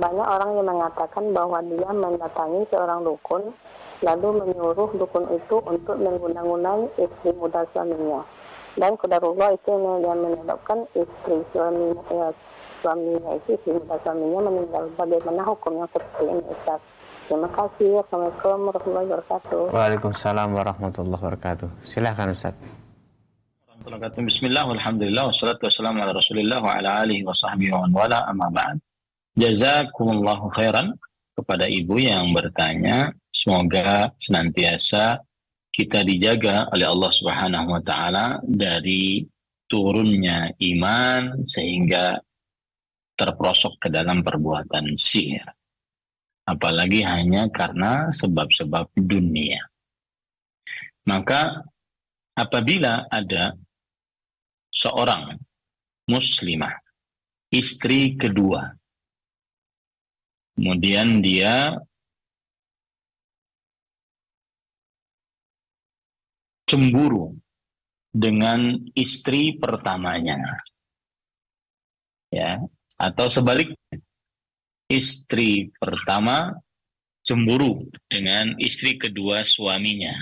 banyak 0.00 0.26
orang 0.40 0.50
yang 0.56 0.66
mengatakan 0.72 1.36
bahwa 1.36 1.60
dia 1.68 1.90
mendatangi 1.92 2.64
seorang 2.72 3.04
dukun 3.04 3.52
lalu 4.00 4.28
menyuruh 4.40 4.88
dukun 4.96 5.28
itu 5.36 5.56
untuk 5.68 5.96
mengguna-gunai 6.00 6.88
istri 6.96 7.30
muda 7.36 7.68
suaminya 7.76 8.24
dan 8.74 8.92
kodarullah 8.98 9.54
itu 9.54 9.70
yang 10.02 10.18
menyebabkan 10.18 10.78
istri 10.98 11.36
suami 11.54 11.94
ya, 12.10 12.28
suaminya 12.82 13.30
itu 13.38 13.48
istri 13.54 13.70
muda 13.78 13.96
suaminya 14.02 14.40
meninggal. 14.50 14.84
Bagaimana 14.98 15.42
hukumnya 15.46 15.86
seperti 15.94 16.24
ini 16.26 16.42
Ustaz? 16.50 16.80
Terima 17.24 17.48
kasih. 17.56 17.90
Assalamualaikum 18.04 18.50
warahmatullahi 18.68 19.06
wabarakatuh. 19.08 19.62
Waalaikumsalam 19.72 20.48
warahmatullahi 20.52 21.20
wabarakatuh. 21.22 21.68
Silahkan 21.88 22.28
Ustaz. 22.28 22.54
Bismillah, 24.16 24.64
alhamdulillah, 24.64 25.28
wassalatu 25.28 25.68
wassalamu 25.68 26.00
ala 26.04 26.16
rasulillah 26.16 26.56
wa 26.56 26.72
ala 26.72 27.04
alihi 27.04 27.20
wa 27.20 27.36
sahbihi 27.36 27.68
wa 27.68 27.84
wala 27.92 28.24
amma 28.28 28.48
ba'd. 28.48 28.76
Jazakumullahu 29.36 30.48
khairan 30.56 30.96
kepada 31.36 31.68
ibu 31.68 32.00
yang 32.00 32.32
bertanya. 32.32 33.12
Semoga 33.34 34.14
senantiasa 34.22 35.20
kita 35.74 36.06
dijaga 36.06 36.70
oleh 36.70 36.86
Allah 36.86 37.10
Subhanahu 37.10 37.74
wa 37.74 37.82
taala 37.82 38.38
dari 38.46 39.26
turunnya 39.66 40.54
iman 40.54 41.42
sehingga 41.42 42.14
terprosok 43.18 43.82
ke 43.82 43.88
dalam 43.90 44.22
perbuatan 44.22 44.94
sihir. 44.94 45.42
Apalagi 46.46 47.02
hanya 47.02 47.50
karena 47.50 48.14
sebab-sebab 48.14 48.94
dunia. 48.94 49.66
Maka 51.10 51.66
apabila 52.38 53.10
ada 53.10 53.58
seorang 54.70 55.34
muslimah, 56.06 56.78
istri 57.50 58.14
kedua, 58.14 58.78
kemudian 60.54 61.18
dia 61.18 61.74
cemburu 66.64 67.36
dengan 68.14 68.78
istri 68.94 69.56
pertamanya. 69.58 70.38
Ya, 72.30 72.62
atau 72.98 73.26
sebaliknya. 73.30 73.78
Istri 74.84 75.72
pertama 75.80 76.60
cemburu 77.24 77.88
dengan 78.04 78.52
istri 78.60 79.00
kedua 79.00 79.40
suaminya. 79.42 80.12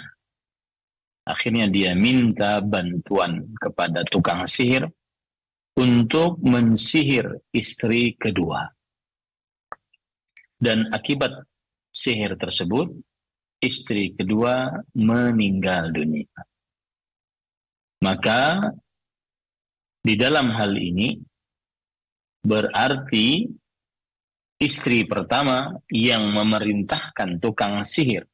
Akhirnya 1.26 1.66
dia 1.66 1.98
minta 1.98 2.62
bantuan 2.62 3.46
kepada 3.58 4.06
tukang 4.06 4.46
sihir 4.46 4.86
untuk 5.78 6.38
mensihir 6.42 7.42
istri 7.50 8.14
kedua. 8.14 8.70
Dan 10.62 10.90
akibat 10.94 11.42
sihir 11.90 12.38
tersebut, 12.38 12.90
istri 13.62 14.10
kedua 14.18 14.74
meninggal 14.98 15.94
dunia. 15.94 16.26
Maka 18.02 18.58
di 20.02 20.18
dalam 20.18 20.50
hal 20.58 20.74
ini 20.74 21.14
berarti 22.42 23.46
istri 24.58 25.06
pertama 25.06 25.78
yang 25.94 26.34
memerintahkan 26.34 27.38
tukang 27.38 27.86
sihir 27.86 28.26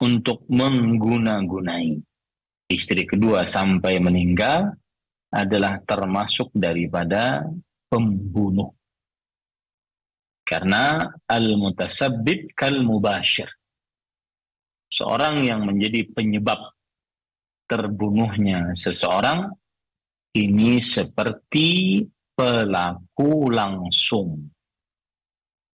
untuk 0.00 0.48
mengguna-gunai 0.48 2.00
istri 2.72 3.04
kedua 3.04 3.44
sampai 3.44 4.00
meninggal 4.00 4.72
adalah 5.28 5.84
termasuk 5.84 6.48
daripada 6.56 7.44
pembunuh. 7.92 8.72
Karena 10.40 11.04
al-mutasabbib 11.28 12.56
kal 12.56 12.80
mubashir 12.80 13.57
seorang 14.88 15.44
yang 15.44 15.64
menjadi 15.68 16.08
penyebab 16.12 16.72
terbunuhnya 17.68 18.72
seseorang 18.72 19.52
ini 20.36 20.80
seperti 20.80 22.00
pelaku 22.32 23.52
langsung. 23.52 24.48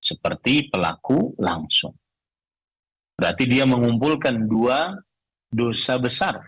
Seperti 0.03 0.69
pelaku 0.69 1.33
langsung. 1.41 1.97
Berarti 3.15 3.45
dia 3.47 3.65
mengumpulkan 3.65 4.37
dua 4.45 4.93
dosa 5.49 5.97
besar. 5.97 6.43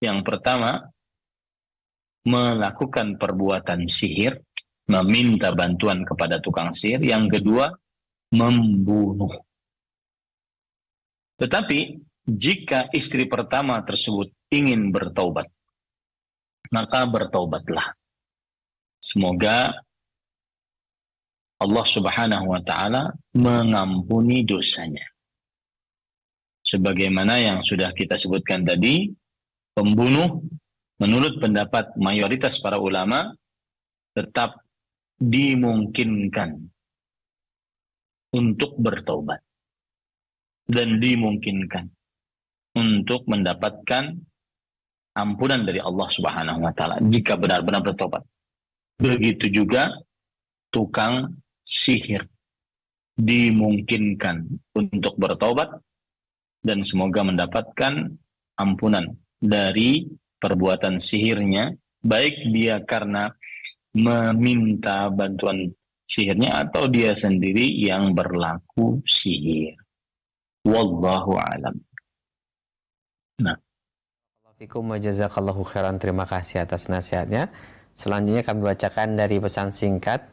Yang 0.00 0.24
pertama, 0.24 0.80
melakukan 2.26 3.20
perbuatan 3.20 3.86
sihir, 3.86 4.40
meminta 4.88 5.52
bantuan 5.52 6.02
kepada 6.02 6.40
tukang 6.42 6.72
sihir. 6.74 7.00
Yang 7.04 7.38
kedua, 7.38 7.70
membunuh. 8.34 9.30
Tetapi 11.36 12.00
jika 12.26 12.88
istri 12.96 13.28
pertama 13.28 13.78
tersebut 13.84 14.32
ingin 14.50 14.90
bertaubat, 14.90 15.46
maka 16.74 17.06
bertaubatlah. 17.06 17.94
Semoga 18.98 19.76
Allah 21.62 21.86
Subhanahu 21.86 22.50
wa 22.50 22.60
taala 22.64 23.14
mengampuni 23.36 24.42
dosanya. 24.42 25.04
Sebagaimana 26.66 27.38
yang 27.38 27.62
sudah 27.62 27.94
kita 27.94 28.18
sebutkan 28.18 28.66
tadi, 28.66 29.06
pembunuh 29.70 30.42
menurut 30.98 31.38
pendapat 31.38 31.94
mayoritas 31.94 32.58
para 32.58 32.82
ulama 32.82 33.30
tetap 34.16 34.58
dimungkinkan 35.22 36.58
untuk 38.34 38.74
bertaubat 38.82 39.45
dan 40.66 40.98
dimungkinkan 40.98 41.86
untuk 42.76 43.24
mendapatkan 43.30 44.18
ampunan 45.16 45.64
dari 45.64 45.80
Allah 45.80 46.08
Subhanahu 46.12 46.60
wa 46.60 46.72
taala 46.76 47.00
jika 47.00 47.38
benar-benar 47.40 47.80
bertobat. 47.80 48.22
Begitu 49.00 49.48
juga 49.48 49.88
tukang 50.68 51.32
sihir. 51.64 52.26
dimungkinkan 53.16 54.44
untuk 54.76 55.16
bertobat 55.16 55.72
dan 56.60 56.84
semoga 56.84 57.24
mendapatkan 57.24 58.12
ampunan 58.60 59.16
dari 59.40 60.04
perbuatan 60.36 61.00
sihirnya 61.00 61.72
baik 62.04 62.52
dia 62.52 62.76
karena 62.84 63.32
meminta 63.96 65.08
bantuan 65.08 65.72
sihirnya 66.04 66.68
atau 66.68 66.92
dia 66.92 67.16
sendiri 67.16 67.64
yang 67.80 68.12
berlaku 68.12 69.00
sihir. 69.08 69.85
Wallahu 70.66 71.38
alam. 71.38 71.78
Nah. 73.38 73.56
Fikum 74.56 74.96
jazakallahu 74.96 75.62
khairan. 75.68 76.00
Terima 76.00 76.24
kasih 76.26 76.64
atas 76.64 76.88
nasihatnya. 76.90 77.52
Selanjutnya 77.94 78.42
kami 78.42 78.60
bacakan 78.64 79.14
dari 79.14 79.36
pesan 79.36 79.70
singkat 79.70 80.26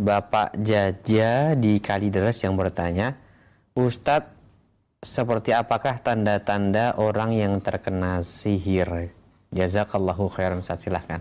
Bapak 0.00 0.56
Jaja 0.56 1.52
di 1.52 1.76
Kalideres 1.76 2.40
yang 2.40 2.56
bertanya, 2.56 3.20
Ustadz, 3.76 4.32
seperti 5.04 5.52
apakah 5.52 6.00
tanda-tanda 6.00 6.96
orang 6.96 7.36
yang 7.36 7.60
terkena 7.60 8.24
sihir? 8.24 9.12
Jazakallahu 9.52 10.32
khairan, 10.32 10.64
saat 10.64 10.80
silahkan. 10.80 11.20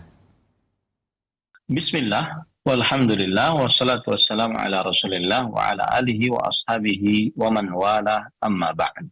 Bismillah, 1.68 2.49
walhamdulillah, 2.70 3.57
wassalatu 3.57 4.13
wassalamu 4.13 4.53
ala 4.53 4.86
rasulillah 4.86 5.49
wa 5.49 5.74
ala 5.74 5.89
alihi 5.97 6.30
wa 6.30 6.45
ashabihi 6.45 7.34
wa 7.34 7.49
man 7.49 7.74
wala 7.74 8.30
amma 8.38 8.70
ba'd. 8.78 9.09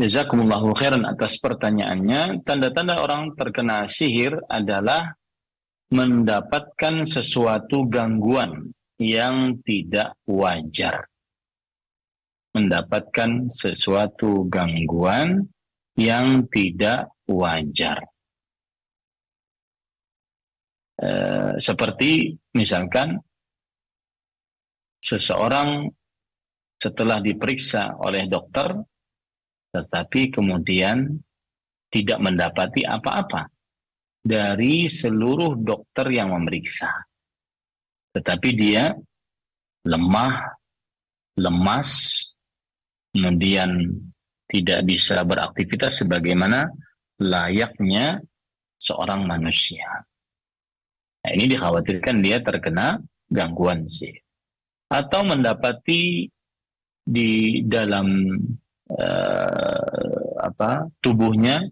Jazakumullahu 0.00 0.72
khairan 0.72 1.04
atas 1.04 1.36
pertanyaannya. 1.36 2.40
Tanda-tanda 2.48 2.96
orang 2.96 3.36
terkena 3.36 3.84
sihir 3.86 4.40
adalah 4.48 5.12
mendapatkan 5.92 7.04
sesuatu 7.04 7.84
gangguan 7.86 8.72
yang 8.96 9.60
tidak 9.60 10.16
wajar. 10.24 11.06
Mendapatkan 12.56 13.52
sesuatu 13.52 14.48
gangguan 14.48 15.44
yang 16.00 16.48
tidak 16.48 17.12
wajar. 17.28 18.11
E, 21.02 21.10
seperti 21.58 22.30
misalkan 22.54 23.18
seseorang 25.02 25.90
setelah 26.78 27.18
diperiksa 27.18 27.98
oleh 27.98 28.30
dokter, 28.30 28.70
tetapi 29.74 30.30
kemudian 30.30 31.10
tidak 31.90 32.18
mendapati 32.22 32.86
apa-apa 32.86 33.50
dari 34.22 34.86
seluruh 34.86 35.58
dokter 35.58 36.06
yang 36.14 36.30
memeriksa. 36.30 36.90
Tetapi 38.14 38.48
dia 38.54 38.94
lemah, 39.82 40.54
lemas, 41.34 41.90
kemudian 43.10 43.90
tidak 44.46 44.86
bisa 44.86 45.26
beraktivitas 45.26 46.04
sebagaimana 46.04 46.70
layaknya 47.18 48.22
seorang 48.78 49.26
manusia. 49.26 50.06
Nah, 51.22 51.30
ini 51.38 51.44
dikhawatirkan 51.54 52.18
dia 52.18 52.42
terkena 52.42 52.98
gangguan 53.30 53.86
sih. 53.86 54.12
Atau 54.90 55.22
mendapati 55.24 56.26
di 57.02 57.62
dalam 57.66 58.26
uh, 58.90 60.30
apa 60.42 60.90
tubuhnya 60.98 61.62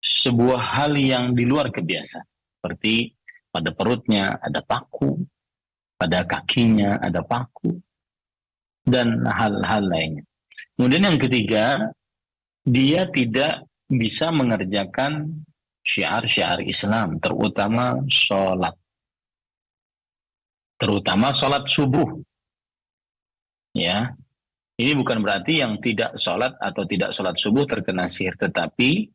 sebuah 0.00 0.60
hal 0.76 0.96
yang 0.96 1.36
di 1.36 1.44
luar 1.44 1.68
kebiasaan. 1.68 2.26
Seperti 2.58 3.12
pada 3.52 3.70
perutnya 3.72 4.40
ada 4.40 4.64
paku, 4.64 5.20
pada 5.96 6.24
kakinya 6.24 6.98
ada 7.00 7.22
paku, 7.22 7.76
dan 8.86 9.26
hal-hal 9.26 9.84
lainnya. 9.86 10.24
Kemudian 10.76 11.08
yang 11.08 11.18
ketiga, 11.20 11.64
dia 12.66 13.06
tidak 13.10 13.66
bisa 13.86 14.34
mengerjakan 14.34 15.42
syiar-syiar 15.86 16.66
Islam, 16.66 17.22
terutama 17.22 18.02
sholat. 18.10 18.74
Terutama 20.76 21.30
sholat 21.30 21.64
subuh. 21.70 22.10
Ya, 23.72 24.12
ini 24.76 24.92
bukan 24.98 25.22
berarti 25.22 25.62
yang 25.62 25.78
tidak 25.78 26.18
sholat 26.18 26.58
atau 26.58 26.82
tidak 26.84 27.14
sholat 27.14 27.38
subuh 27.38 27.64
terkena 27.64 28.10
sihir, 28.10 28.34
tetapi 28.36 29.08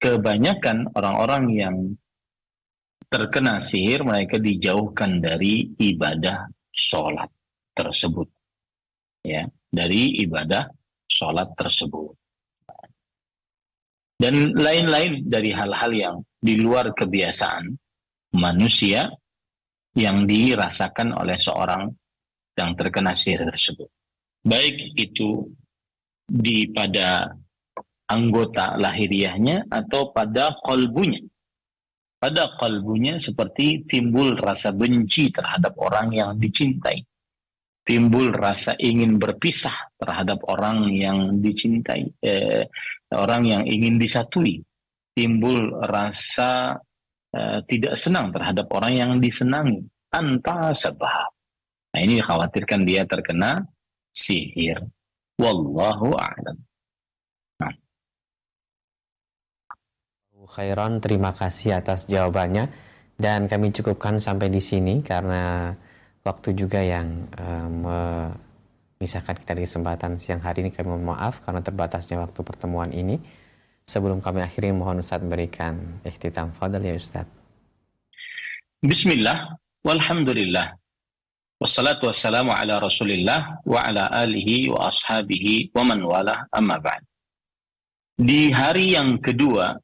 kebanyakan 0.00 0.90
orang-orang 0.96 1.44
yang 1.52 1.76
terkena 3.10 3.60
sihir 3.60 4.06
mereka 4.06 4.40
dijauhkan 4.40 5.20
dari 5.20 5.72
ibadah 5.76 6.46
sholat 6.70 7.28
tersebut 7.74 8.28
ya 9.26 9.44
dari 9.68 10.22
ibadah 10.22 10.70
sholat 11.10 11.50
tersebut 11.58 12.14
dan 14.20 14.52
lain-lain 14.52 15.24
dari 15.24 15.50
hal-hal 15.56 15.92
yang 15.96 16.16
di 16.36 16.60
luar 16.60 16.92
kebiasaan 16.92 17.72
manusia 18.36 19.08
yang 19.96 20.28
dirasakan 20.28 21.16
oleh 21.16 21.40
seorang 21.40 21.88
yang 22.54 22.76
terkena 22.76 23.16
sihir 23.16 23.48
tersebut 23.48 23.88
baik 24.44 24.92
itu 24.96 25.48
di 26.30 26.68
pada 26.70 27.32
anggota 28.10 28.74
lahiriahnya 28.74 29.70
atau 29.70 30.10
pada 30.10 30.58
kolbunya. 30.62 31.22
Pada 32.20 32.52
kolbunya 32.60 33.16
seperti 33.16 33.88
timbul 33.88 34.36
rasa 34.36 34.76
benci 34.76 35.32
terhadap 35.32 35.72
orang 35.80 36.12
yang 36.12 36.30
dicintai. 36.36 37.00
Timbul 37.90 38.30
rasa 38.30 38.78
ingin 38.78 39.18
berpisah 39.18 39.74
terhadap 39.98 40.46
orang 40.46 40.86
yang 40.94 41.42
dicintai. 41.42 42.06
Eh, 42.22 42.62
orang 43.10 43.42
yang 43.42 43.62
ingin 43.66 43.98
disatui. 43.98 44.62
Timbul 45.10 45.74
rasa 45.90 46.78
eh, 47.34 47.58
tidak 47.66 47.98
senang 47.98 48.30
terhadap 48.30 48.70
orang 48.70 48.92
yang 48.94 49.10
disenangi. 49.18 49.82
Tanpa 50.06 50.70
sebab. 50.70 51.34
Nah 51.90 51.98
ini 51.98 52.22
dikhawatirkan 52.22 52.86
dia 52.86 53.02
terkena 53.10 53.58
sihir. 54.14 54.78
Wallahu 55.42 56.14
a'lam. 56.14 56.58
khairan, 60.50 60.98
terima 60.98 61.30
kasih 61.30 61.78
atas 61.78 62.10
jawabannya. 62.10 62.66
Dan 63.14 63.46
kami 63.46 63.70
cukupkan 63.70 64.18
sampai 64.18 64.48
di 64.50 64.58
sini 64.58 65.04
karena 65.04 65.70
waktu 66.24 66.52
juga 66.52 66.80
yang 66.84 67.28
um, 67.40 67.88
memisahkan 69.00 69.40
kita 69.40 69.56
di 69.56 69.64
kesempatan 69.64 70.20
siang 70.20 70.44
hari 70.44 70.60
ini. 70.60 70.70
Kami 70.72 70.92
mohon 70.92 71.16
maaf 71.16 71.40
karena 71.40 71.64
terbatasnya 71.64 72.20
waktu 72.20 72.40
pertemuan 72.44 72.92
ini. 72.92 73.16
Sebelum 73.88 74.20
kami 74.20 74.44
akhiri, 74.44 74.70
mohon 74.76 75.00
Ustaz 75.00 75.24
berikan 75.24 75.98
ikhtitam 76.04 76.52
fadal 76.54 76.84
ya 76.84 76.94
Ustaz. 76.94 77.24
Bismillah, 78.84 79.56
walhamdulillah. 79.82 80.76
Wassalatu 81.60 82.08
wassalamu 82.08 82.52
ala 82.56 82.80
rasulillah 82.80 83.60
wa 83.68 83.80
ala 83.84 84.08
alihi 84.08 84.72
wa 84.72 84.88
ashabihi 84.88 85.72
wa 85.76 85.84
man 85.84 86.00
wala 86.04 86.48
amma 86.52 86.80
ba'd. 86.80 87.04
Di 88.16 88.52
hari 88.52 88.96
yang 88.96 89.20
kedua 89.20 89.76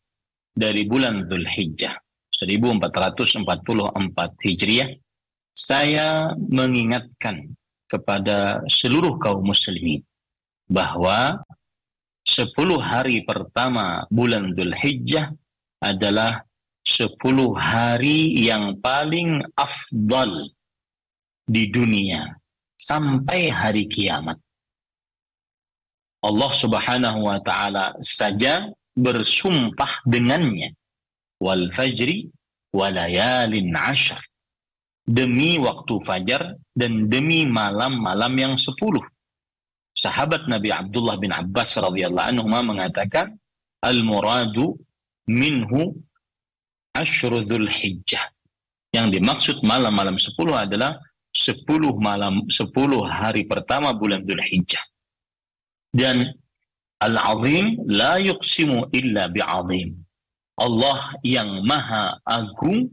dari 0.56 0.88
bulan 0.88 1.28
Zulhijjah 1.28 1.96
1444 2.32 3.44
Hijriah 4.44 4.88
saya 5.56 6.36
mengingatkan 6.36 7.56
kepada 7.88 8.60
seluruh 8.68 9.16
kaum 9.16 9.40
muslimin 9.40 10.04
bahwa 10.68 11.40
10 12.28 12.52
hari 12.82 13.24
pertama 13.24 14.04
bulan 14.12 14.52
Zulhijjah 14.52 15.32
adalah 15.80 16.44
10 16.84 17.16
hari 17.56 18.36
yang 18.36 18.76
paling 18.84 19.40
afdal 19.56 20.52
di 21.48 21.72
dunia 21.72 22.36
sampai 22.76 23.48
hari 23.48 23.88
kiamat. 23.88 24.36
Allah 26.20 26.52
Subhanahu 26.52 27.32
wa 27.32 27.38
taala 27.40 27.96
saja 28.02 28.68
bersumpah 28.92 30.02
dengannya 30.04 30.74
wal 31.38 31.70
fajri 31.70 32.28
walayalin 32.74 33.70
ashar 33.72 34.18
demi 35.06 35.56
waktu 35.62 35.94
fajar 36.02 36.58
dan 36.74 37.06
demi 37.06 37.46
malam-malam 37.46 38.32
yang 38.34 38.54
sepuluh. 38.58 39.02
Sahabat 39.96 40.44
Nabi 40.50 40.74
Abdullah 40.74 41.16
bin 41.16 41.32
Abbas 41.32 41.78
radhiyallahu 41.78 42.28
anhu 42.36 42.44
mengatakan 42.50 43.32
al 43.80 44.04
muradu 44.04 44.76
minhu 45.24 45.96
ashru 46.92 47.40
hijjah 47.48 48.28
yang 48.92 49.08
dimaksud 49.08 49.64
malam-malam 49.64 50.20
sepuluh 50.20 50.56
adalah 50.56 51.00
sepuluh 51.32 51.92
malam 51.96 52.48
sepuluh 52.48 53.04
hari 53.04 53.44
pertama 53.44 53.92
bulan 53.92 54.24
Dhul 54.24 54.40
Hijjah 54.40 54.80
dan 55.92 56.32
Al-Azim 56.96 57.76
la 57.84 58.16
yuqsimu 58.16 58.88
illa 58.88 59.28
bi'azim. 59.28 60.00
Allah 60.56 61.12
yang 61.20 61.60
maha 61.68 62.16
agung 62.24 62.88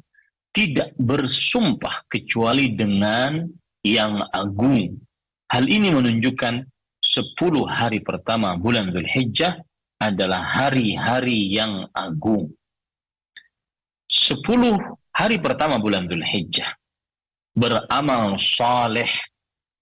tidak 0.54 0.94
bersumpah 1.02 2.06
kecuali 2.06 2.78
dengan 2.78 3.50
yang 3.82 4.22
agung. 4.32 5.02
Hal 5.50 5.66
ini 5.66 5.90
menunjukkan 5.90 6.54
10 7.04 7.36
hari 7.68 8.00
pertama 8.00 8.56
bulan 8.56 8.94
Zulhijjah 8.94 9.60
adalah 10.00 10.46
hari-hari 10.46 11.52
yang 11.52 11.90
agung. 11.92 12.54
10 14.08 14.46
hari 15.12 15.38
pertama 15.42 15.82
bulan 15.82 16.06
Zulhijjah 16.06 16.70
beramal 17.54 18.38
saleh 18.42 19.10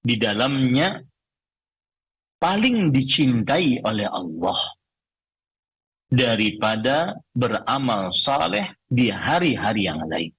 di 0.01 0.19
dalamnya 0.19 0.99
paling 2.41 2.89
dicintai 2.89 3.79
oleh 3.85 4.07
Allah 4.09 4.59
daripada 6.11 7.15
beramal 7.31 8.11
saleh 8.11 8.75
di 8.89 9.07
hari-hari 9.07 9.87
yang 9.87 10.03
lain. 10.09 10.33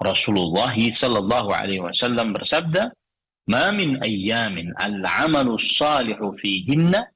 Rasulullah 0.00 0.72
sallallahu 0.72 1.50
alaihi 1.52 1.82
wasallam 1.84 2.32
bersabda, 2.32 2.92
"Ma 3.50 3.70
min 3.74 3.98
ayyamin 4.00 4.72
al-'amalu 4.78 5.58
salihu 5.60 6.32
fihinna 6.38 7.06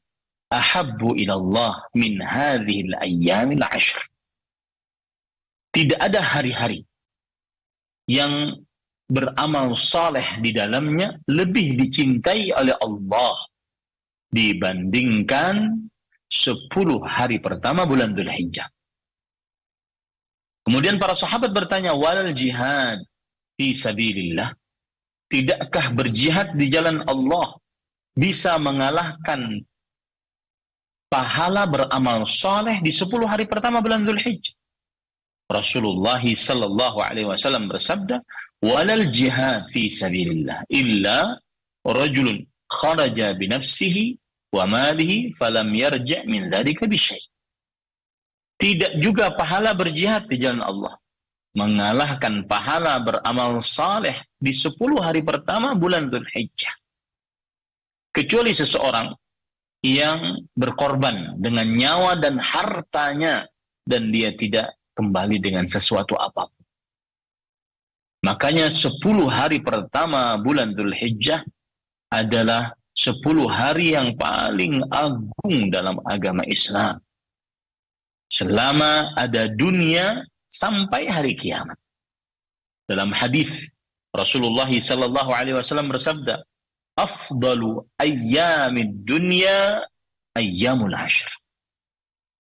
ahabbu 0.53 1.17
ila 1.23 1.35
Allah 1.41 1.73
min 1.97 2.21
hadhihi 2.21 2.93
al-ayyam 2.93 3.57
al-'ashr." 3.57 3.99
Tidak 5.73 6.01
ada 6.01 6.21
hari-hari 6.25 6.87
yang 8.09 8.65
beramal 9.07 9.75
saleh 9.79 10.43
di 10.43 10.51
dalamnya 10.51 11.15
lebih 11.31 11.79
dicintai 11.79 12.51
oleh 12.55 12.75
Allah 12.83 13.37
dibandingkan 14.31 15.87
10 16.27 16.71
hari 17.07 17.39
pertama 17.39 17.87
bulan 17.87 18.15
Dhul 18.17 18.31
Hijjah. 18.31 18.67
Kemudian 20.67 20.99
para 20.99 21.15
sahabat 21.15 21.55
bertanya, 21.55 21.95
walal 21.95 22.35
jihad 22.35 22.99
fi 23.55 23.71
sabilillah. 23.71 24.51
Tidakkah 25.31 25.95
berjihad 25.95 26.59
di 26.59 26.67
jalan 26.71 27.07
Allah 27.07 27.55
bisa 28.15 28.59
mengalahkan 28.59 29.63
pahala 31.07 31.67
beramal 31.71 32.27
saleh 32.27 32.83
di 32.83 32.91
10 32.91 33.11
hari 33.31 33.47
pertama 33.47 33.79
bulan 33.79 34.03
Dhul 34.03 34.19
Hijjah? 34.19 34.55
Rasulullah 35.47 36.19
sallallahu 36.23 36.99
alaihi 36.99 37.31
wasallam 37.31 37.71
bersabda, 37.71 38.19
walal 38.59 39.07
jihad 39.15 39.71
fi 39.71 39.87
sabilillah 39.87 40.67
illa 40.67 41.39
rajulun 41.87 42.43
kharaja 42.67 43.31
bi 43.39 43.47
nafsihi 43.47 44.19
wa 44.51 44.67
malihi 44.67 45.31
falam 45.39 45.71
yarja' 45.71 46.27
min 46.27 46.51
dzalika 46.51 46.91
bi 46.91 46.99
syai'. 46.99 47.23
Tidak 48.57 49.05
juga 49.05 49.33
pahala 49.37 49.77
berjihad 49.77 50.27
di 50.33 50.41
jalan 50.41 50.65
Allah 50.65 50.95
mengalahkan 51.57 52.45
pahala 52.45 53.01
beramal 53.01 53.61
saleh 53.65 54.25
di 54.37 54.53
10 54.53 54.77
hari 55.01 55.25
pertama 55.25 55.73
bulan 55.73 56.09
Dzulhijjah. 56.13 56.73
Kecuali 58.13 58.53
seseorang 58.53 59.13
yang 59.85 60.41
berkorban 60.57 61.37
dengan 61.37 61.69
nyawa 61.69 62.17
dan 62.17 62.41
hartanya 62.41 63.45
dan 63.85 64.11
dia 64.11 64.35
tidak 64.35 64.75
kembali 64.97 65.39
dengan 65.39 65.69
sesuatu 65.69 66.17
apa 66.17 66.49
pun. 66.49 66.65
Makanya 68.27 68.67
10 68.67 68.99
hari 69.31 69.63
pertama 69.63 70.35
bulan 70.41 70.75
Dhul 70.75 70.91
Hijjah 70.91 71.47
adalah 72.11 72.75
10 72.99 73.23
hari 73.47 73.95
yang 73.95 74.19
paling 74.19 74.83
agung 74.91 75.71
dalam 75.71 76.03
agama 76.03 76.43
Islam. 76.49 76.99
Selama 78.37 79.17
ada 79.17 79.49
dunia 79.49 80.21
sampai 80.53 81.09
hari 81.09 81.33
kiamat. 81.33 81.81
Dalam 82.85 83.09
hadis 83.17 83.65
Rasulullah 84.13 84.69
sallallahu 84.69 85.33
alaihi 85.33 85.57
wasallam 85.57 85.89
bersabda, 85.89 86.45
"Afdalu 87.01 87.81
ayyamid 87.97 89.09
dunya 89.09 89.81
ayyamul 90.37 90.93
ashr." 90.93 91.33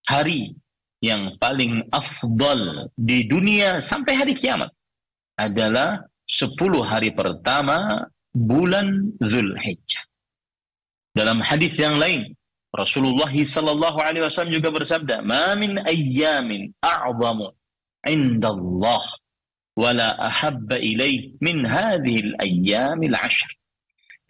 Hari 0.05 0.53
yang 1.01 1.41
paling 1.41 1.89
afdal 1.89 2.93
di 2.93 3.25
dunia 3.25 3.81
sampai 3.81 4.21
hari 4.21 4.37
kiamat 4.37 4.69
adalah 5.41 6.05
10 6.29 6.85
hari 6.85 7.09
pertama 7.17 8.05
bulan 8.37 9.17
Zulhijjah. 9.17 10.05
Dalam 11.17 11.41
hadis 11.41 11.73
yang 11.81 11.97
lain, 11.97 12.36
Rasulullah 12.83 13.33
sallallahu 13.33 13.99
alaihi 14.07 14.25
wasallam 14.27 14.55
juga 14.59 14.71
bersabda, 14.77 15.25
"Ma 15.33 15.57
min 15.63 15.81
ayyamin 15.83 16.63
a'zamu 16.85 17.49
'inda 18.05 18.49
Allah 18.57 19.03
wala 19.83 20.09
ahabba 20.29 20.77
ilaih 20.91 21.37
min 21.47 21.65
hadhihi 21.65 22.21
al-ayyamil 22.29 23.17
'ashr." 23.17 23.51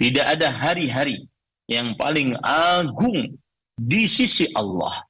Tidak 0.00 0.24
ada 0.34 0.48
hari-hari 0.52 1.26
yang 1.66 1.98
paling 2.00 2.36
agung 2.44 3.34
di 3.76 4.02
sisi 4.06 4.46
Allah 4.54 5.04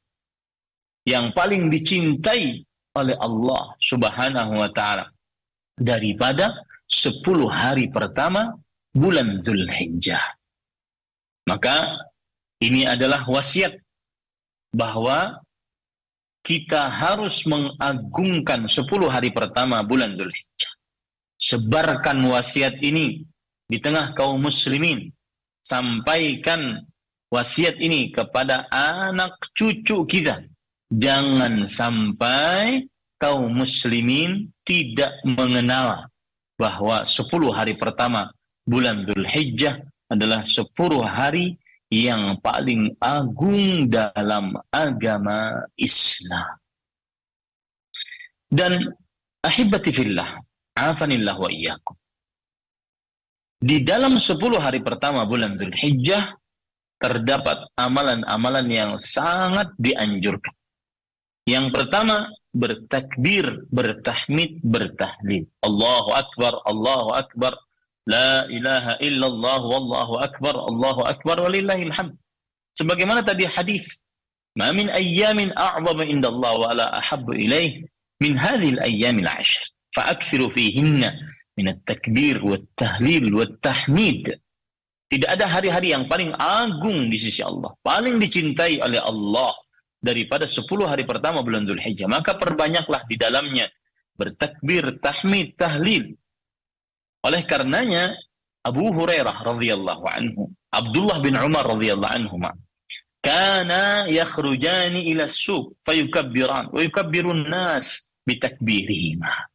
yang 1.07 1.31
paling 1.39 1.71
dicintai 1.71 2.67
oleh 2.99 3.17
Allah 3.23 3.63
Subhanahu 3.79 4.53
wa 4.59 4.71
taala 4.75 5.07
daripada 5.79 6.67
10 6.91 7.23
hari 7.47 7.87
pertama 7.93 8.57
bulan 8.91 9.45
Zulhijjah. 9.45 10.23
Maka 11.47 12.06
ini 12.61 12.89
adalah 12.89 13.29
wasiat 13.29 13.77
bahwa 14.73 15.41
kita 16.47 16.87
harus 16.89 17.43
mengagungkan 17.45 18.71
10 18.71 18.87
hari 19.11 19.35
pertama 19.35 19.83
bulan 19.83 20.15
Zulhijjah. 20.15 20.73
Sebarkan 21.37 22.23
wasiat 22.31 22.79
ini 22.81 23.27
di 23.67 23.83
tengah 23.83 24.15
kaum 24.15 24.41
muslimin. 24.41 25.11
Sampaikan 25.67 26.87
wasiat 27.35 27.77
ini 27.83 28.15
kepada 28.15 28.71
anak 28.71 29.35
cucu 29.59 30.07
kita. 30.07 30.47
Jangan 30.87 31.67
sampai 31.67 32.87
kaum 33.19 33.51
muslimin 33.51 34.55
tidak 34.63 35.19
mengenal 35.27 36.07
bahwa 36.55 37.03
10 37.03 37.27
hari 37.51 37.75
pertama 37.75 38.31
bulan 38.63 39.03
Dhul 39.03 39.27
Hijjah 39.27 39.83
adalah 40.07 40.47
10 40.47 40.63
hari 41.03 41.59
yang 41.93 42.43
paling 42.43 42.99
agung 42.99 43.87
dalam 43.87 44.59
agama 44.75 45.67
Islam. 45.79 46.59
Dan 48.47 48.79
ahibati 49.43 49.91
fillah, 49.95 50.39
afanillah 50.75 51.37
wa 51.39 51.51
iyyakum. 51.51 51.95
Di 53.57 53.83
dalam 53.83 54.21
10 54.21 54.37
hari 54.61 54.85
pertama 54.85 55.25
bulan 55.25 55.57
Dhul 55.57 55.73
Hijjah 55.73 56.37
terdapat 57.01 57.73
amalan-amalan 57.77 58.67
yang 58.69 58.93
sangat 59.01 59.73
dianjurkan. 59.81 60.53
Yang 61.47 61.67
pertama, 61.73 62.27
bertakbir, 62.51 63.69
bertahmid, 63.71 64.59
bertahlil. 64.67 65.47
Allahu 65.63 66.11
Akbar, 66.11 66.59
Allahu 66.67 67.15
Akbar, 67.15 67.55
La 68.07 68.47
ilaha 68.47 68.95
illallah, 69.03 69.61
wallahu 69.67 70.15
akbar, 70.23 70.55
Allahu 70.55 71.03
akbar, 71.03 71.43
walillahil 71.43 71.91
hamd. 71.91 72.15
Sebagaimana 72.79 73.27
tadi 73.27 73.45
hadis, 73.51 73.99
Ma 74.57 74.73
min 74.73 74.89
ayyamin 74.89 75.53
a'zama 75.53 76.09
inda 76.09 76.33
Allah 76.33 76.53
wa 76.57 76.73
la 76.73 76.87
ahabbu 76.97 77.37
ilaih 77.37 77.85
min 78.25 78.41
hadhil 78.41 78.81
ayyamil 78.81 79.29
ashr. 79.29 79.61
Fa'akthiru 79.93 80.49
fihinna 80.49 81.13
min 81.61 81.77
at-takbir 81.77 82.41
wa 82.41 82.57
tahlil 82.73 83.29
wa 83.37 83.45
tahmid. 83.61 84.33
Tidak 85.13 85.29
ada 85.29 85.45
hari-hari 85.47 85.93
yang 85.93 86.09
paling 86.09 86.33
agung 86.35 87.13
di 87.13 87.21
sisi 87.21 87.45
Allah, 87.45 87.71
paling 87.85 88.17
dicintai 88.17 88.81
oleh 88.81 88.99
Allah 88.99 89.55
daripada 90.01 90.49
10 90.49 90.67
hari 90.89 91.05
pertama 91.05 91.45
bulan 91.45 91.69
Dzulhijjah. 91.69 92.09
Maka 92.09 92.41
perbanyaklah 92.41 93.05
di 93.07 93.15
dalamnya 93.21 93.69
bertakbir, 94.17 94.99
tahmid, 95.05 95.55
tahlil. 95.61 96.17
Oleh 97.27 97.43
karenanya 97.43 98.15
Abu 98.63 98.95
Hurairah 98.95 99.43
radhiyallahu 99.43 100.05
anhu, 100.07 100.47
Abdullah 100.71 101.19
bin 101.19 101.35
Umar 101.35 101.67
radhiyallahu 101.67 102.15
anhu, 102.15 102.39
kana 103.19 104.07
yakhrujani 104.07 105.11
ila 105.11 105.27
suq 105.27 105.75
fayukabbiran 105.83 106.71
wa 106.71 106.79
yukabbirun 106.79 107.51
nas 107.51 108.15
bitakbirihima. 108.23 109.51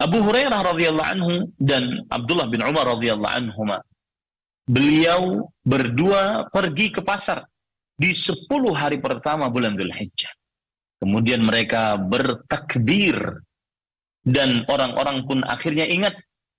Abu 0.00 0.24
Hurairah 0.24 0.60
radhiyallahu 0.72 1.10
anhu 1.12 1.32
dan 1.60 2.08
Abdullah 2.08 2.48
bin 2.48 2.64
Umar 2.64 2.88
radhiyallahu 2.96 3.36
anhuma 3.36 3.84
beliau 4.64 5.52
berdua 5.60 6.48
pergi 6.48 6.88
ke 6.88 7.04
pasar 7.04 7.44
di 8.00 8.16
10 8.16 8.48
hari 8.72 8.96
pertama 8.96 9.52
bulan 9.52 9.76
Dhul 9.76 9.92
Hijjah. 9.92 10.32
Kemudian 11.04 11.44
mereka 11.44 12.00
bertakbir 12.00 13.44
dan 14.26 14.68
orang-orang 14.68 15.24
pun 15.24 15.38
akhirnya 15.48 15.88
ingat 15.88 16.16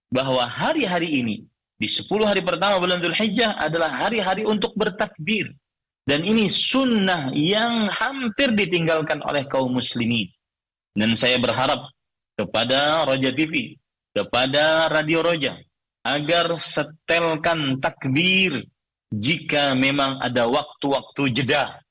bahwa 0.09 0.43
hari-hari 0.49 1.21
ini 1.21 1.35
di 1.81 1.89
10 1.89 2.09
hari 2.25 2.45
pertama 2.45 2.77
bulan 2.77 3.01
Dhul 3.01 3.17
Hijjah 3.17 3.57
adalah 3.57 4.05
hari-hari 4.05 4.45
untuk 4.45 4.77
bertakbir. 4.77 5.49
Dan 6.05 6.25
ini 6.25 6.49
sunnah 6.49 7.29
yang 7.33 7.89
hampir 7.93 8.53
ditinggalkan 8.53 9.21
oleh 9.21 9.45
kaum 9.45 9.73
muslimin. 9.73 10.29
Dan 10.93 11.13
saya 11.17 11.37
berharap 11.37 11.89
kepada 12.37 13.05
Roja 13.05 13.33
TV, 13.33 13.77
kepada 14.13 14.89
Radio 14.89 15.21
Roja, 15.21 15.57
agar 16.01 16.57
setelkan 16.57 17.77
takbir 17.77 18.65
jika 19.13 19.77
memang 19.77 20.17
ada 20.21 20.49
waktu-waktu 20.49 21.23
jeda 21.33 21.81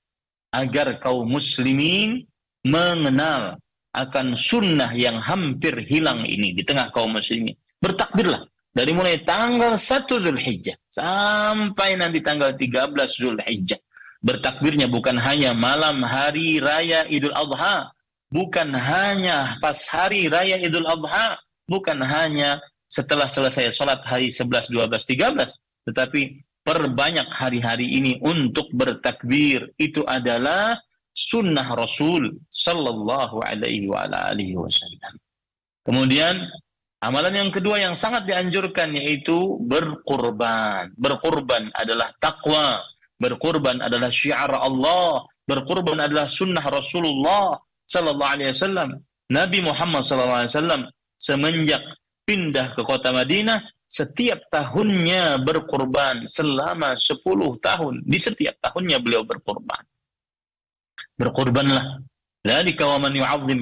agar 0.50 0.98
kaum 0.98 1.26
muslimin 1.26 2.26
mengenal 2.66 3.58
akan 3.90 4.38
sunnah 4.38 4.94
yang 4.94 5.18
hampir 5.18 5.74
hilang 5.86 6.22
ini 6.22 6.54
di 6.54 6.62
tengah 6.62 6.94
kaum 6.94 7.14
muslimin. 7.14 7.54
Bertakbirlah 7.82 8.46
dari 8.70 8.94
mulai 8.94 9.22
tanggal 9.26 9.74
1 9.74 10.06
Zulhijjah 10.06 10.78
sampai 10.86 11.98
nanti 11.98 12.22
tanggal 12.22 12.54
13 12.54 12.94
Zulhijjah. 13.18 13.80
Bertakbirnya 14.20 14.86
bukan 14.86 15.16
hanya 15.16 15.56
malam 15.56 16.04
hari 16.04 16.60
raya 16.60 17.08
Idul 17.08 17.32
Adha, 17.32 17.88
bukan 18.28 18.68
hanya 18.76 19.56
pas 19.64 19.80
hari 19.88 20.28
raya 20.28 20.60
Idul 20.60 20.84
Adha, 20.84 21.40
bukan 21.64 22.04
hanya 22.04 22.60
setelah 22.84 23.26
selesai 23.30 23.72
sholat 23.72 24.04
hari 24.04 24.28
11, 24.28 24.68
12, 24.68 24.92
13, 24.92 25.88
tetapi 25.88 26.42
perbanyak 26.60 27.26
hari-hari 27.32 27.88
ini 27.88 28.20
untuk 28.20 28.68
bertakbir. 28.76 29.72
Itu 29.80 30.04
adalah 30.04 30.76
sunnah 31.14 31.66
Rasul 31.74 32.38
sallallahu 32.48 33.42
alaihi 33.42 33.90
wa 33.90 34.06
alihi 34.06 34.54
wasallam. 34.56 35.14
Kemudian 35.82 36.46
amalan 37.02 37.34
yang 37.46 37.50
kedua 37.50 37.80
yang 37.82 37.98
sangat 37.98 38.28
dianjurkan 38.28 38.94
yaitu 38.94 39.58
berkurban. 39.64 40.92
Berkurban 40.94 41.72
adalah 41.74 42.14
takwa, 42.22 42.80
berkurban 43.18 43.82
adalah 43.82 44.12
syiar 44.12 44.52
Allah, 44.54 45.26
berkurban 45.48 45.98
adalah 45.98 46.30
sunnah 46.30 46.62
Rasulullah 46.62 47.58
sallallahu 47.90 48.32
alaihi 48.38 48.54
wasallam. 48.54 49.02
Nabi 49.30 49.62
Muhammad 49.62 50.02
sallallahu 50.02 50.46
alaihi 50.46 50.54
wasallam 50.54 50.82
semenjak 51.18 51.82
pindah 52.26 52.78
ke 52.78 52.82
kota 52.86 53.10
Madinah, 53.10 53.58
setiap 53.90 54.46
tahunnya 54.54 55.42
berkorban 55.42 56.22
selama 56.30 56.94
10 56.94 57.18
tahun. 57.58 57.94
Di 58.06 58.18
setiap 58.22 58.54
tahunnya 58.62 59.02
beliau 59.02 59.26
berkorban. 59.26 59.82
Berkorbanlah. 61.16 62.02
Dzalika 62.40 62.88
wa 62.96 63.08
man 63.08 63.12
yu'azzim 63.12 63.60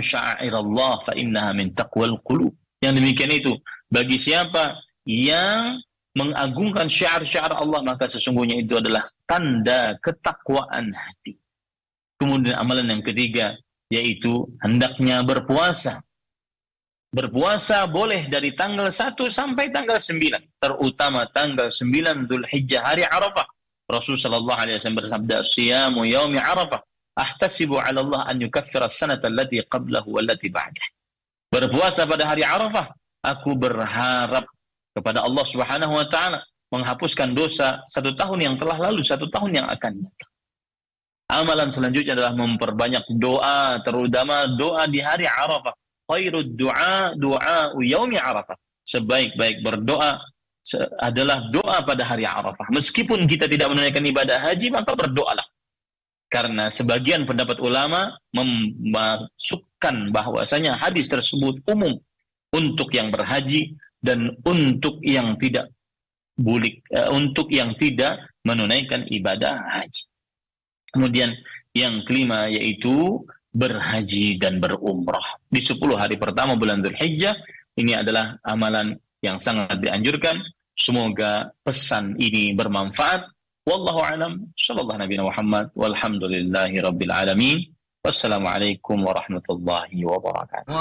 Allah 0.55 0.93
fa 1.03 1.13
innaha 1.19 1.51
min 1.55 1.75
taqwal 1.75 2.19
qulub. 2.23 2.55
Yang 2.79 3.03
demikian 3.03 3.33
itu 3.35 3.53
bagi 3.91 4.23
siapa 4.23 4.79
yang 5.03 5.83
mengagungkan 6.15 6.87
syiar-syiar 6.87 7.51
Allah 7.59 7.83
maka 7.83 8.07
sesungguhnya 8.07 8.63
itu 8.63 8.79
adalah 8.79 9.07
tanda 9.27 9.99
ketakwaan 9.99 10.95
hati. 10.95 11.35
Kemudian 12.19 12.55
amalan 12.59 12.99
yang 12.99 13.03
ketiga 13.03 13.55
yaitu 13.91 14.47
hendaknya 14.63 15.25
berpuasa 15.27 16.03
Berpuasa 17.09 17.89
boleh 17.89 18.29
dari 18.29 18.53
tanggal 18.53 18.93
1 18.93 19.17
sampai 19.33 19.73
tanggal 19.73 19.97
9, 19.97 20.61
terutama 20.61 21.25
tanggal 21.33 21.73
9 21.73 22.29
Dhul 22.29 22.45
Hijjah 22.45 22.85
hari 22.85 23.01
Arafah. 23.09 23.49
Rasulullah 23.89 24.29
sallallahu 24.29 24.61
alaihi 24.61 24.77
wasallam 24.77 25.01
bersabda, 25.01 25.37
"Siyamu 25.41 26.05
yaumi 26.05 26.37
Arafah 26.37 26.85
ahtasibu 27.19 27.83
'ala 27.83 27.99
Allah 28.07 28.21
an 28.31 28.37
yukaffira 28.39 28.87
as-sanata 28.87 29.27
allati 29.27 29.59
qablahu 29.67 30.15
wallati 30.15 30.47
ba'dah." 30.47 30.87
Berpuasa 31.51 32.07
pada 32.07 32.31
hari 32.31 32.47
Arafah, 32.47 32.95
aku 33.27 33.59
berharap 33.59 34.47
kepada 34.95 35.27
Allah 35.27 35.45
Subhanahu 35.45 35.93
wa 35.99 36.07
taala 36.07 36.39
menghapuskan 36.71 37.35
dosa 37.35 37.83
satu 37.91 38.15
tahun 38.15 38.39
yang 38.47 38.55
telah 38.61 38.77
lalu, 38.79 39.03
satu 39.03 39.27
tahun 39.33 39.65
yang 39.65 39.67
akan 39.67 39.93
datang. 40.05 40.31
Amalan 41.29 41.69
selanjutnya 41.69 42.17
adalah 42.17 42.33
memperbanyak 42.33 43.05
doa, 43.21 43.81
terutama 43.85 44.49
doa 44.57 44.89
di 44.89 45.01
hari 45.05 45.29
Arafah 45.29 45.77
khairud 46.09 46.57
du'a 46.57 47.13
du'a 47.13 47.77
yaumi 47.77 48.17
Arafah. 48.17 48.57
Sebaik-baik 48.89 49.61
berdoa 49.61 50.17
adalah 51.01 51.45
doa 51.53 51.85
pada 51.85 52.09
hari 52.09 52.25
Arafah. 52.25 52.73
Meskipun 52.73 53.29
kita 53.29 53.45
tidak 53.45 53.69
menunaikan 53.69 54.01
ibadah 54.01 54.41
haji, 54.49 54.73
maka 54.73 54.97
berdoalah. 54.97 55.45
Karena 56.29 56.69
sebagian 56.69 57.25
pendapat 57.25 57.57
ulama 57.65 58.13
memasukkan 58.37 60.13
bahwasanya 60.13 60.77
hadis 60.77 61.09
tersebut 61.09 61.65
umum 61.65 61.97
untuk 62.53 62.93
yang 62.93 63.09
berhaji 63.09 63.77
dan 64.05 64.37
untuk 64.45 65.01
yang 65.01 65.41
tidak 65.41 65.73
bulik 66.39 66.85
uh, 66.95 67.11
untuk 67.11 67.51
yang 67.51 67.75
tidak 67.81 68.31
menunaikan 68.47 69.09
ibadah 69.11 69.59
haji. 69.75 70.07
Kemudian 70.95 71.35
yang 71.75 72.07
kelima 72.07 72.49
yaitu 72.49 73.25
berhaji 73.53 74.39
dan 74.39 74.63
berumrah. 74.63 75.43
Di 75.51 75.59
10 75.59 75.81
hari 75.99 76.17
pertama 76.17 76.55
bulan 76.55 76.81
Dzulhijjah 76.81 77.35
ini 77.77 77.93
adalah 77.99 78.39
amalan 78.47 78.95
yang 79.21 79.37
sangat 79.43 79.83
dianjurkan. 79.83 80.39
Semoga 80.79 81.51
pesan 81.67 82.15
ini 82.23 82.55
bermanfaat. 82.55 83.27
Wallahu 83.69 84.01
alam. 84.01 84.49
Sallallahu 84.57 84.97
Nabi 84.97 85.21
Muhammad. 85.21 85.69
Walhamdulillahi 85.77 86.81
Rabbil 86.81 87.13
Alamin. 87.13 87.69
Wassalamualaikum 88.01 88.97
warahmatullahi 89.05 90.09
wabarakatuh. 90.09 90.73